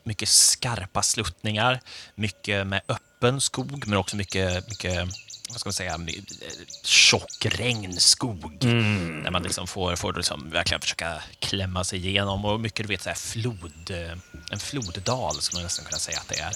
mycket 0.05 0.29
skarpa 0.29 1.03
sluttningar, 1.03 1.81
mycket 2.15 2.67
med 2.67 2.81
öppen 2.89 3.41
skog, 3.41 3.87
men 3.87 3.99
också 3.99 4.17
mycket, 4.17 4.69
mycket 4.69 5.09
vad 5.51 5.61
ska 5.61 5.69
man 5.69 5.73
säga, 5.73 6.01
tjock 6.85 7.47
regnskog. 7.47 8.57
Där 8.61 9.31
man 9.31 9.43
liksom 9.43 9.67
får, 9.67 9.97
får 9.97 10.13
liksom 10.15 10.51
verkligen 10.51 10.81
försöka 10.81 11.23
klämma 11.39 11.85
sig 11.85 12.07
igenom. 12.09 12.45
Och 12.45 12.61
mycket, 12.61 12.87
du 12.87 12.93
vet, 12.95 13.03
så 13.03 13.09
här 13.09 13.17
flod, 13.17 13.91
eh, 13.91 14.19
en 14.51 14.61
floddal 14.61 15.35
skulle 15.41 15.59
man 15.59 15.65
nästan 15.65 15.85
kunna 15.85 15.99
säga 15.99 16.19
att 16.19 16.29
det 16.29 16.39
är. 16.39 16.53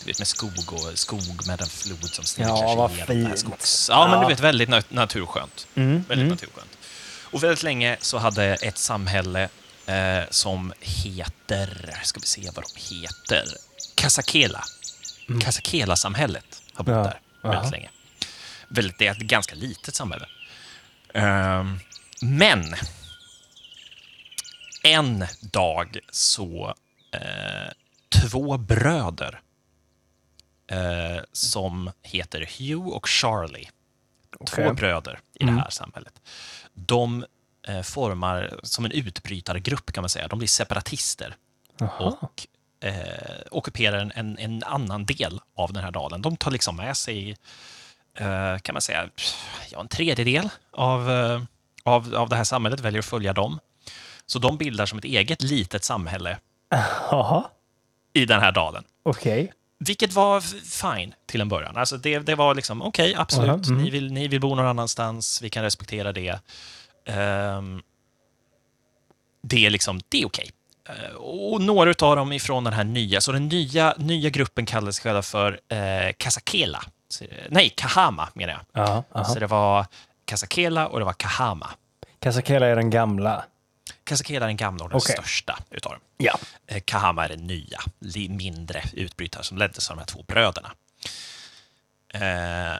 Du 0.00 0.06
vet, 0.06 0.18
med 0.18 0.28
skog 0.28 0.72
och 0.72 0.98
skog 0.98 1.46
med 1.46 1.60
en 1.60 1.66
flod 1.68 2.08
som 2.10 2.24
snirklar 2.24 2.56
Ja, 2.56 2.88
sig 2.88 2.96
igenom. 2.98 3.06
det 3.06 3.14
här 3.14 3.26
fint. 3.28 3.38
Skogs... 3.38 3.88
Ja, 3.90 4.04
men 4.08 4.14
Ja. 4.18 4.22
du 4.22 4.28
vet, 4.34 4.40
väldigt 4.40 4.68
nat- 4.68 4.86
naturskönt. 4.88 5.66
Mm, 5.74 6.04
Väldigt 6.08 6.28
naturskönt. 6.28 6.78
Och 7.22 7.42
väldigt 7.42 7.62
länge 7.62 7.96
så 8.00 8.18
hade 8.18 8.44
ett 8.44 8.78
samhälle 8.78 9.48
eh, 9.86 10.22
som 10.30 10.72
heter, 10.80 11.96
ska 12.04 12.20
vi 12.20 12.26
se 12.26 12.50
vad 12.54 12.64
de 12.64 12.80
heter, 13.00 13.44
Kasakela. 13.94 14.64
Kasakela-samhället 15.40 16.62
har 16.74 16.84
bott 16.84 16.92
Ja, 16.94 17.02
där 17.02 17.20
väldigt 17.42 17.60
aha. 17.62 17.70
länge. 17.70 17.88
Väldigt, 18.72 18.98
det 18.98 19.06
är 19.06 19.10
ett 19.10 19.18
ganska 19.18 19.54
litet 19.54 19.94
samhälle. 19.94 20.26
Ehm, 21.14 21.78
men 22.22 22.74
en 24.84 25.26
dag 25.40 25.98
så 26.10 26.74
eh, 27.12 27.72
två 28.08 28.56
bröder 28.56 29.40
eh, 30.66 31.22
som 31.32 31.92
heter 32.02 32.48
Hugh 32.58 32.88
och 32.88 33.08
Charlie, 33.08 33.68
två 34.46 34.62
Okej. 34.62 34.72
bröder 34.72 35.20
i 35.34 35.44
det 35.44 35.52
här 35.52 35.70
samhället, 35.70 36.20
de 36.74 37.24
eh, 37.68 37.82
formar 37.82 38.60
som 38.62 38.84
en 38.84 38.92
utbrytargrupp 38.92 39.92
kan 39.92 40.02
man 40.02 40.08
säga. 40.08 40.28
De 40.28 40.38
blir 40.38 40.48
separatister 40.48 41.36
och 41.98 42.46
eh, 42.80 43.40
ockuperar 43.50 44.12
en, 44.14 44.38
en, 44.38 44.62
annan 44.62 45.06
del 45.06 45.40
av 45.56 45.72
den 45.72 45.84
här 45.84 45.90
dalen. 45.90 46.22
De 46.22 46.36
tar 46.36 46.50
liksom 46.50 46.76
med 46.76 46.96
sig, 46.96 47.36
kan 48.62 48.72
man 48.72 48.82
säga, 48.82 49.08
ja, 49.70 49.80
en 49.80 49.88
tredjedel 49.88 50.48
av, 50.72 51.10
eh, 51.10 51.42
av, 51.82 52.14
av 52.14 52.28
det 52.28 52.36
här 52.36 52.44
samhället, 52.44 52.80
väljer 52.80 52.98
att 52.98 53.04
följa 53.04 53.32
dem. 53.32 53.58
Så 54.26 54.38
de 54.38 54.58
bildar 54.58 54.86
som 54.86 54.98
ett 54.98 55.04
eget 55.04 55.42
litet 55.42 55.84
samhälle 55.84 56.38
Jaha, 57.10 57.44
i 58.12 58.24
den 58.24 58.40
här 58.40 58.52
dalen. 58.52 58.84
okej. 59.02 59.52
Vilket 59.78 60.12
var 60.12 60.40
fine 60.64 61.14
till 61.26 61.40
en 61.40 61.48
början. 61.48 61.76
Alltså 61.76 61.96
det, 61.96 62.18
det 62.18 62.34
var 62.34 62.54
liksom, 62.54 62.82
okej, 62.82 63.14
absolut, 63.16 63.48
Aha, 63.50 63.60
mm. 63.66 63.82
ni, 63.82 63.90
vill, 63.90 64.12
ni 64.12 64.28
vill 64.28 64.40
bo 64.40 64.54
någon 64.54 64.66
annanstans, 64.66 65.42
vi 65.42 65.50
kan 65.50 65.62
respektera 65.62 66.12
det. 66.12 66.40
Ehm, 67.06 67.82
det 69.42 69.66
är 69.66 69.70
liksom, 69.70 70.00
det 70.08 70.22
är 70.22 70.26
okej. 70.26 70.50
Eh, 70.88 71.14
och 71.14 71.60
några 71.60 71.94
av 72.06 72.16
dem 72.16 72.32
ifrån 72.32 72.64
den 72.64 72.72
här 72.72 72.84
nya, 72.84 73.20
så 73.20 73.32
den 73.32 73.48
nya, 73.48 73.94
nya 73.98 74.30
gruppen 74.30 74.66
kallades 74.66 75.00
själva 75.00 75.22
för 75.22 75.60
eh, 75.68 76.12
Kasakela. 76.16 76.84
Nej, 77.48 77.70
Kahama 77.76 78.28
menar 78.34 78.52
jag. 78.52 78.84
Ja, 78.84 79.04
aha. 79.12 79.24
Så 79.24 79.38
det 79.38 79.46
var 79.46 79.86
Kasakela 80.24 80.86
och 80.88 80.98
det 80.98 81.04
var 81.04 81.12
Kahama. 81.12 81.70
Kasakela 82.18 82.66
är 82.66 82.76
den 82.76 82.90
gamla. 82.90 83.44
Kasakela 84.04 84.46
är 84.46 84.48
den 84.48 84.56
gamla 84.56 84.84
och 84.84 84.90
den 84.90 84.96
Okej. 84.98 85.16
största 85.16 85.58
utav 85.70 85.92
dem. 85.92 86.00
Ja. 86.16 86.38
Eh, 86.66 86.80
Kahama 86.84 87.24
är 87.24 87.28
den 87.28 87.46
nya, 87.46 87.80
mindre 88.28 88.82
utbrytare 88.92 89.42
som 89.42 89.58
leddes 89.58 89.90
av 89.90 89.96
de 89.96 90.00
här 90.00 90.06
två 90.06 90.22
bröderna. 90.22 90.72
Eh, 92.14 92.78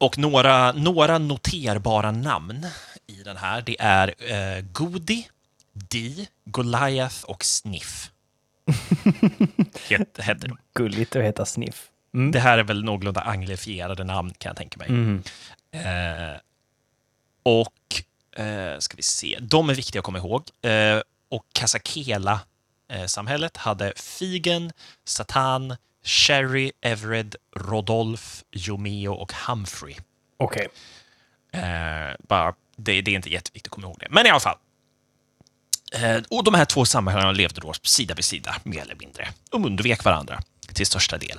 och 0.00 0.18
några, 0.18 0.72
några 0.72 1.18
noterbara 1.18 2.10
namn 2.10 2.66
i 3.06 3.22
den 3.22 3.36
här, 3.36 3.62
det 3.62 3.76
är 3.80 4.14
eh, 4.18 4.64
Godi, 4.72 5.28
Di, 5.72 6.28
Goliath 6.44 7.24
och 7.24 7.44
Sniff. 7.44 8.10
Het, 9.88 10.18
hette 10.18 10.46
de. 10.48 10.58
Gulligt 10.74 11.16
att 11.16 11.22
heta 11.22 11.46
Sniff. 11.46 11.88
Mm. 12.18 12.30
Det 12.30 12.40
här 12.40 12.58
är 12.58 12.62
väl 12.62 12.84
någorlunda 12.84 13.20
anglifierade 13.20 14.04
namn 14.04 14.32
kan 14.38 14.50
jag 14.50 14.56
tänka 14.56 14.78
mig. 14.78 14.88
Mm. 14.88 15.22
Eh, 15.70 16.36
och 17.42 18.02
eh, 18.42 18.78
ska 18.78 18.96
vi 18.96 19.02
se, 19.02 19.38
de 19.40 19.70
är 19.70 19.74
viktiga 19.74 20.00
att 20.00 20.04
komma 20.04 20.18
ihåg. 20.18 20.42
Eh, 20.62 21.00
och 21.30 21.46
Kasakela-samhället 21.52 23.56
hade 23.56 23.92
Figen, 23.96 24.72
Satan, 25.04 25.76
Sherry, 26.04 26.72
Everett, 26.80 27.36
Rodolf, 27.56 28.44
Jomeo 28.50 29.12
och 29.12 29.32
Humphrey. 29.32 29.96
Okej. 30.36 30.68
Eh, 31.52 32.16
bara, 32.28 32.54
det, 32.76 33.00
det 33.00 33.10
är 33.10 33.16
inte 33.16 33.30
jätteviktigt 33.30 33.72
att 33.72 33.74
komma 33.74 33.86
ihåg 33.86 33.96
det. 34.00 34.08
Men 34.10 34.26
i 34.26 34.30
alla 34.30 34.40
fall. 34.40 34.56
Eh, 35.92 36.22
och 36.30 36.44
de 36.44 36.54
här 36.54 36.64
två 36.64 36.84
samhällena 36.84 37.32
levde 37.32 37.60
då 37.60 37.72
sida 37.82 38.14
vid 38.14 38.24
sida, 38.24 38.56
mer 38.62 38.82
eller 38.82 38.96
mindre. 38.96 39.28
De 39.50 39.64
undvek 39.64 40.04
varandra 40.04 40.40
till 40.74 40.86
största 40.86 41.18
del. 41.18 41.38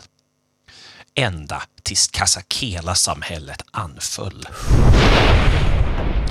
Ända 1.19 1.61
tills 1.83 2.07
Kasakela-samhället 2.07 3.61
anföll. 3.71 4.45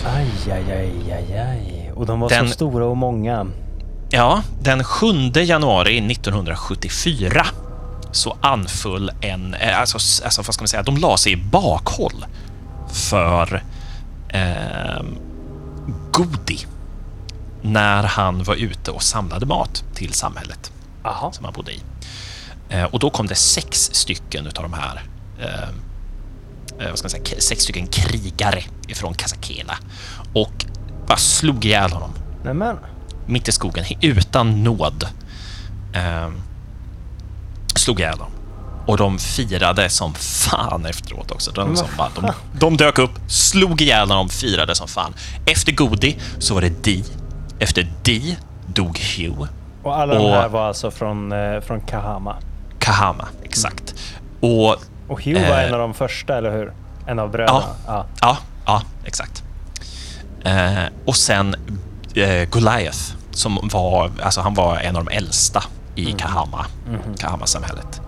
Aj, 0.05 0.53
aj, 0.53 0.72
aj, 0.72 1.12
aj, 1.12 1.39
aj. 1.39 1.93
Och 1.95 2.07
de 2.07 2.20
var 2.20 2.28
Den- 2.28 2.49
så 2.49 2.55
stora 2.55 2.84
och 2.84 2.97
många. 2.97 3.47
Ja, 4.11 4.43
den 4.61 4.84
7 4.84 5.30
januari 5.34 6.01
1974 6.01 7.47
så 8.12 8.36
anföll 8.41 9.11
en, 9.20 9.55
eh, 9.55 9.80
alltså, 9.80 10.24
alltså 10.24 10.43
vad 10.43 10.55
ska 10.55 10.62
man 10.62 10.68
säga, 10.68 10.82
de 10.82 10.97
la 10.97 11.16
sig 11.16 11.32
i 11.32 11.36
bakhåll 11.36 12.24
för 12.93 13.62
eh, 14.28 15.03
Godi 16.12 16.59
när 17.62 18.03
han 18.03 18.43
var 18.43 18.55
ute 18.55 18.91
och 18.91 19.03
samlade 19.03 19.47
mat 19.47 19.84
till 19.95 20.12
samhället 20.12 20.72
Aha. 21.05 21.32
som 21.32 21.45
han 21.45 21.55
bodde 21.55 21.72
i. 21.72 21.80
Eh, 22.69 22.85
och 22.85 22.99
då 22.99 23.11
kom 23.11 23.27
det 23.27 23.35
sex 23.35 23.91
stycken 23.93 24.47
utav 24.47 24.62
de 24.62 24.73
här 24.73 25.03
eh, 25.41 25.62
eh, 26.85 26.89
vad 26.91 26.99
ska 26.99 27.05
man 27.07 27.11
säga, 27.11 27.41
sex 27.41 27.62
stycken 27.62 27.87
krigare 27.87 28.62
ifrån 28.89 29.14
Kasakela 29.14 29.79
och 30.35 30.64
bara 31.07 31.19
slog 31.19 31.64
ihjäl 31.64 31.91
honom 31.93 32.11
Nämen. 32.45 32.77
mitt 33.27 33.49
i 33.49 33.53
skogen 33.53 33.85
utan 34.01 34.64
nåd. 34.64 35.05
Eh, 35.95 36.29
slog 37.75 38.01
ihjäl 38.01 38.19
dem. 38.19 38.31
Och 38.87 38.97
de 38.97 39.19
firade 39.19 39.89
som 39.91 40.14
fan 40.14 40.87
efteråt 40.87 41.31
också. 41.31 41.51
De, 41.51 41.77
som 41.77 41.87
bara, 41.97 42.11
de, 42.14 42.31
de 42.61 42.77
dök 42.77 42.99
upp, 42.99 43.11
slog 43.29 43.81
ihjäl 43.81 44.09
dem, 44.09 44.29
firade 44.29 44.75
som 44.75 44.89
fan. 44.89 45.14
Efter 45.47 45.73
Godi 45.73 46.19
så 46.39 46.55
var 46.55 46.61
det 46.61 46.85
Di. 46.85 47.05
Efter 47.59 47.93
Di 48.03 48.37
dog 48.66 48.99
Hugh. 48.99 49.49
Och 49.83 49.97
alla 49.99 50.14
de 50.14 50.25
Och- 50.25 50.31
här 50.33 50.49
var 50.49 50.69
alltså 50.69 50.91
från, 50.91 51.33
från 51.66 51.81
Kahama. 51.81 52.37
Kahama, 52.93 53.28
exakt. 53.43 53.95
Och 54.41 54.76
Och 55.09 55.24
Hugh 55.24 55.49
var 55.49 55.59
Eh. 55.59 55.64
en 55.64 55.74
av 55.74 55.80
de 55.80 55.95
första, 55.95 56.39
eller 56.39 56.51
hur? 56.53 56.72
En 57.07 57.18
av 57.18 57.30
bröderna. 57.30 57.62
Ja. 57.86 58.07
Ja, 58.20 58.39
ja, 58.66 58.82
exakt. 59.05 59.43
Eh, 60.45 60.84
och 61.07 61.16
sen 61.16 61.55
eh, 62.14 62.49
Goliath, 62.49 62.99
som 63.30 63.59
var, 63.72 64.11
alltså 64.22 64.41
han 64.41 64.55
var 64.55 64.76
en 64.76 64.97
av 64.97 65.05
de 65.05 65.14
äldsta 65.16 65.62
i 65.95 66.12
Kahama, 66.12 66.66
Kahama-samhället. 67.18 68.01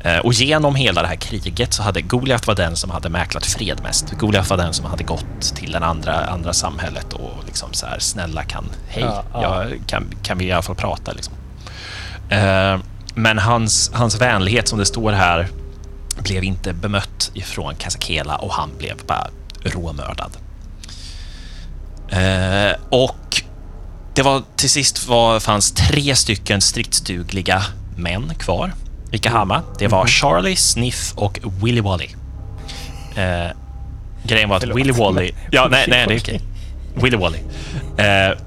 Eh, 0.00 0.18
och 0.18 0.32
genom 0.32 0.74
hela 0.74 1.02
det 1.02 1.08
här 1.08 1.16
kriget 1.16 1.72
så 1.74 1.82
hade 1.82 2.00
Goliath 2.02 2.46
var 2.48 2.54
den 2.54 2.76
som 2.76 2.90
hade 2.90 3.08
mäklat 3.08 3.46
fred 3.46 3.80
mest. 3.82 4.10
Goliath 4.18 4.50
var 4.50 4.56
den 4.56 4.72
som 4.72 4.84
hade 4.84 5.04
gått 5.04 5.54
till 5.56 5.72
den 5.72 5.82
andra, 5.82 6.24
andra 6.26 6.52
samhället 6.52 7.12
och 7.12 7.30
liksom 7.46 7.68
så 7.72 7.86
här, 7.86 7.98
snälla 7.98 8.42
kan, 8.42 8.64
hej, 8.88 9.02
Ja, 9.04 9.22
ja. 9.32 9.42
Jag, 9.42 9.80
kan, 9.86 10.04
kan 10.22 10.38
vi 10.38 10.44
i 10.44 10.52
alla 10.52 10.62
fall 10.62 10.76
prata 10.76 11.12
liksom. 11.12 11.34
Eh, 12.28 12.78
men 13.14 13.38
hans, 13.38 13.90
hans 13.94 14.20
vänlighet 14.20 14.68
som 14.68 14.78
det 14.78 14.86
står 14.86 15.12
här 15.12 15.48
blev 16.18 16.44
inte 16.44 16.72
bemött 16.72 17.30
ifrån 17.34 17.74
Kasakela 17.74 18.36
och 18.36 18.52
han 18.52 18.70
blev 18.78 18.96
bara 19.06 19.30
råmördad. 19.62 20.36
Eh, 22.08 22.76
och 22.88 23.42
det 24.14 24.22
var 24.22 24.42
till 24.56 24.70
sist 24.70 25.08
var, 25.08 25.40
fanns 25.40 25.72
tre 25.72 26.16
stycken 26.16 26.60
stridsdugliga 26.60 27.62
män 27.96 28.34
kvar 28.34 28.72
i 29.10 29.18
Kahama. 29.18 29.62
Det 29.78 29.88
var 29.88 30.06
Charlie, 30.06 30.56
Sniff 30.56 31.12
och 31.16 31.40
Willy 31.62 31.80
Wally. 31.80 32.08
Eh, 33.16 33.50
grejen 34.22 34.48
var 34.48 34.56
att. 34.56 34.64
Willy 34.64 34.92
Wally... 34.92 35.32
Ja, 35.50 35.68
nej, 35.70 35.86
nej, 35.88 36.06
det 36.08 36.14
är 36.14 36.18
okej. 36.18 36.40
Willy 37.02 37.16
Wally. 37.16 37.38
Eh, 37.96 38.38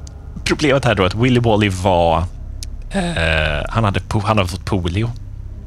problemet 0.43 0.85
här 0.85 0.95
då 0.95 1.03
är 1.03 1.07
att 1.07 1.15
Willy 1.15 1.39
Wally 1.39 1.69
var... 1.69 2.23
Eh, 2.91 3.65
han, 3.69 3.83
hade, 3.83 4.01
han 4.23 4.37
hade 4.37 4.47
fått 4.49 4.65
polio. 4.65 5.11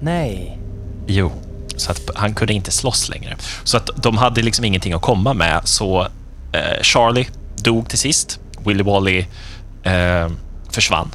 Nej. 0.01 0.59
Jo, 1.07 1.33
så 1.77 1.91
att 1.91 2.11
han 2.15 2.35
kunde 2.35 2.53
inte 2.53 2.71
slåss 2.71 3.09
längre. 3.09 3.37
Så 3.65 3.77
att 3.77 3.91
de 3.97 4.19
hade 4.19 4.43
liksom 4.43 4.65
ingenting 4.65 4.93
att 4.93 5.03
komma 5.03 5.35
med, 5.35 5.61
så 5.65 6.01
eh, 6.53 6.83
Charlie 6.83 7.29
dog 7.57 7.89
till 7.89 7.99
sist. 7.99 8.41
Willy 8.65 8.83
Wally 8.83 9.19
eh, 9.83 10.29
försvann. 10.71 11.11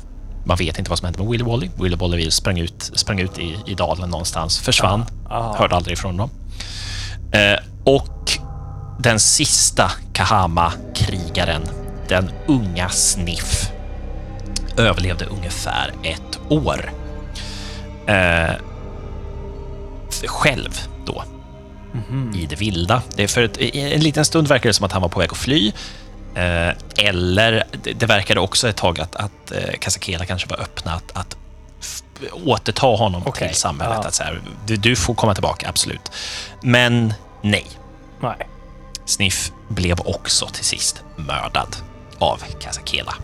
Man 0.45 0.57
vet 0.57 0.79
inte 0.79 0.89
vad 0.89 0.99
som 0.99 1.05
hände 1.05 1.19
med 1.19 1.31
Willy 1.31 1.43
Wally. 1.43 1.69
Willy 1.79 1.95
Wally 1.95 2.31
sprang 2.31 2.59
ut, 2.59 2.91
sprang 2.93 3.19
ut 3.19 3.39
i, 3.39 3.57
i 3.67 3.73
dalen 3.73 4.09
någonstans, 4.09 4.59
försvann, 4.59 5.05
Ah. 5.29 5.57
hörde 5.57 5.75
aldrig 5.75 5.97
ifrån 5.97 6.17
dem. 6.17 6.29
Eh, 7.31 7.59
och 7.83 8.31
den 8.99 9.19
sista 9.19 9.91
Kahama-krigaren, 10.13 11.61
den 12.07 12.29
unga 12.47 12.89
Sniff, 12.89 13.71
överlevde 14.77 15.25
ungefär 15.25 15.93
ett 16.03 16.39
år. 16.49 16.91
Eh, 18.07 18.55
själv 20.25 20.81
då. 21.05 21.23
I 22.35 22.45
det 22.45 22.55
vilda. 22.55 23.01
Det 23.15 23.23
är 23.23 23.27
för 23.27 23.43
ett, 23.43 23.57
en 23.75 24.01
liten 24.01 24.25
stund 24.25 24.47
verkar 24.47 24.69
det 24.69 24.73
som 24.73 24.85
att 24.85 24.91
han 24.91 25.01
var 25.01 25.09
på 25.09 25.19
väg 25.19 25.31
att 25.31 25.37
fly. 25.37 25.71
Eh, 26.35 26.69
eller 26.97 27.63
det, 27.83 27.93
det 27.93 28.05
verkade 28.05 28.39
också 28.39 28.69
ett 28.69 28.75
tag 28.75 28.99
att, 28.99 29.15
att 29.15 29.51
eh, 29.51 29.73
Kasakela 29.79 30.25
kanske 30.25 30.49
var 30.49 30.61
öppna 30.61 30.91
att, 30.93 31.11
att 31.13 31.37
återta 32.45 32.87
honom 32.87 33.23
Okej, 33.25 33.47
till 33.47 33.57
samhället. 33.57 33.97
ja. 34.01 34.07
Att 34.07 34.13
så 34.13 34.23
här, 34.23 34.41
du, 34.65 34.75
du 34.75 34.95
får 34.95 35.13
komma 35.13 35.33
tillbaka, 35.33 35.69
absolut. 35.69 36.11
Men 36.61 37.13
nej. 37.41 37.67
Nej. 38.21 38.47
Sniff 39.05 39.51
blev 39.67 39.99
också 39.99 40.47
till 40.47 40.65
sist 40.65 41.03
mördad 41.15 41.75
av 42.19 42.43
Kasakela. 42.59 43.15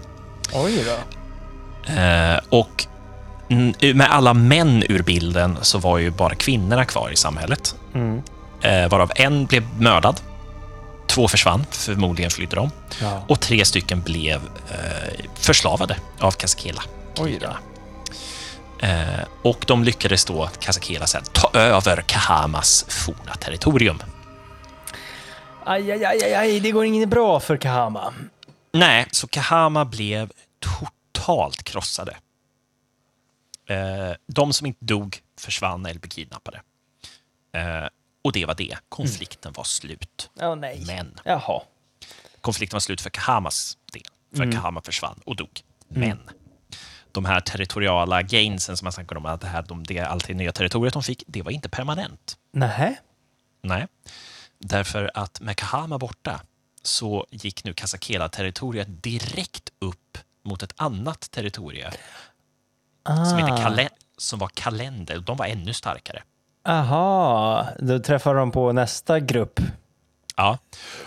Oj 0.53 0.83
då. 0.85 1.20
Eh, 1.85 2.39
och 2.49 2.87
med 3.93 4.11
alla 4.11 4.33
män 4.33 4.83
ur 4.89 5.03
bilden 5.03 5.57
så 5.61 5.77
var 5.77 5.97
ju 5.97 6.09
bara 6.09 6.35
kvinnorna 6.35 6.85
kvar 6.85 7.09
i 7.09 7.15
samhället. 7.15 7.75
Mm. 7.93 8.21
Eh, 8.61 8.89
varav 8.89 9.11
en 9.15 9.45
blev 9.45 9.63
mördad. 9.79 10.21
Två 11.07 11.27
försvann, 11.27 11.65
förmodligen 11.71 12.31
flydde 12.31 12.55
de. 12.55 12.71
Ja. 13.01 13.23
Och 13.27 13.39
tre 13.39 13.65
stycken 13.65 14.01
blev 14.01 14.41
eh, 14.71 15.25
förslavade 15.35 15.95
av 16.19 16.31
Kasakela. 16.31 16.81
Oj 17.17 17.39
då. 17.41 17.49
Eh, 18.87 19.25
och 19.41 19.65
de 19.67 19.83
lyckades 19.83 20.25
då, 20.25 20.49
Kasakela, 20.59 21.07
sen 21.07 21.23
ta 21.31 21.59
över 21.59 22.01
Kahamas 22.01 22.85
forna 22.89 23.35
territorium. 23.39 23.99
Aj, 25.65 25.91
aj, 25.91 26.05
aj, 26.05 26.23
aj, 26.23 26.33
aj, 26.33 26.59
det 26.59 26.71
går 26.71 26.85
inte 26.85 27.07
bra 27.07 27.39
för 27.39 27.57
Kahama. 27.57 28.13
Nej, 28.73 29.05
så 29.11 29.27
Kahama 29.27 29.85
blev 29.85 30.29
totalt 30.59 31.00
krossade. 31.63 32.17
Eh, 33.65 34.11
de 34.27 34.53
som 34.53 34.67
inte 34.67 34.85
dog 34.85 35.21
försvann 35.39 35.85
eller 35.85 35.99
blev 35.99 36.09
kidnappade. 36.09 36.61
Eh, 37.53 37.87
och 38.21 38.31
det 38.31 38.45
var 38.45 38.55
det. 38.55 38.77
Konflikten 38.89 39.53
var 39.53 39.63
slut. 39.63 40.29
Nej. 40.57 40.83
Men 40.87 41.19
Jaha. 41.25 41.61
konflikten 42.41 42.75
var 42.75 42.79
slut 42.79 43.01
för 43.01 43.09
Kahamas 43.09 43.77
del. 43.93 44.03
För 44.35 44.51
Kahama 44.51 44.81
försvann 44.81 45.19
och 45.25 45.35
dog. 45.35 45.61
Men 45.87 46.29
de 47.11 47.25
här 47.25 47.39
territoriala 47.39 48.21
gainsen 48.21 48.77
som 48.77 48.85
man 48.85 48.91
snackade 48.91 49.19
om, 49.19 49.25
att 49.25 49.41
det, 49.41 49.47
här, 49.47 49.61
de, 49.61 49.83
det 49.83 49.99
alltid 49.99 50.35
nya 50.35 50.51
territoriet 50.51 50.93
de 50.93 51.03
fick, 51.03 51.23
det 51.27 51.41
var 51.41 51.51
inte 51.51 51.69
permanent. 51.69 52.37
Nähä? 52.51 52.95
Nej, 53.61 53.87
därför 54.59 55.11
att 55.13 55.41
med 55.41 55.57
Kahama 55.57 55.97
borta 55.97 56.41
så 56.83 57.25
gick 57.31 57.63
nu 57.63 57.73
Kasakela-territoriet 57.73 58.87
direkt 59.03 59.69
upp 59.79 60.17
mot 60.43 60.63
ett 60.63 60.73
annat 60.77 61.31
territorium 61.31 61.91
Ah. 63.03 63.25
som, 63.25 63.37
heter 63.37 63.57
Kale- 63.57 63.89
som 64.17 64.39
var 64.39 64.47
Kalender. 64.53 65.19
De 65.19 65.37
var 65.37 65.45
ännu 65.45 65.73
starkare. 65.73 66.23
Aha, 66.67 67.67
då 67.79 67.99
träffar 67.99 68.35
de 68.35 68.51
på 68.51 68.71
nästa 68.71 69.19
grupp. 69.19 69.59
Ja. 70.35 70.57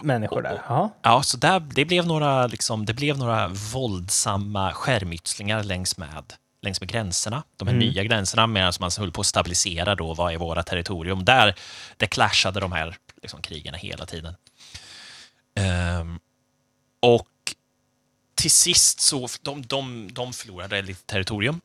människor 0.03 0.43
där. 0.43 0.63
Ja. 0.69 0.91
Ja, 1.03 1.23
så 1.23 1.37
där, 1.37 1.61
det, 1.61 1.85
blev 1.85 2.07
några, 2.07 2.47
liksom, 2.47 2.87
det 2.87 2.95
blev 2.95 3.19
några 3.19 3.49
våldsamma 3.49 4.73
skärmytslingar 4.73 5.63
längs 5.63 5.97
med, 5.99 6.33
längs 6.63 6.81
med 6.81 6.89
gränserna. 6.91 7.43
De 7.57 7.69
här 7.69 7.75
Mm. 7.75 7.89
nya 7.89 8.05
gränserna, 8.05 8.47
medan 8.47 8.73
man 8.81 8.91
höll 8.99 9.13
på 9.13 9.21
att 9.21 9.27
stabilisera 9.27 9.95
då, 9.95 10.15
vad 10.15 10.33
är 10.33 10.37
våra 10.39 10.63
territorium. 10.63 11.25
Där 11.25 11.55
det 11.97 12.07
clashade 12.07 12.61
de 12.61 12.73
här 12.73 12.97
liksom, 13.23 13.43
krigen 13.43 13.75
hela 13.75 14.07
tiden. 14.07 14.35
Ehm, 15.55 16.19
och 17.03 17.27
till 18.45 18.51
sist 18.51 19.01
så, 19.01 19.29
de, 19.43 19.63
de, 19.63 20.09
de 20.13 20.33
förlorade 20.33 20.83
lite 20.83 21.03
territorium. 21.07 21.61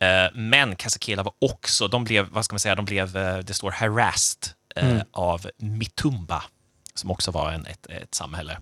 Eh, 0.00 0.26
men 0.34 0.76
Kasakela 0.76 1.22
var 1.22 1.32
också, 1.38 1.88
de 1.88 2.04
blev, 2.04 2.28
vad 2.28 2.44
ska 2.44 2.54
man 2.54 2.60
säga, 2.60 2.74
de 2.74 2.84
blev, 2.84 3.16
eh, 3.16 3.38
det 3.38 3.54
står 3.54 3.70
harassed 3.70 4.48
eh, 4.76 4.88
Mm. 4.90 5.06
av 5.10 5.50
Mitumba, 5.56 6.44
som 6.94 7.10
också 7.10 7.30
var 7.30 7.52
en, 7.52 7.66
ett, 7.66 7.86
ett 7.86 8.14
samhälle. 8.14 8.58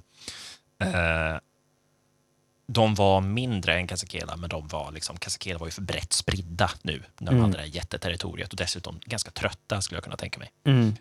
De 2.66 2.94
var 2.94 3.20
mindre 3.20 3.74
än 3.74 3.86
Kasakela, 3.86 4.36
men 4.36 4.48
de 4.50 4.68
var 4.68 4.92
liksom, 4.92 5.16
Kasakela 5.16 5.58
var 5.58 5.66
ju 5.66 5.70
för 5.70 5.82
brett 5.82 6.12
spridda 6.12 6.70
nu 6.82 7.02
när 7.18 7.26
de 7.26 7.36
Mm. 7.38 7.40
hade 7.40 7.52
det 7.52 7.58
här 7.60 7.66
jätteterritoriet 7.68 8.50
och 8.50 8.56
dessutom 8.56 9.00
ganska 9.04 9.30
trötta 9.30 9.80
skulle 9.80 9.96
jag 9.96 10.04
kunna 10.04 10.16
tänka 10.16 10.38
mig. 10.38 10.52
Mm. 10.66 10.96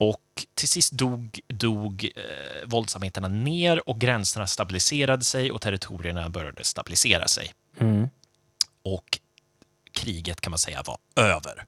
Och 0.00 0.46
till 0.54 0.68
sist 0.68 0.92
dog, 0.92 1.40
dog 1.46 2.10
eh, 2.16 2.68
våldsamheterna 2.68 3.28
ner 3.28 3.88
och 3.88 4.00
gränserna 4.00 4.46
stabiliserade 4.46 5.24
sig 5.24 5.52
och 5.52 5.60
territorierna 5.60 6.28
började 6.28 6.64
stabilisera 6.64 7.28
sig. 7.28 7.52
Mm. 7.78 8.08
Och 8.82 9.18
kriget 9.92 10.40
kan 10.40 10.50
man 10.50 10.58
säga 10.58 10.82
var 10.86 10.98
över. 11.16 11.64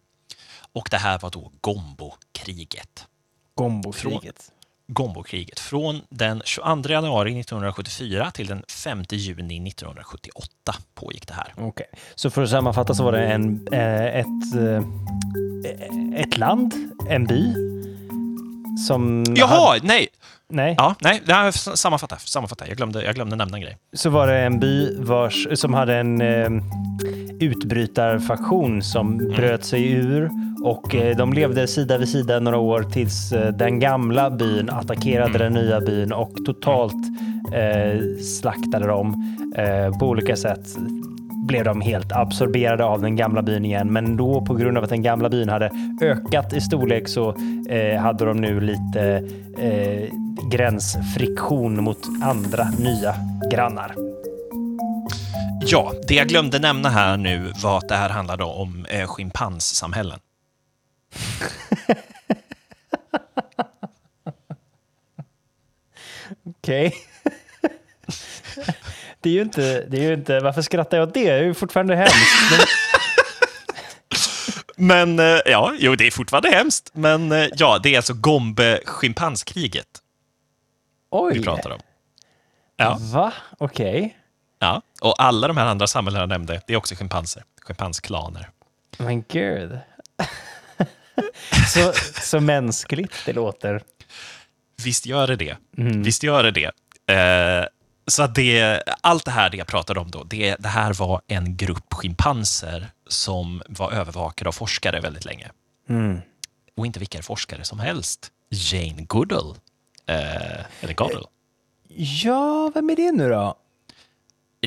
Och 0.72 0.88
det 0.90 0.96
här 0.96 1.18
var 1.18 1.30
då 1.30 1.52
Gombo-kriget. 1.60 3.06
Gombokriget. 3.54 4.52
Gombokriget 4.86 5.60
från 5.60 6.00
den 6.08 6.42
22 6.44 6.88
januari 6.88 7.40
1974 7.40 8.30
till 8.30 8.46
den 8.46 8.64
5 8.68 9.04
juni 9.10 9.68
1978 9.68 10.74
pågick 10.94 11.28
det 11.28 11.34
här. 11.34 11.54
Okej. 11.56 11.86
Så 12.14 12.30
för 12.30 12.42
att 12.42 12.50
sammanfatta 12.50 12.94
så 12.94 13.04
var 13.04 13.12
det 13.12 13.26
en, 13.26 13.68
eh, 13.72 14.04
ett, 14.04 14.54
eh, 14.56 16.20
ett 16.20 16.38
land, 16.38 16.74
en 17.08 17.26
by, 17.26 17.71
som... 18.86 19.24
Jaha, 19.36 19.68
hade- 19.72 19.86
nej! 19.86 20.08
nej. 20.48 20.74
Ja, 20.78 20.94
nej, 21.00 21.22
det 21.26 21.32
här, 21.32 21.50
sammanfatta, 21.76 22.16
sammanfatta. 22.16 22.68
Jag 22.68 22.76
glömde, 22.76 23.04
jag 23.04 23.14
glömde 23.14 23.36
nämna 23.36 23.56
en 23.56 23.62
grej. 23.62 23.76
Så 23.92 24.10
var 24.10 24.26
det 24.26 24.38
en 24.38 24.60
by 24.60 24.96
vars, 24.98 25.48
som 25.54 25.74
hade 25.74 25.96
en 25.96 26.20
eh, 26.20 26.48
utbrytarfaktion 27.40 28.82
som 28.82 29.18
bröt 29.18 29.64
sig 29.64 29.92
ur 29.92 30.30
och 30.64 30.94
eh, 30.94 31.16
de 31.16 31.32
levde 31.32 31.66
sida 31.68 31.98
vid 31.98 32.08
sida 32.08 32.40
några 32.40 32.58
år 32.58 32.82
tills 32.82 33.32
eh, 33.32 33.52
den 33.52 33.80
gamla 33.80 34.30
byn 34.30 34.70
attackerade 34.70 35.38
den 35.38 35.52
nya 35.52 35.80
byn 35.80 36.12
och 36.12 36.32
totalt 36.46 36.94
eh, 37.52 38.00
slaktade 38.40 38.86
dem 38.86 39.36
eh, 39.56 39.98
på 39.98 40.06
olika 40.08 40.36
sätt. 40.36 40.66
Blev 41.42 41.64
de 41.64 41.80
helt 41.80 42.12
absorberade 42.12 42.84
av 42.84 43.00
den 43.02 43.16
gamla 43.16 43.42
byn 43.42 43.64
igen, 43.64 43.92
men 43.92 44.16
då 44.16 44.40
på 44.46 44.54
grund 44.54 44.78
av 44.78 44.84
att 44.84 44.90
den 44.90 45.02
gamla 45.02 45.28
byn 45.28 45.48
hade 45.48 45.70
ökat 46.02 46.52
i 46.52 46.60
storlek 46.60 47.08
så 47.08 47.34
eh, 47.68 48.00
hade 48.00 48.24
de 48.24 48.36
nu 48.36 48.60
lite 48.60 49.28
eh, 49.58 50.08
gränsfriktion 50.50 51.84
mot 51.84 51.98
andra 52.22 52.70
nya 52.78 53.14
grannar. 53.50 53.94
Ja, 55.66 55.92
det 56.08 56.14
jag 56.14 56.28
glömde 56.28 56.58
nämna 56.58 56.88
här 56.88 57.16
nu 57.16 57.52
var 57.62 57.78
att 57.78 57.88
det 57.88 57.94
här 57.94 58.10
handlade 58.10 58.44
om 58.44 58.86
eh, 58.88 59.06
schimpanssamhällen. 59.06 60.18
Okej. 66.44 66.94
Det 69.22 69.28
är 69.28 69.32
ju 69.32 69.42
inte, 69.42 69.86
det 69.88 69.96
är 69.96 70.02
ju 70.02 70.14
inte, 70.14 70.40
varför 70.40 70.62
skrattar 70.62 70.96
jag 70.96 71.08
åt 71.08 71.14
det? 71.14 71.24
Det 71.24 71.38
är 71.38 71.42
ju 71.42 71.54
fortfarande 71.54 71.96
hemskt. 71.96 72.16
Men, 72.50 72.66
Men 75.16 75.18
eh, 75.18 75.40
ja, 75.46 75.74
jo, 75.78 75.94
det 75.94 76.06
är 76.06 76.10
fortfarande 76.10 76.50
hemskt. 76.50 76.90
Men 76.92 77.32
eh, 77.32 77.48
ja, 77.56 77.80
det 77.82 77.94
är 77.94 77.96
alltså 77.96 78.12
Gombe-schimpanskriget 78.14 79.86
oj, 81.10 81.34
vi 81.34 81.44
pratar 81.44 81.70
om. 81.70 81.80
Ja, 82.76 82.98
va? 83.00 83.32
Okej. 83.58 84.16
ja, 84.58 84.82
och 85.00 85.22
alla 85.22 85.48
de 85.48 85.56
här 85.56 85.66
andra 85.66 85.86
samhällena 85.86 86.22
jag 86.22 86.28
nämnde, 86.28 86.62
det 86.66 86.72
är 86.72 86.76
också 86.76 86.94
schimpanser. 86.94 87.44
Schimpansklaner. 87.62 88.50
Men 88.98 89.24
gud. 89.28 89.78
så, 91.74 91.92
så 92.22 92.40
mänskligt 92.40 93.14
det 93.26 93.32
låter. 93.32 93.82
Visst 94.84 95.06
gör 95.06 95.26
det 95.26 95.36
det. 95.36 95.56
Mm. 95.78 96.02
Visst 96.02 96.22
gör 96.22 96.42
det 96.42 96.50
det. 96.50 96.70
Eh, 97.14 97.66
så 98.06 98.26
det, 98.26 98.82
allt 99.00 99.24
det 99.24 99.30
här 99.30 99.50
det 99.50 99.56
jag 99.56 99.66
pratade 99.66 100.00
om 100.00 100.10
då, 100.10 100.24
det, 100.24 100.56
det 100.58 100.68
här 100.68 100.92
var 100.92 101.20
en 101.26 101.56
grupp 101.56 101.94
schimpanser 101.94 102.90
som 103.08 103.62
var 103.68 103.92
övervakade 103.92 104.48
av 104.48 104.52
forskare 104.52 105.00
väldigt 105.00 105.24
länge. 105.24 105.50
Mm. 105.88 106.20
Och 106.76 106.86
inte 106.86 106.98
vilka 106.98 107.22
forskare 107.22 107.64
som 107.64 107.80
helst. 107.80 108.30
Jane 108.50 109.02
Goodall. 109.02 109.56
Eh, 110.06 110.16
eller 110.80 110.94
Goodall. 110.94 111.26
Ja, 111.96 112.70
vem 112.74 112.90
är 112.90 112.96
det 112.96 113.12
nu 113.12 113.28
då? 113.28 113.54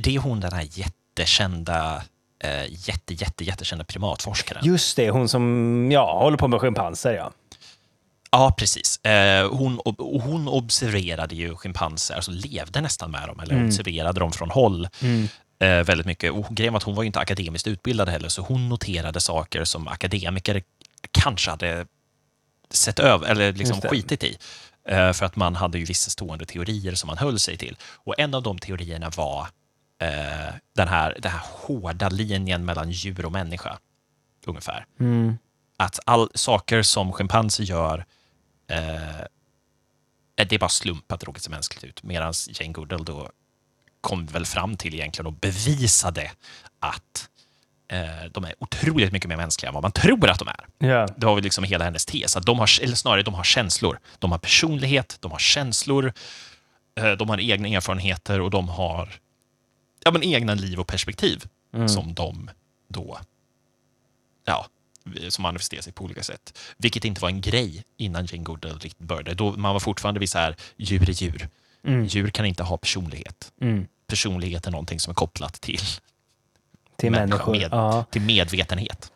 Det 0.01 0.15
är 0.15 0.19
hon 0.19 0.39
den 0.39 0.53
här 0.53 0.67
jättekända, 0.71 2.03
eh, 2.43 2.65
jätte, 2.69 3.13
jätte, 3.13 3.43
jättekända 3.43 3.83
primatforskaren. 3.83 4.65
Just 4.65 4.95
det, 4.95 5.09
hon 5.09 5.29
som 5.29 5.89
ja, 5.91 6.19
håller 6.19 6.37
på 6.37 6.47
med 6.47 6.61
schimpanser. 6.61 7.13
Ja. 7.13 7.31
Ja, 8.37 8.51
precis. 8.57 8.97
Eh, 9.05 9.49
hon, 9.51 9.79
hon 9.97 10.47
observerade 10.47 11.35
ju 11.35 11.55
schimpanser, 11.55 12.15
alltså 12.15 12.31
levde 12.31 12.81
nästan 12.81 13.11
med 13.11 13.27
dem, 13.29 13.39
eller 13.39 13.53
Mm. 13.55 13.65
observerade 13.67 14.19
dem 14.19 14.31
från 14.31 14.51
håll 14.51 14.87
Mm. 15.01 15.27
eh, 15.59 15.83
väldigt 15.85 16.05
mycket. 16.07 16.31
Och 16.31 16.45
grejen 16.49 16.73
var 16.73 16.77
att 16.77 16.83
hon 16.83 16.95
var 16.95 17.03
inte 17.03 17.19
akademiskt 17.19 17.67
utbildad 17.67 18.09
heller, 18.09 18.29
så 18.29 18.41
hon 18.41 18.69
noterade 18.69 19.19
saker 19.21 19.63
som 19.63 19.87
akademiker 19.87 20.63
kanske 21.11 21.49
hade 21.51 21.85
sett 22.69 22.99
över, 22.99 23.27
eller 23.27 23.53
liksom 23.53 23.81
skitit 23.81 24.23
i. 24.23 24.37
Eh, 24.89 25.13
för 25.13 25.25
att 25.25 25.35
man 25.35 25.55
hade 25.55 25.77
ju 25.79 25.85
vissa 25.85 26.09
stående 26.09 26.45
teorier 26.45 26.95
som 26.95 27.07
man 27.07 27.17
höll 27.17 27.39
sig 27.39 27.57
till. 27.57 27.77
Och 27.93 28.19
en 28.19 28.33
av 28.33 28.43
de 28.43 28.59
teorierna 28.59 29.09
var 29.09 29.47
den, 30.75 30.87
här, 30.87 31.17
den 31.19 31.31
här 31.31 31.41
hårda 31.53 32.09
linjen 32.09 32.65
mellan 32.65 32.91
djur 32.91 33.25
och 33.25 33.31
människa, 33.31 33.77
ungefär 34.45 34.85
Mm. 34.99 35.37
att 35.77 35.99
all, 36.05 36.29
saker 36.35 36.81
som 36.81 37.11
schimpanser 37.13 37.63
gör, 37.63 38.05
eh, 38.67 39.25
det 40.35 40.55
är 40.55 40.59
bara 40.59 40.69
slump 40.69 41.11
att 41.11 41.19
det 41.19 41.25
råkar 41.25 41.39
se 41.39 41.49
mänskligt 41.49 41.83
ut. 41.83 42.03
Medan 42.03 42.33
Jane 42.47 42.73
Goodall 42.73 43.05
då 43.05 43.29
kom 44.01 44.25
väl 44.25 44.45
fram 44.45 44.77
till 44.77 44.93
egentligen 44.93 45.27
och 45.27 45.33
bevisade 45.33 46.31
att 46.79 47.29
eh, 47.87 48.25
de 48.31 48.43
är 48.43 48.53
otroligt 48.59 49.11
mycket 49.11 49.29
mer 49.29 49.37
mänskliga 49.37 49.67
än 49.69 49.73
vad 49.73 49.83
man 49.83 49.91
tror 49.91 50.29
att 50.29 50.39
de 50.39 50.47
är. 50.47 50.65
Ja. 50.77 51.07
Det 51.17 51.25
var 51.25 51.35
väl 51.35 51.43
liksom 51.43 51.63
hela 51.63 51.85
hennes 51.85 52.05
tes, 52.05 52.35
att 52.37 52.45
de 52.45 52.59
har, 52.59 52.83
eller 52.83 52.95
snarare 52.95 53.23
de 53.23 53.33
har 53.33 53.43
känslor. 53.43 53.99
De 54.19 54.31
har 54.31 54.39
personlighet, 54.39 55.17
de 55.19 55.31
har 55.31 55.39
känslor, 55.39 56.13
eh, 56.95 57.11
de 57.11 57.29
har 57.29 57.39
egna 57.39 57.67
erfarenheter 57.67 58.41
och 58.41 58.51
de 58.51 58.69
har 58.69 59.09
ja, 60.03 60.11
men 60.11 60.23
egna 60.23 60.53
liv 60.53 60.79
och 60.79 60.87
perspektiv 60.87 61.43
Mm. 61.73 61.89
som 61.89 62.13
de 62.13 62.49
då, 62.87 63.19
ja, 64.45 64.67
som 65.29 65.41
manifesterar 65.43 65.81
sig 65.81 65.93
på 65.93 66.03
olika 66.03 66.23
sätt. 66.23 66.57
Vilket 66.77 67.05
inte 67.05 67.21
var 67.21 67.29
en 67.29 67.41
grej 67.41 67.83
innan 67.97 68.25
Jane 68.25 68.43
Goodall 68.43 68.79
riktigt 68.79 69.07
började. 69.07 69.33
Då 69.33 69.51
man 69.51 69.73
var 69.73 69.79
fortfarande 69.79 70.19
vid 70.19 70.29
så 70.29 70.37
här, 70.37 70.55
djur 70.77 71.09
är 71.09 71.13
djur. 71.13 71.49
Mm. 71.87 72.05
Djur 72.05 72.29
kan 72.29 72.45
inte 72.45 72.63
ha 72.63 72.77
personlighet. 72.77 73.51
Mm. 73.61 73.87
Personlighet 74.07 74.67
är 74.67 74.71
någonting 74.71 74.99
som 74.99 75.11
är 75.11 75.15
kopplat 75.15 75.53
till, 75.61 75.79
Till 76.97 77.11
människor. 77.11 77.51
med- 77.51 77.69
Ja. 77.71 78.05
till 78.11 78.21
medvetenhet. 78.21 79.11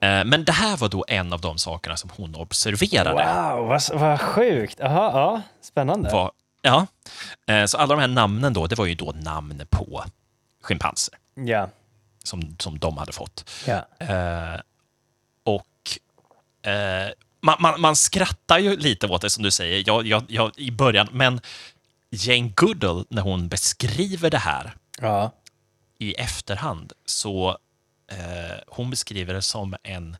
Eh, 0.00 0.24
Men 0.24 0.44
det 0.44 0.52
här 0.52 0.76
var 0.76 0.88
då 0.88 1.04
en 1.08 1.32
av 1.32 1.40
de 1.40 1.58
sakerna 1.58 1.96
som 1.96 2.10
hon 2.16 2.34
observerade. 2.34 3.10
Wow, 3.56 3.66
vad, 3.68 3.82
vad 4.00 4.20
sjukt. 4.20 4.80
Aha, 4.80 5.10
ja, 5.20 5.42
spännande. 5.60 6.10
Var, 6.12 6.32
ja. 6.62 6.86
Eh, 7.46 7.64
Så 7.64 7.78
alla 7.78 7.94
de 7.94 8.00
här 8.00 8.08
namnen 8.08 8.52
då, 8.52 8.66
det 8.66 8.74
var 8.78 8.86
ju 8.86 8.94
då 8.94 9.12
namn 9.12 9.62
på 9.70 10.04
schimpanser 10.62 11.14
Ja. 11.34 11.68
Som, 12.24 12.56
som 12.58 12.78
de 12.78 12.96
hade 12.96 13.12
fått. 13.12 13.50
ja. 13.66 13.86
Eh, 13.98 14.60
och 15.44 15.98
eh, 16.70 17.10
man, 17.40 17.56
man, 17.60 17.80
man 17.80 17.96
skrattar 17.96 18.58
ju 18.58 18.76
lite 18.76 19.06
åt 19.06 19.22
det 19.22 19.30
som 19.30 19.42
du 19.42 19.50
säger 19.50 19.84
jag, 19.86 20.06
jag, 20.06 20.24
jag, 20.28 20.52
i 20.58 20.70
början, 20.70 21.08
men 21.12 21.40
Jane 22.10 22.52
Goodall, 22.56 23.06
när 23.10 23.22
hon 23.22 23.48
beskriver 23.48 24.30
det 24.30 24.38
här 24.38 24.74
Ja. 25.00 25.32
i 25.98 26.14
efterhand, 26.14 26.92
så 27.06 27.58
eh, 28.12 28.56
hon 28.66 28.90
beskriver 28.90 29.34
det 29.34 29.42
som 29.42 29.74
en 29.82 30.16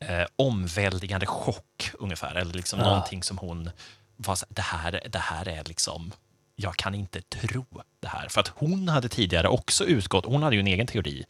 eh, 0.00 0.26
omväldigande 0.36 1.26
chock 1.26 1.90
ungefär, 1.98 2.34
eller 2.34 2.52
liksom 2.54 2.78
Ja. 2.78 2.84
någonting 2.86 3.22
som 3.22 3.38
hon 3.38 3.70
var 4.16 4.34
så, 4.34 4.46
det 4.48 4.62
här, 4.62 5.02
det 5.10 5.18
här 5.18 5.48
är 5.48 5.64
liksom 5.64 6.12
jag 6.60 6.76
kan 6.76 6.94
inte 6.94 7.22
tro 7.22 7.64
det 8.00 8.08
här. 8.08 8.28
För 8.28 8.40
att 8.40 8.48
hon 8.48 8.88
hade 8.88 9.08
tidigare 9.08 9.48
också 9.48 9.84
utgått, 9.84 10.24
hon 10.26 10.42
hade 10.42 10.56
ju 10.56 10.60
en 10.60 10.66
egen 10.66 10.86
teori, 10.86 11.24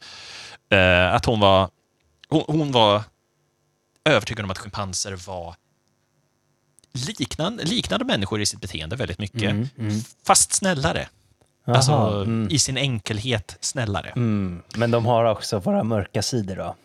eh, 0.69 1.13
att 1.13 1.25
hon 1.25 1.39
var, 1.39 1.69
hon, 2.29 2.43
hon 2.47 2.71
var 2.71 3.03
övertygad 4.05 4.45
om 4.45 4.51
att 4.51 4.57
schimpanser 4.57 5.15
var 5.27 5.55
liknande, 7.17 7.63
liknande 7.63 8.05
människor 8.05 8.41
i 8.41 8.45
sitt 8.45 8.61
beteende 8.61 8.95
väldigt 8.95 9.19
mycket, 9.19 9.43
Mm, 9.43 9.67
mm. 9.77 10.01
fast 10.25 10.53
snällare. 10.53 11.09
Jaha, 11.65 11.75
Alltså 11.75 11.93
mm. 11.93 12.47
i 12.51 12.59
sin 12.59 12.77
enkelhet 12.77 13.57
snällare. 13.61 14.09
Mm. 14.09 14.61
Men 14.75 14.91
de 14.91 15.05
har 15.05 15.25
också 15.25 15.59
våra 15.59 15.83
mörka 15.83 16.21
sidor 16.21 16.55
då? 16.55 16.75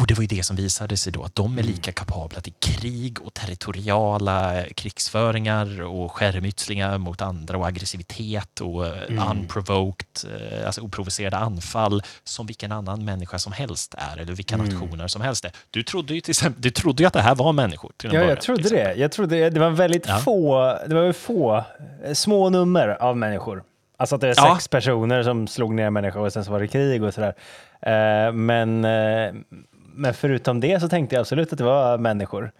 Och 0.00 0.06
det 0.06 0.14
var 0.14 0.22
ju 0.22 0.26
det 0.26 0.42
som 0.42 0.56
visade 0.56 0.96
sig 0.96 1.12
då, 1.12 1.22
att 1.22 1.34
de 1.34 1.58
är 1.58 1.62
Mm. 1.62 1.66
lika 1.74 1.92
kapabla 1.92 2.40
till 2.40 2.52
krig 2.58 3.18
och 3.22 3.34
territoriala 3.34 4.62
krigsföringar 4.74 5.82
och 5.82 6.12
skärmytslingar 6.12 6.98
mot 6.98 7.22
andra 7.22 7.58
och 7.58 7.66
aggressivitet 7.66 8.60
och 8.60 8.86
eh, 8.86 8.92
Mm. 9.08 9.28
unprovoked, 9.30 10.06
eh, 10.24 10.66
alltså 10.66 10.80
oprovocerade 10.80 11.36
anfall 11.36 12.02
som 12.24 12.46
vilken 12.46 12.72
annan 12.72 13.04
människa 13.04 13.38
som 13.38 13.52
helst 13.52 13.94
är, 13.98 14.18
eller 14.20 14.32
vilka 14.32 14.54
Mm. 14.54 14.68
nationer 14.68 15.08
som 15.08 15.22
helst 15.22 15.44
är. 15.44 15.52
Du 15.70 15.82
trodde 15.82 16.14
ju 16.14 16.20
till 16.20 16.30
exempel, 16.30 16.62
du 16.62 16.70
trodde 16.70 17.02
ju 17.02 17.06
att 17.06 17.12
det 17.12 17.22
här 17.22 17.34
var 17.34 17.52
människor. 17.52 17.92
Till 17.96 18.10
Ja, 18.12 18.18
början, 18.20 18.28
jag 18.28 18.40
trodde 18.40 18.68
det. 18.68 18.94
Jag 18.94 19.12
trodde 19.12 19.50
det 19.50 19.60
var 19.60 19.70
väldigt 19.70 20.08
Ja. 20.08 20.18
få, 20.18 20.78
det 20.86 20.94
var 20.94 21.12
få 21.12 21.64
eh, 22.04 22.12
små 22.14 22.50
nummer 22.50 22.88
av 22.88 23.16
människor. 23.16 23.62
Alltså 23.98 24.14
att 24.14 24.20
det 24.20 24.26
var 24.26 24.34
Ja. 24.48 24.54
sex 24.54 24.68
personer 24.68 25.22
som 25.22 25.48
slog 25.48 25.74
ner 25.74 25.90
människor 25.90 26.20
och 26.20 26.32
sen 26.32 26.44
så 26.44 26.50
var 26.50 26.60
det 26.60 26.68
krig 26.68 27.02
och 27.02 27.14
sådär. 27.14 27.34
Men, 28.32 28.84
men 29.96 30.14
förutom 30.14 30.60
det 30.60 30.80
så 30.80 30.88
tänkte 30.88 31.16
jag 31.16 31.20
absolut 31.20 31.52
att 31.52 31.58
det 31.58 31.64
var 31.64 31.98
människor. 31.98 32.52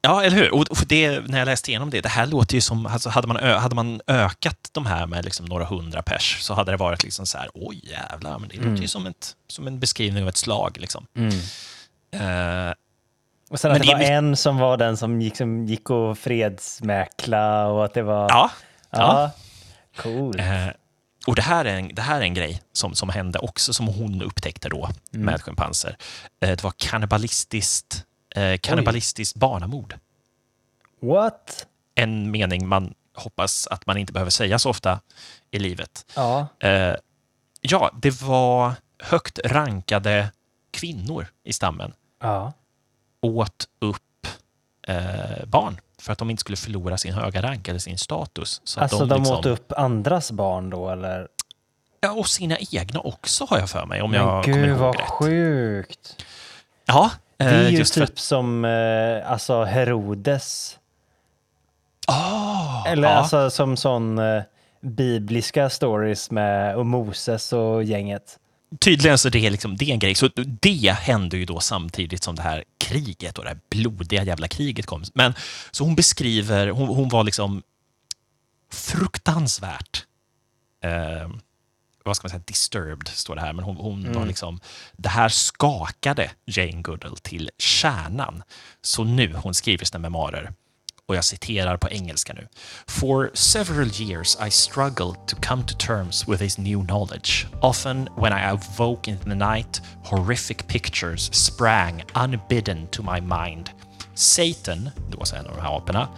Ja, 0.00 0.22
eller 0.22 0.36
hur? 0.36 0.54
Och 0.54 0.66
det, 0.86 1.20
när 1.28 1.38
jag 1.38 1.46
läste 1.46 1.70
igenom 1.70 1.90
det, 1.90 2.00
det 2.00 2.08
här 2.08 2.26
låter 2.26 2.54
ju 2.54 2.60
som, 2.60 2.86
alltså 2.86 3.08
hade, 3.08 3.26
man 3.28 3.36
ö, 3.36 3.56
hade 3.56 3.74
man 3.74 4.00
ökat 4.06 4.58
de 4.72 4.86
här 4.86 5.06
med 5.06 5.24
liksom 5.24 5.46
några 5.46 5.64
hundra 5.64 6.02
pers 6.02 6.38
så 6.40 6.54
hade 6.54 6.70
det 6.70 6.76
varit 6.76 7.02
liksom 7.02 7.26
så 7.26 7.38
här, 7.38 7.48
oj 7.54 7.80
jävlar, 7.82 8.38
men 8.38 8.48
det 8.48 8.56
låter 8.56 8.82
ju 8.82 8.88
som, 8.88 9.06
ett, 9.06 9.36
som 9.48 9.66
en 9.66 9.80
beskrivning 9.80 10.22
av 10.22 10.28
ett 10.28 10.36
slag. 10.36 10.76
Liksom. 10.80 11.06
Eh, 12.12 12.72
Och 13.50 13.60
sen 13.60 13.72
att 13.72 13.78
det 13.82 13.86
det 13.88 13.94
var 13.94 14.00
är 14.02 14.12
en 14.12 14.36
som 14.36 14.58
var 14.58 14.76
den 14.76 14.96
som 14.96 15.20
gick, 15.20 15.36
som 15.36 15.66
gick 15.66 15.90
och 15.90 16.18
fredsmäkla 16.18 17.66
och 17.66 17.84
att 17.84 17.94
det 17.94 18.02
var... 18.02 18.28
ja, 18.28 18.50
ja. 18.90 19.30
Cool. 19.96 20.40
Eh, 20.40 20.66
och 21.26 21.34
det 21.36 21.42
här 21.42 21.64
är 21.64 21.76
en, 21.78 21.94
det 21.94 22.02
här 22.02 22.16
är 22.20 22.24
en 22.24 22.34
grej 22.34 22.62
som, 22.72 22.94
som 22.94 23.08
hände 23.08 23.38
också, 23.38 23.72
som 23.74 23.86
hon 23.86 24.22
upptäckte 24.22 24.68
då 24.68 24.90
Mm. 25.14 25.26
med 25.26 25.42
schimpanser. 25.42 25.96
Eh, 26.40 26.48
det 26.48 26.62
var 26.64 26.72
kannibalistiskt, 26.76 28.04
eh, 28.34 28.58
kannibalistiskt 28.58 29.36
barnamord. 29.36 29.94
What? 31.00 31.66
En 31.94 32.30
mening 32.30 32.68
man 32.68 32.94
hoppas 33.16 33.66
att 33.66 33.86
man 33.86 33.96
inte 33.96 34.12
behöver 34.12 34.30
säga 34.30 34.58
så 34.58 34.70
ofta 34.70 35.00
i 35.50 35.58
livet. 35.58 36.06
Ja. 36.16 36.46
Eh, 36.60 36.94
ja, 37.60 37.90
det 38.02 38.22
var 38.22 38.72
högt 38.98 39.38
rankade 39.44 40.30
kvinnor 40.70 41.26
i 41.44 41.52
stammen 41.52 41.92
Ja. 42.22 42.52
åt 43.20 43.68
upp 43.78 44.26
eh, 44.88 45.44
barn 45.46 45.80
för 46.04 46.12
att 46.12 46.18
de 46.18 46.30
inte 46.30 46.40
skulle 46.40 46.56
förlora 46.56 46.98
sin 46.98 47.12
höga 47.14 47.42
rank 47.42 47.68
eller 47.68 47.78
sin 47.78 47.98
status. 47.98 48.60
Så 48.64 48.80
Alltså 48.80 49.06
de, 49.06 49.18
liksom- 49.18 49.36
åt 49.38 49.46
upp 49.46 49.72
andras 49.76 50.32
barn 50.32 50.70
då 50.70 50.90
eller? 50.90 51.28
Ja, 52.00 52.12
och 52.12 52.28
sina 52.28 52.56
egna 52.72 53.00
också 53.00 53.44
har 53.44 53.58
jag 53.58 53.70
för 53.70 53.86
mig, 53.86 54.02
om 54.02 54.10
Men 54.10 54.20
jag 54.20 54.44
kommer 54.44 54.56
gud 54.58 54.68
ihåg 54.68 54.78
vad 54.78 54.96
rätt. 55.00 55.08
sjukt. 55.08 56.24
Ja, 56.86 57.10
Det 57.36 57.44
är 57.44 57.62
eh, 57.64 57.68
ju 57.70 57.84
typ 57.84 58.08
för 58.08 58.08
som 58.20 58.64
eh, 58.64 59.30
alltså 59.32 59.64
Herodes. 59.64 60.78
Ah, 62.06 62.84
Eller 62.86 63.08
ja. 63.08 63.14
alltså 63.14 63.50
som 63.50 63.76
sån 63.76 64.18
eh, 64.18 64.42
bibliska 64.80 65.70
stories 65.70 66.30
med 66.30 66.76
och 66.76 66.86
Moses 66.86 67.52
och 67.52 67.84
gänget. 67.84 68.38
Tydligen 68.80 69.18
så 69.18 69.28
det 69.28 69.46
är 69.46 69.50
liksom, 69.50 69.76
det 69.76 69.90
en 69.90 69.98
grej. 69.98 70.14
Så 70.14 70.28
det 70.60 70.92
hände 70.92 71.36
ju 71.36 71.44
då 71.44 71.60
samtidigt 71.60 72.24
som 72.24 72.34
det 72.34 72.42
här 72.42 72.64
kriget 72.78 73.38
och 73.38 73.44
det 73.44 73.50
här 73.50 73.60
blodiga 73.70 74.24
jävla 74.24 74.48
kriget 74.48 74.86
kom. 74.86 75.04
Men 75.14 75.34
så 75.70 75.84
hon 75.84 75.94
beskriver, 75.94 76.68
hon, 76.68 76.88
hon 76.88 77.08
var 77.08 77.24
liksom 77.24 77.62
fruktansvärt 78.72 80.04
eh, 80.84 81.28
vad 82.04 82.16
ska 82.16 82.24
man 82.24 82.30
säga, 82.30 82.42
disturbed, 82.46 83.08
står 83.08 83.34
det 83.34 83.40
här, 83.40 83.52
men 83.52 83.64
hon, 83.64 83.76
hon 83.76 84.12
var 84.12 84.26
liksom, 84.26 84.60
det 84.96 85.08
här 85.08 85.28
skakade 85.28 86.30
Jane 86.46 86.82
Goodall 86.82 87.16
till 87.16 87.50
kärnan. 87.58 88.42
Så 88.82 89.04
nu, 89.04 89.34
hon 89.34 89.54
skriver 89.54 89.84
sina 89.84 89.98
memoarer, 89.98 90.52
och 91.08 91.16
jag 91.16 91.24
citerar 91.24 91.76
på 91.76 91.88
engelska 91.88 92.32
nu. 92.32 92.48
For 92.86 93.30
several 93.34 93.90
years 94.00 94.36
I 94.46 94.50
struggled 94.50 95.26
to 95.26 95.36
come 95.42 95.62
to 95.62 95.74
terms 95.78 96.28
with 96.28 96.38
this 96.42 96.58
new 96.58 96.84
knowledge. 96.86 97.46
Often 97.60 98.08
when 98.16 98.32
I 98.32 98.44
awoke 98.44 99.10
in 99.10 99.18
the 99.18 99.34
night, 99.34 99.82
horrific 100.04 100.66
pictures 100.68 101.34
sprang 101.34 102.02
unbidden 102.14 102.86
to 102.86 103.02
my 103.02 103.20
mind. 103.20 103.70
Satan, 104.14 104.90
det 105.10 105.16
var 105.16 105.38
en 105.38 105.46
av 105.46 105.54
de 105.56 105.60
här 105.62 105.76
aporna, 105.76 106.08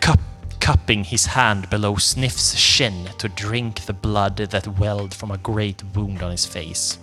cup, 0.00 0.20
cupping 0.60 1.04
his 1.04 1.26
hand 1.26 1.70
below 1.70 1.96
Sniff's 1.96 2.56
shin 2.56 3.08
to 3.18 3.28
drink 3.28 3.86
the 3.86 3.92
blood 3.92 4.36
that 4.50 4.66
welled 4.66 5.14
from 5.14 5.30
a 5.30 5.36
great 5.42 5.82
wound 5.94 6.22
on 6.22 6.30
his 6.30 6.46
face. 6.46 6.98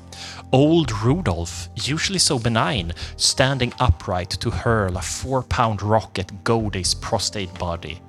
Old 0.54 0.92
Rudolph, 1.02 1.70
usually 1.76 2.20
so 2.20 2.38
benign, 2.38 2.92
standing 3.16 3.72
upright 3.80 4.32
to 4.32 4.50
hurl 4.50 4.98
a 4.98 5.02
four 5.02 5.44
pound 5.44 5.82
rock 5.82 6.20
at 6.20 6.44
Godey's 6.44 6.94
prostate 6.94 7.54
body. 7.58 8.02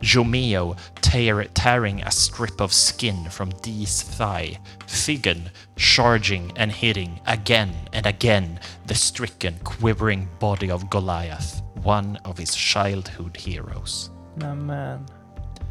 Jomeo 0.00 0.78
tear, 1.02 1.44
tearing 1.52 2.02
a 2.02 2.10
strip 2.10 2.60
of 2.60 2.72
skin 2.72 3.28
from 3.28 3.50
Dee's 3.62 4.02
thigh. 4.02 4.58
Figgon 4.86 5.50
charging 5.76 6.52
and 6.56 6.72
hitting 6.72 7.20
again 7.26 7.74
and 7.92 8.06
again 8.06 8.60
the 8.86 8.94
stricken, 8.94 9.56
quivering 9.62 10.28
body 10.38 10.70
of 10.70 10.88
Goliath, 10.88 11.62
one 11.82 12.16
of 12.24 12.38
his 12.38 12.54
childhood 12.54 13.36
heroes. 13.36 14.10
Nämen. 14.38 15.06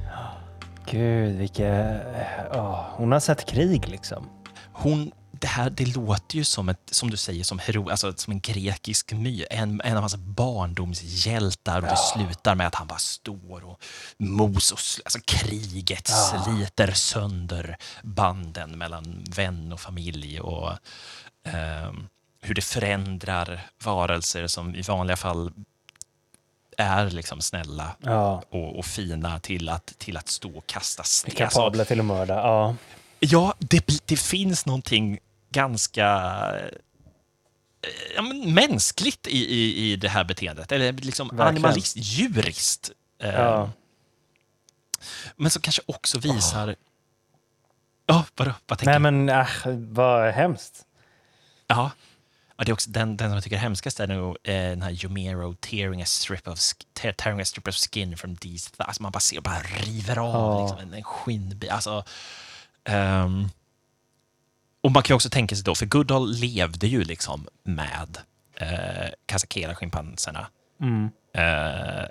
Gud, 0.86 1.38
vilka... 1.38 2.02
åh, 2.54 2.98
hon 2.98 3.12
har 3.12 3.20
sett 3.20 3.46
krig 3.46 3.88
liksom. 3.88 4.30
hon, 4.74 5.12
det 5.42 5.48
här 5.48 5.70
det 5.70 5.86
låter 5.86 6.38
ju 6.38 6.44
som, 6.44 6.70
ett, 6.70 6.80
som 6.92 7.10
du 7.10 7.18
säger, 7.18 7.44
som, 7.44 7.60
hero, 7.60 7.90
alltså, 7.90 8.14
som 8.18 8.34
en 8.34 8.40
grekisk 8.40 9.12
my. 9.12 9.46
En, 9.50 9.82
en 9.84 9.98
av 9.98 10.02
hans 10.02 10.16
barndomshjältar 10.16 11.82
och 11.82 11.88
det 11.88 11.98
slutar 11.98 12.56
med 12.56 12.68
att 12.68 12.76
han 12.76 12.88
bara 12.88 13.00
står 13.00 13.64
och 13.66 13.84
mos 14.18 14.72
och 14.72 14.80
alltså 15.06 15.20
kriget 15.26 16.08
sliter 16.08 16.92
sönder 16.92 17.78
banden 18.04 18.78
mellan 18.78 19.24
vän 19.36 19.74
och 19.74 19.80
familj 19.80 20.40
och 20.42 20.72
ehm, 21.44 22.08
hur 22.42 22.56
det 22.56 22.62
förändrar 22.62 23.68
varelser 23.84 24.48
som 24.48 24.76
i 24.76 24.82
vanliga 24.82 25.18
fall 25.18 25.52
är 26.78 27.10
liksom 27.10 27.42
snälla 27.42 27.96
Ja. 28.02 28.44
och, 28.50 28.80
och 28.80 28.86
fina 28.86 29.40
till 29.40 29.70
att, 29.70 29.86
till 29.98 30.18
att 30.18 30.28
stå 30.28 30.58
och 30.58 30.68
kasta 30.68 31.04
sten. 31.04 31.36
Kapabla 31.36 31.86
till 31.86 32.00
att 32.00 32.06
mörda. 32.06 32.36
Ja. 32.36 32.76
Ja, 33.20 33.54
det, 33.60 34.02
det 34.06 34.18
finns 34.18 34.66
någonting 34.66 35.20
ganska 35.52 36.06
eh, 37.82 37.90
ja, 38.16 38.22
men 38.22 38.54
mänskligt 38.54 39.28
i, 39.28 39.38
i, 39.56 39.92
i 39.92 39.96
det 39.96 40.10
här 40.10 40.24
beteendet. 40.24 40.72
Eller 40.72 40.94
liksom 40.94 41.28
Verkligen. 41.28 41.48
animalist, 41.48 41.96
djuriskt. 41.98 42.92
Eh, 43.22 43.30
Ja. 43.36 43.72
Men 45.36 45.52
som 45.52 45.62
kanske 45.62 45.82
också 45.86 46.20
visar... 46.20 46.76
Ja, 48.06 48.26
vadå? 48.36 48.54
Vad 48.68 48.80
tänker 48.80 49.00
Nej 49.00 49.12
du? 49.12 49.18
men 49.18 49.30
äh, 49.30 49.48
vad 49.94 50.34
hemskt. 50.34 50.86
Ja. 51.68 51.92
Ja, 52.58 52.64
det 52.66 52.72
är 52.72 52.74
också 52.74 52.90
den, 52.90 53.18
den 53.18 53.30
som 53.30 53.34
jag 53.36 53.44
tycker 53.44 53.56
är 53.56 53.60
hemskast 53.62 54.00
är 54.00 54.08
nog 54.08 54.38
eh, 54.44 54.54
den 54.54 54.82
här 54.82 54.90
Jomero 54.92 55.56
tearing 55.56 56.02
a 56.02 56.06
strip 56.06 56.48
of, 56.48 56.60
tearing 57.18 57.42
a 57.42 57.46
strip 57.46 57.68
of 57.68 57.76
skin 57.76 58.18
from 58.18 58.36
these 58.38 58.70
th- 58.70 58.84
Alltså 58.86 59.02
man 59.04 59.12
bara 59.12 59.20
ser, 59.20 59.42
bara 59.42 59.60
river 59.60 60.18
av 60.18 60.34
Ja. 60.34 60.62
liksom, 60.62 60.80
en, 60.80 60.94
en 60.94 61.04
skinnbit. 61.04 61.70
Alltså, 61.72 62.04
ehm, 62.84 63.50
och 64.84 64.92
man 64.92 65.04
kan 65.04 65.14
ju 65.14 65.16
också 65.16 65.30
tänka 65.30 65.56
sig 65.56 65.64
då, 65.64 65.76
för 65.76 65.86
Goodall 65.86 66.32
levde 66.32 66.88
ju 66.88 67.04
liksom 67.04 67.48
med 67.64 68.18
eh, 68.56 69.10
Kasakera-schimpanserna 69.26 70.48
Mm. 70.82 71.10
eh, 71.34 72.06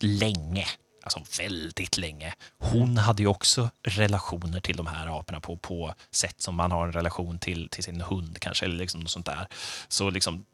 länge. 0.00 0.66
Alltså 1.04 1.22
väldigt 1.42 1.96
länge. 1.98 2.34
Hon 2.58 2.96
hade 2.98 3.22
ju 3.22 3.28
också 3.28 3.70
relationer 3.82 4.60
till 4.60 4.76
de 4.76 4.86
här 4.86 5.18
aporna 5.20 5.40
på, 5.40 5.56
på 5.56 5.94
sätt 6.10 6.40
som 6.42 6.54
man 6.54 6.72
har 6.72 6.86
en 6.86 6.92
relation 6.92 7.38
till, 7.38 7.68
till 7.68 7.84
sin 7.84 8.00
hund 8.00 8.38
kanske, 8.40 8.64
eller 8.64 8.76
liksom 8.76 9.00
något 9.00 9.10
sånt 9.10 9.26
där. 9.26 9.46
Så 9.88 10.10
liksom, 10.10 10.44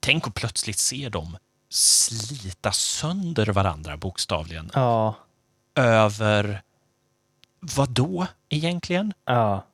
tänk 0.00 0.26
att 0.26 0.34
plötsligt 0.34 0.78
se 0.78 1.08
dem 1.08 1.36
slita 1.70 2.72
sönder 2.72 3.46
varandra 3.46 3.96
bokstavligen. 3.96 4.70
Ja. 4.74 5.14
Över 5.74 6.62
vad 7.60 7.90
då 7.90 8.26
egentligen? 8.48 9.12
Ja. 9.24 9.64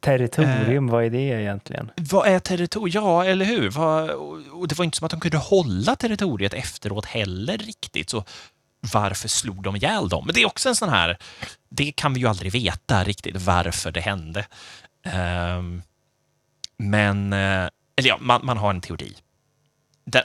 Territorium, 0.00 0.86
vad 0.86 1.04
är 1.04 1.10
det 1.10 1.18
egentligen? 1.18 1.90
Vad 1.96 2.26
är 2.28 2.38
territoriet? 2.38 2.94
Ja, 2.94 3.24
eller 3.24 3.44
hur? 3.44 3.70
Vad, 3.70 4.10
och 4.52 4.68
det 4.68 4.78
var 4.78 4.84
inte 4.84 4.98
som 4.98 5.04
att 5.04 5.10
de 5.10 5.20
kunde 5.20 5.36
hålla 5.36 5.96
territoriet 5.96 6.54
efteråt 6.54 7.04
heller 7.06 7.58
riktigt. 7.58 8.10
Så 8.10 8.24
varför 8.92 9.28
slog 9.28 9.62
de 9.62 9.76
ihjäl 9.76 10.08
dem? 10.08 10.26
Men 10.26 10.34
det 10.34 10.42
är 10.42 10.46
också 10.46 10.68
en 10.68 10.76
sån 10.76 10.88
här... 10.88 11.18
Det 11.70 11.92
kan 11.92 12.14
vi 12.14 12.20
ju 12.20 12.26
aldrig 12.26 12.52
veta 12.52 13.04
riktigt 13.04 13.36
varför 13.36 13.90
det 13.90 14.00
hände. 14.00 14.46
Ehm, 15.06 15.82
men... 16.76 17.32
eh, 17.32 17.68
Eller 17.96 18.08
ja, 18.08 18.18
man, 18.20 18.40
man 18.46 18.56
har 18.58 18.70
en 18.70 18.80
teori. 18.80 19.14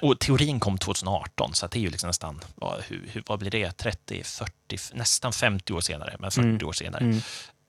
och 0.02 0.20
teorin 0.20 0.60
kom 0.60 0.78
2018, 0.78 1.54
så 1.54 1.68
det 1.68 1.80
är 1.80 1.82
ju 1.82 1.90
liksom 1.90 2.08
nästan, 2.08 2.42
vad, 2.56 2.82
hur, 2.88 3.24
vad 3.28 3.40
blir 3.40 3.52
det, 3.52 3.72
30, 3.78 4.24
40, 4.24 4.54
nästan 4.94 5.34
50 5.34 5.74
år 5.74 5.82
senare, 5.82 6.16
men 6.20 6.32
40 6.32 6.48
Mm. 6.48 6.68
år 6.68 6.74
senare. 6.74 7.04
Mm. 7.04 7.22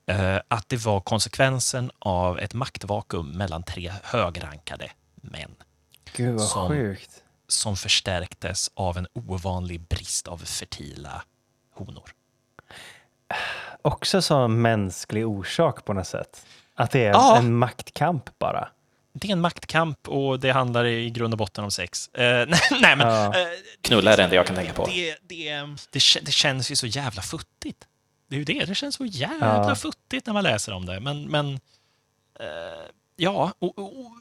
Eh, 0.07 0.37
att 0.47 0.69
det 0.69 0.77
var 0.85 0.99
konsekvensen 1.01 1.91
av 1.99 2.39
ett 2.39 2.53
maktvakuum 2.53 3.31
mellan 3.31 3.63
tre 3.63 3.93
högrankade 4.03 4.91
män 5.15 5.55
Gud 6.15 6.33
vad 6.35 6.47
Som- 6.47 6.67
sjukt. 6.69 7.23
som 7.47 7.75
förstärktes 7.77 8.71
av 8.73 8.97
en 8.97 9.07
ovanlig 9.13 9.81
brist 9.81 10.27
av 10.27 10.37
fertila 10.37 11.23
honor. 11.73 12.09
Också 13.81 14.21
som 14.21 14.61
mänsklig 14.61 15.27
orsak 15.27 15.85
på 15.85 15.93
något 15.93 16.07
sätt. 16.07 16.45
Att 16.75 16.91
det 16.91 17.05
är 17.05 17.09
Ja. 17.11 17.37
en 17.37 17.55
maktkamp 17.55 18.39
bara. 18.39 18.69
Det 19.13 19.27
är 19.27 19.31
en 19.31 19.41
maktkamp 19.41 20.07
och 20.07 20.39
det 20.39 20.51
handlar 20.51 20.85
i 20.85 21.09
grund 21.09 21.33
och 21.33 21.37
botten 21.37 21.63
om 21.63 21.71
sex. 21.71 22.07
Eh, 22.13 22.21
nej, 22.47 22.59
nej, 22.81 22.95
men... 22.95 23.07
Ja. 23.07 23.25
eh, 23.41 23.47
Knulla 23.81 24.13
är 24.13 24.17
det 24.17 24.23
enda 24.23 24.35
jag 24.35 24.47
kan 24.47 24.55
tänka 24.55 24.73
på. 24.73 24.85
Det, 24.85 25.15
det, 25.21 25.59
det, 25.91 25.99
det 26.21 26.31
känns 26.31 26.71
ju 26.71 26.75
så 26.75 26.87
jävla 26.87 27.21
futtigt. 27.21 27.87
Det 28.27 28.35
är 28.35 28.39
ju 28.39 28.43
det, 28.45 28.65
det 28.65 28.75
känns 28.75 28.95
så 28.95 29.05
jävla 29.05 29.65
Ja. 29.69 29.75
futtigt 29.75 30.25
när 30.27 30.33
man 30.33 30.43
läser 30.43 30.73
om 30.73 30.85
det. 30.85 30.99
Men, 30.99 31.23
men 31.23 31.53
eh, 32.39 32.89
ja, 33.15 33.53
och, 33.59 33.79
och, 33.79 34.11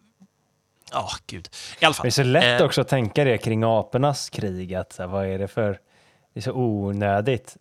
ja, 0.92 1.08
gud. 1.26 1.48
I 1.80 1.84
alla 1.84 1.94
fall. 1.94 2.04
Det 2.04 2.08
är 2.08 2.10
så 2.10 2.22
lätt 2.22 2.60
Eh, 2.60 2.66
också 2.66 2.80
att 2.80 2.88
tänka 2.88 3.24
det 3.24 3.38
kring 3.38 3.62
apornas 3.64 4.30
krig. 4.30 4.74
Att 4.74 4.92
så 4.92 5.02
här, 5.02 5.08
vad 5.08 5.26
är 5.26 5.38
det 5.38 5.48
för... 5.48 5.80
Det 6.32 6.40
är 6.40 6.42
så 6.42 6.52
onödigt. 6.52 7.56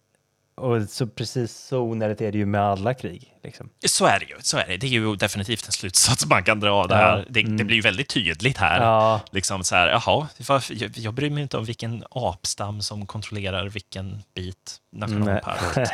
Och 0.55 0.89
så 0.89 1.07
precis 1.07 1.57
så 1.57 1.79
onödigt 1.79 2.21
är 2.21 2.31
det 2.31 2.37
ju 2.37 2.45
med 2.45 2.61
alla 2.61 2.93
krig. 2.93 3.33
Liksom. 3.43 3.69
Så 3.85 4.05
är 4.05 4.19
det 4.19 4.25
ju. 4.25 4.35
Så 4.39 4.57
är 4.57 4.67
det. 4.67 4.77
det 4.77 4.87
är 4.87 4.91
ju 4.91 5.15
definitivt 5.15 5.65
en 5.65 5.71
slutsats 5.71 6.25
man 6.25 6.43
kan 6.43 6.59
dra 6.59 6.71
av 6.71 6.87
det 6.87 6.95
här. 6.95 7.17
Det, 7.17 7.41
det 7.41 7.41
mm. 7.41 7.67
blir 7.67 7.75
ju 7.75 7.81
väldigt 7.81 8.09
tydligt 8.09 8.57
här. 8.57 8.81
Ja, 8.81 9.21
Liksom 9.31 9.63
så 9.63 9.75
här, 9.75 9.87
jaha, 9.87 10.27
jag, 10.69 10.97
jag 10.97 11.13
bryr 11.13 11.29
mig 11.29 11.43
inte 11.43 11.57
om 11.57 11.65
vilken 11.65 12.03
apstam 12.11 12.81
som 12.81 13.05
kontrollerar 13.05 13.69
vilken 13.69 14.23
bit 14.35 14.77
nationalpark. 14.91 15.89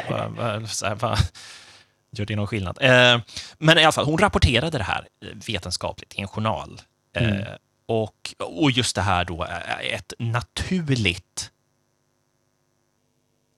Gör 2.12 2.26
det 2.26 2.36
någon 2.36 2.48
skillnad? 2.48 2.78
Eh, 2.82 3.22
men 3.58 3.78
i 3.78 3.84
alla 3.84 3.92
fall, 3.92 4.06
hon 4.06 4.18
rapporterade 4.18 4.78
det 4.78 4.84
här 4.84 5.08
vetenskapligt 5.48 6.14
i 6.16 6.22
en 6.22 6.28
journal. 6.28 6.82
Eh, 7.16 7.30
Mm. 7.30 7.46
och, 7.88 8.36
och 8.40 8.72
just 8.72 8.96
det 8.96 9.02
här 9.02 9.26
då, 9.26 9.48
ett 9.94 10.14
naturligt 10.20 11.52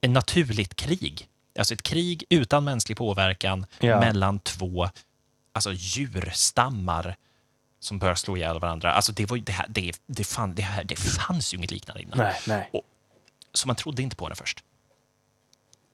ett 0.02 0.10
naturligt 0.10 0.76
krig. 0.76 1.28
Alltså 1.60 1.74
ett 1.74 1.84
krig 1.84 2.24
utan 2.30 2.64
mänsklig 2.64 2.98
påverkan 2.98 3.66
Ja. 3.80 4.00
mellan 4.00 4.40
två 4.40 4.90
alltså 5.54 5.74
djurstammar 5.74 7.16
som 7.80 8.00
börjar 8.00 8.16
slå 8.16 8.38
ihjäl 8.38 8.60
varandra. 8.60 8.94
Alltså 8.94 9.12
det, 9.12 9.26
var 9.26 9.38
det, 9.38 9.52
här, 9.52 9.66
det, 9.70 10.00
det, 10.06 10.24
fan, 10.24 10.56
det, 10.56 10.62
här, 10.62 10.84
det 10.84 10.96
fanns 10.96 11.54
ju 11.54 11.58
inget 11.58 11.72
liknande 11.72 12.02
innan. 12.02 12.18
nej, 12.18 12.36
nej. 12.48 12.70
Så 13.54 13.68
man 13.68 13.76
trodde 13.76 14.02
inte 14.02 14.16
på 14.16 14.30
det 14.30 14.36
först. 14.36 14.64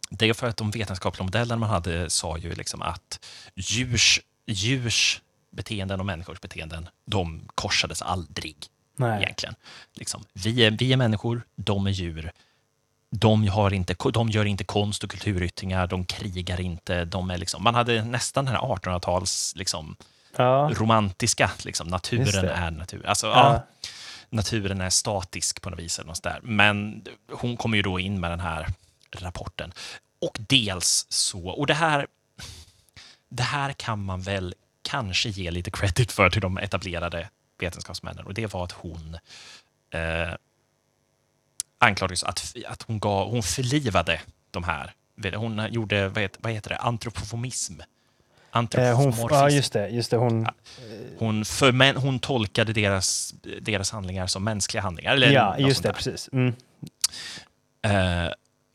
Det 0.10 0.30
är 0.30 0.34
för 0.34 0.48
att 0.48 0.58
de 0.58 0.72
vetenskapliga 0.72 1.24
modellerna 1.24 1.60
man 1.60 1.70
hade 1.70 2.10
sa 2.10 2.38
ju 2.38 2.54
liksom 2.54 2.82
att 2.82 3.26
djurs, 3.56 4.22
djurs 4.46 5.22
beteenden 5.52 6.00
och 6.00 6.06
människors 6.06 6.42
beteenden, 6.42 6.90
de 7.06 7.48
korsades 7.56 8.02
aldrig 8.02 8.56
nej. 8.96 9.24
egentligen. 9.24 9.56
Liksom, 9.94 10.24
vi, 10.34 10.64
är, 10.64 10.72
vi 10.72 10.94
är 10.94 10.98
människor, 10.98 11.42
de 11.56 11.88
är 11.88 11.92
djur. 11.92 12.32
De, 13.10 13.48
har 13.48 13.74
inte, 13.74 13.96
de 14.14 14.30
gör 14.30 14.46
inte 14.46 14.64
konst 14.64 15.04
och 15.04 15.12
kulturyttringar, 15.12 15.88
de 15.88 16.06
krigar 16.06 16.62
inte. 16.62 17.06
De 17.06 17.30
är 17.32 17.38
liksom, 17.38 17.64
man 17.64 17.76
hade 17.76 18.04
nästan 18.04 18.46
den 18.46 18.54
här 18.54 18.62
1800-tals 18.62 19.54
liksom, 19.56 19.96
Ja, 20.36 20.72
romantiska, 20.74 21.52
liksom, 21.66 21.88
naturen 21.88 22.46
är 22.50 22.72
natur. 22.72 23.06
Alltså, 23.06 23.28
Ja. 23.28 23.54
ja. 23.54 23.90
naturen 24.30 24.82
är 24.82 24.90
statisk 24.90 25.62
på 25.62 25.70
något 25.70 25.80
vis. 25.80 26.00
Eller 26.00 26.08
något 26.08 26.24
där. 26.24 26.40
Men 26.44 27.04
hon 27.32 27.58
kommer 27.58 27.78
ju 27.78 27.84
då 27.84 28.00
in 28.00 28.20
med 28.20 28.32
den 28.32 28.40
här 28.40 28.68
rapporten. 29.12 29.74
Och 30.22 30.38
dels 30.40 31.06
så, 31.10 31.48
och 31.50 31.68
det 31.68 31.74
här, 31.74 32.08
det 33.30 33.44
här 33.44 33.74
kan 33.74 34.04
man 34.04 34.22
väl 34.22 34.56
kanske 34.82 35.30
ge 35.30 35.52
lite 35.52 35.72
credit 35.72 36.12
för 36.12 36.30
till 36.30 36.42
de 36.42 36.58
etablerade 36.58 37.30
vetenskapsmännen. 37.60 38.26
Och 38.26 38.34
det 38.34 38.54
var 38.54 38.64
att 38.64 38.72
hon 38.72 39.18
eh, 39.92 40.34
anklagades 41.80 42.24
att, 42.24 42.56
att 42.68 42.82
hon, 42.82 43.00
gav, 43.00 43.30
hon 43.30 43.44
förlivade 43.44 44.22
de 44.52 44.64
här. 44.64 44.94
Hon 45.36 45.68
gjorde, 45.72 46.10
vad 46.10 46.22
heter, 46.24 46.40
vad 46.44 46.52
heter 46.52 46.70
det, 46.70 46.78
antropofomism. 46.78 47.80
Eh, 48.54 48.96
hon, 48.96 49.14
ja, 49.30 49.50
just 49.50 49.74
det. 49.74 49.90
Just 49.90 50.12
det 50.12 50.18
hon, 50.18 50.48
Hon, 51.18 51.46
för, 51.46 51.72
men, 51.72 51.96
hon 51.96 52.20
tolkade 52.20 52.74
deras, 52.74 53.34
deras 53.62 53.92
handlingar 53.92 54.28
som 54.28 54.44
mänskliga 54.44 54.82
handlingar. 54.82 55.14
Eller 55.14 55.32
ja, 55.32 55.58
just 55.58 55.84
det. 55.84 55.90
där. 55.90 55.94
Precis. 55.94 56.30
Mm. 56.34 56.54
Eh, 57.82 58.32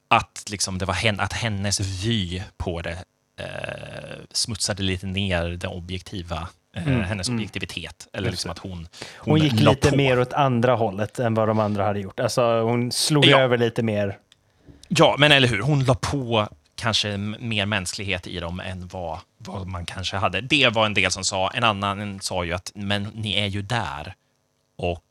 att, 0.09 0.44
liksom, 0.50 0.78
det 0.78 0.84
var 0.84 0.94
hen, 0.94 1.20
att 1.20 1.32
hennes 1.32 1.80
vy 1.80 2.42
på 2.57 2.82
det 2.82 3.05
eh, 3.36 4.20
smutsade 4.30 4.82
lite 4.82 5.07
ner 5.07 5.44
den 5.48 5.70
objektiva, 5.70 6.36
eh, 6.36 6.46
Mm, 6.77 7.01
hennes 7.03 7.29
mm. 7.29 7.39
objektivitet. 7.39 8.09
Eller 8.12 8.31
liksom 8.31 8.51
att 8.51 8.59
hon, 8.59 8.89
Hon 9.18 9.39
gick 9.39 9.61
la 9.61 9.70
lite 9.70 9.91
på. 9.91 9.97
mer 9.97 10.20
åt 10.20 10.33
andra 10.33 10.75
hållet 10.75 11.18
än 11.18 11.35
vad 11.35 11.49
de 11.49 11.59
andra 11.59 11.85
hade 11.85 12.01
gjort. 12.01 12.20
Alltså 12.20 12.61
hon 12.62 12.93
slog 12.93 13.25
Ja. 13.25 13.39
över 13.41 13.59
lite 13.59 13.83
mer. 13.83 14.18
Ja, 14.89 15.16
men 15.18 15.33
eller 15.33 15.49
hur. 15.49 15.61
Hon 15.62 15.85
la 15.85 15.95
på 15.95 16.49
kanske 16.75 17.16
mer 17.16 17.66
mänsklighet 17.66 18.27
i 18.27 18.41
dem 18.41 18.61
än 18.61 18.89
vad, 18.89 19.18
vad 19.39 19.66
man 19.66 19.87
kanske 19.87 20.16
hade. 20.16 20.41
Det 20.41 20.68
var 20.68 20.87
en 20.87 20.95
del 20.95 21.11
som 21.11 21.25
sa. 21.25 21.51
En 21.51 21.64
annan 21.64 22.20
sa 22.20 22.45
ju 22.45 22.53
att 22.53 22.73
men 22.75 23.03
ni 23.03 23.35
är 23.41 23.47
ju 23.47 23.62
där 23.62 24.14
och 24.77 25.05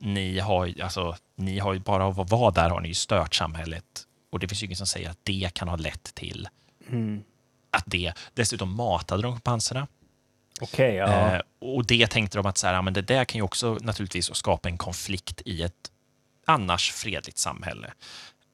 ni 0.00 0.38
har, 0.38 0.82
alltså, 0.82 1.16
ni 1.36 1.58
har 1.58 1.72
ju 1.72 1.78
bara 1.80 2.04
av 2.04 2.20
att 2.20 2.30
vara 2.30 2.50
där 2.50 2.70
har 2.70 2.80
ni 2.80 2.88
ju 2.88 2.94
stört 2.94 3.34
samhället. 3.34 3.84
Och 4.32 4.38
det 4.38 4.48
finns 4.48 4.62
ju 4.62 4.64
ingen 4.66 4.76
som 4.76 4.86
säger 4.86 5.10
att 5.10 5.18
det 5.22 5.50
kan 5.54 5.68
ha 5.68 5.76
lett 5.76 6.14
till 6.14 6.48
Mm. 6.90 7.22
att 7.70 7.84
det... 7.86 8.12
Dessutom 8.34 8.74
matade 8.76 9.22
de 9.22 9.32
schimpanserna. 9.32 9.86
Okej, 10.60 10.94
ja. 10.94 11.34
Eh, 11.34 11.40
och 11.60 11.86
det 11.86 12.06
tänkte 12.06 12.38
de 12.38 12.46
att 12.46 12.58
så 12.58 12.66
här, 12.66 12.82
men 12.82 12.92
det 12.92 13.02
där 13.02 13.24
kan 13.24 13.38
ju 13.38 13.42
också 13.42 13.78
naturligtvis 13.80 14.34
skapa 14.34 14.68
en 14.68 14.78
konflikt 14.78 15.42
i 15.44 15.62
ett 15.62 15.90
annars 16.46 16.92
fredligt 16.92 17.38
samhälle. 17.38 17.92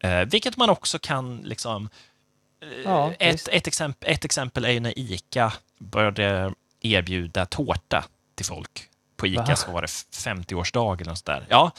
Eh, 0.02 0.20
vilket 0.20 0.56
man 0.56 0.70
också 0.70 0.98
kan 0.98 1.36
liksom... 1.36 1.88
eh, 2.62 2.68
Ja, 2.84 3.12
ett, 3.18 3.48
ett, 3.48 3.66
exempel, 3.66 4.12
ett 4.12 4.24
exempel 4.24 4.64
är 4.64 4.70
ju 4.70 4.80
när 4.80 4.98
ICA 4.98 5.52
började 5.78 6.54
erbjuda 6.80 7.46
tårta 7.46 8.04
till 8.34 8.46
folk. 8.46 8.88
På 9.16 9.26
ICA 9.26 9.56
så 9.56 9.70
var 9.72 9.80
det 9.82 9.86
50-årsdag 9.86 10.94
eller 11.00 11.10
något 11.10 11.18
sånt 11.18 11.26
där. 11.26 11.46
Ja. 11.48 11.70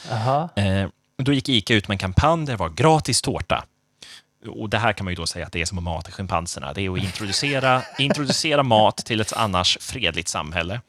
Eh, 0.56 0.88
då 1.16 1.32
gick 1.32 1.48
ICA 1.48 1.74
ut 1.74 1.88
med 1.88 1.94
en 1.94 1.98
kampanj 1.98 2.46
där 2.46 2.52
det 2.52 2.56
var 2.58 2.68
gratis 2.68 3.22
tårta. 3.22 3.64
Och 4.48 4.70
det 4.70 4.78
här 4.78 4.92
kan 4.92 5.04
man 5.04 5.12
ju 5.12 5.16
då 5.16 5.26
säga 5.26 5.46
att 5.46 5.52
det 5.52 5.60
är 5.60 5.64
som 5.66 5.78
att 5.78 5.84
mata 5.84 6.10
schimpanserna. 6.10 6.72
Det 6.72 6.82
är 6.82 6.90
att 6.90 6.98
introducera, 6.98 7.82
introducera 7.98 8.62
mat 8.62 8.96
till 8.96 9.20
ett 9.20 9.32
annars 9.32 9.78
fredligt 9.80 10.28
samhälle. 10.28 10.80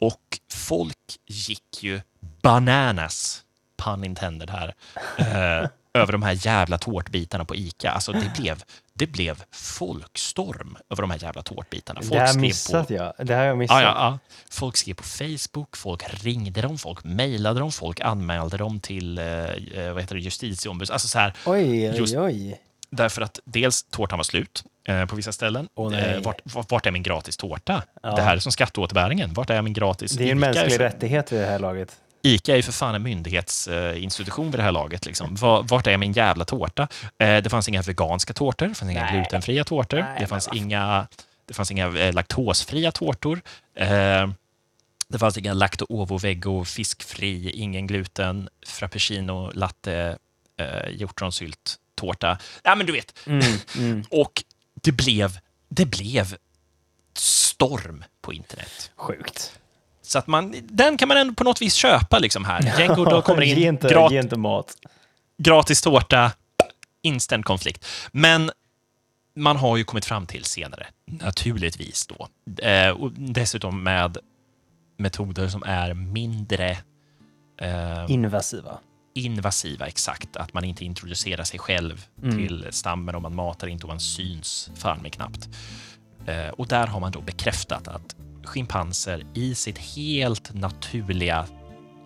Och 0.00 0.38
folk 0.52 0.96
gick 1.26 1.82
ju 1.82 2.00
bananas, 2.42 3.42
pun 3.76 4.04
intended 4.04 4.50
här, 4.50 4.74
eh, 5.18 5.68
över 5.94 6.12
de 6.12 6.22
här 6.22 6.46
jävla 6.46 6.78
tårtbitarna 6.78 7.44
på 7.44 7.56
ICA. 7.56 7.90
Alltså 7.90 8.12
det 8.12 8.32
blev, 8.38 8.62
det 8.94 9.06
blev 9.06 9.42
folkstorm 9.52 10.76
över 10.90 11.02
de 11.02 11.10
här 11.10 11.18
jävla 11.22 11.42
tårtbitarna. 11.42 12.00
Det 12.00 12.06
Folk 12.06 12.20
har 12.20 12.26
skrev 12.26 12.40
missat 12.40 12.88
på, 12.88 12.94
jag. 12.94 13.12
Det 13.18 13.34
här 13.34 13.40
har 13.40 13.46
jag 13.46 13.58
missat. 13.58 13.82
Ja, 13.82 13.82
ja, 13.82 13.94
ja. 13.94 14.18
Folk 14.50 14.76
skrev 14.76 14.94
på 14.94 15.02
Facebook, 15.02 15.76
folk 15.76 16.24
ringde 16.24 16.60
dem, 16.60 16.78
folk 16.78 17.04
mejlade 17.04 17.60
dem, 17.60 17.72
folk 17.72 18.00
anmälde 18.00 18.56
dem 18.56 18.80
till 18.80 19.18
eh, 19.18 19.24
eh, 19.24 19.92
vad 19.92 20.02
heter 20.02 20.14
det, 20.14 20.20
justitieombuds... 20.20 20.90
Alltså 20.90 21.08
så 21.08 21.18
här, 21.18 21.32
Oj, 21.46 21.84
Just- 21.84 22.14
oj, 22.16 22.20
oj. 22.20 22.60
Därför 22.96 23.22
att 23.22 23.40
dels 23.44 23.82
tårtan 23.82 24.18
var 24.18 24.24
slut 24.24 24.64
eh, 24.88 25.06
på 25.06 25.16
vissa 25.16 25.32
ställen. 25.32 25.68
Nej. 25.90 26.00
eh, 26.00 26.20
vart, 26.22 26.40
vart, 26.70 26.86
är 26.86 26.90
min 26.90 27.02
gratis 27.02 27.36
tårta? 27.36 27.82
Ja. 28.02 28.10
Det 28.16 28.22
här 28.22 28.36
är 28.36 28.40
som 28.40 28.52
skatteåterbäringen. 28.52 29.32
Vart 29.32 29.50
är 29.50 29.62
min 29.62 29.72
gratis... 29.72 30.12
Det 30.12 30.28
är 30.28 30.32
en 30.32 30.38
mänsklig 30.40 30.72
för, 30.72 30.78
rättighet 30.78 31.32
vid 31.32 31.40
det 31.40 31.46
här 31.46 31.58
laget. 31.58 31.96
Ica 32.22 32.52
är 32.52 32.56
ju 32.56 32.62
för 32.62 32.72
fan 32.72 32.94
en 32.94 33.02
myndighetsinstitution 33.02 34.50
vid 34.50 34.58
det 34.60 34.64
här 34.64 34.72
laget. 34.72 35.06
Liksom. 35.06 35.34
Va- 35.34 35.62
Vart 35.62 35.86
är 35.86 35.96
min 35.96 36.12
jävla 36.12 36.44
tårta? 36.44 36.88
Eh, 37.18 37.36
det 37.36 37.50
fanns 37.50 37.68
inga 37.68 37.82
veganska 37.82 38.32
tårtor, 38.32 38.66
det 38.66 38.74
fanns 38.74 38.90
inga 38.90 39.04
Nej. 39.04 39.12
glutenfria 39.12 39.64
tårtor, 39.64 39.98
Nej, 39.98 40.16
det 40.20 40.26
fanns 40.26 40.48
inga, 40.52 41.06
det 41.46 41.54
fanns 41.54 41.70
inga 41.70 41.86
eh, 41.98 42.14
laktosfria 42.14 42.92
tårtor. 42.92 43.40
Eh, 43.76 44.28
det 45.08 45.18
fanns 45.18 45.38
inga 45.38 45.52
lacto 45.52 45.86
ovo 45.88 46.18
veggo, 46.18 46.64
fiskfri, 46.64 47.50
ingen 47.50 47.86
gluten, 47.86 48.48
frappuccino, 48.66 49.50
latte, 49.54 50.18
eh, 50.60 50.90
hjortronsylt, 50.90 51.76
tårta. 51.96 52.38
Ja, 52.62 52.74
men 52.74 52.86
du 52.86 52.92
vet. 52.92 53.18
Mm, 53.26 53.42
mm. 53.76 54.04
Och 54.10 54.44
det 54.74 54.92
blev, 54.92 55.38
det 55.68 55.86
blev 55.86 56.36
storm 57.14 58.04
på 58.20 58.32
internet. 58.32 58.90
Sjukt. 58.96 59.58
Så 60.02 60.18
att 60.18 60.26
man, 60.26 60.54
den 60.62 60.96
kan 60.96 61.08
man 61.08 61.16
ändå 61.16 61.34
på 61.34 61.44
något 61.44 61.62
vis 61.62 61.74
köpa 61.74 62.18
liksom 62.18 62.44
här. 62.44 62.88
Goodall 62.96 63.22
kommer 63.22 63.42
in, 63.42 63.58
ge, 63.58 63.68
inte, 63.68 63.88
grat, 63.88 64.12
ge 64.12 64.20
inte 64.20 64.36
mat. 64.38 64.76
gratis 65.38 65.82
tårta, 65.82 66.32
instant 67.02 67.44
konflikt. 67.44 67.86
Men 68.12 68.50
man 69.36 69.56
har 69.56 69.76
ju 69.76 69.84
kommit 69.84 70.04
fram 70.04 70.26
till 70.26 70.44
senare, 70.44 70.86
naturligtvis 71.04 72.06
då, 72.06 72.28
eh, 72.66 72.90
och 72.90 73.12
dessutom 73.12 73.82
med 73.82 74.18
metoder 74.96 75.48
som 75.48 75.62
är 75.62 75.94
mindre 75.94 76.76
Eh, 77.58 78.04
Invasiva. 78.08 78.78
Invasiva, 79.16 79.86
exakt. 79.86 80.36
Att 80.36 80.54
man 80.54 80.64
inte 80.64 80.84
introducerar 80.84 81.44
sig 81.44 81.58
själv 81.58 82.06
Mm. 82.22 82.36
till 82.36 82.66
stammen 82.70 83.14
och 83.14 83.22
man 83.22 83.34
matar 83.34 83.66
inte 83.66 83.84
och 83.84 83.88
man 83.88 84.00
syns 84.00 84.70
fan 84.74 85.02
med 85.02 85.12
knappt. 85.12 85.48
Eh, 86.26 86.48
och 86.48 86.66
där 86.66 86.86
har 86.86 87.00
man 87.00 87.12
då 87.12 87.20
bekräftat 87.20 87.88
att 87.88 88.16
schimpanser 88.44 89.22
i 89.34 89.54
sitt 89.54 89.78
helt 89.78 90.54
naturliga, 90.54 91.46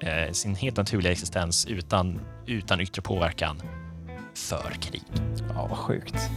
eh, 0.00 0.32
sin 0.32 0.54
helt 0.54 0.76
naturliga 0.76 1.12
existens 1.12 1.66
utan, 1.66 2.20
utan 2.46 2.80
yttre 2.80 3.02
påverkan 3.02 3.62
för 4.34 4.72
krig. 4.80 5.02
Ja, 5.54 5.66
vad 5.66 5.78
sjukt. 5.78 6.30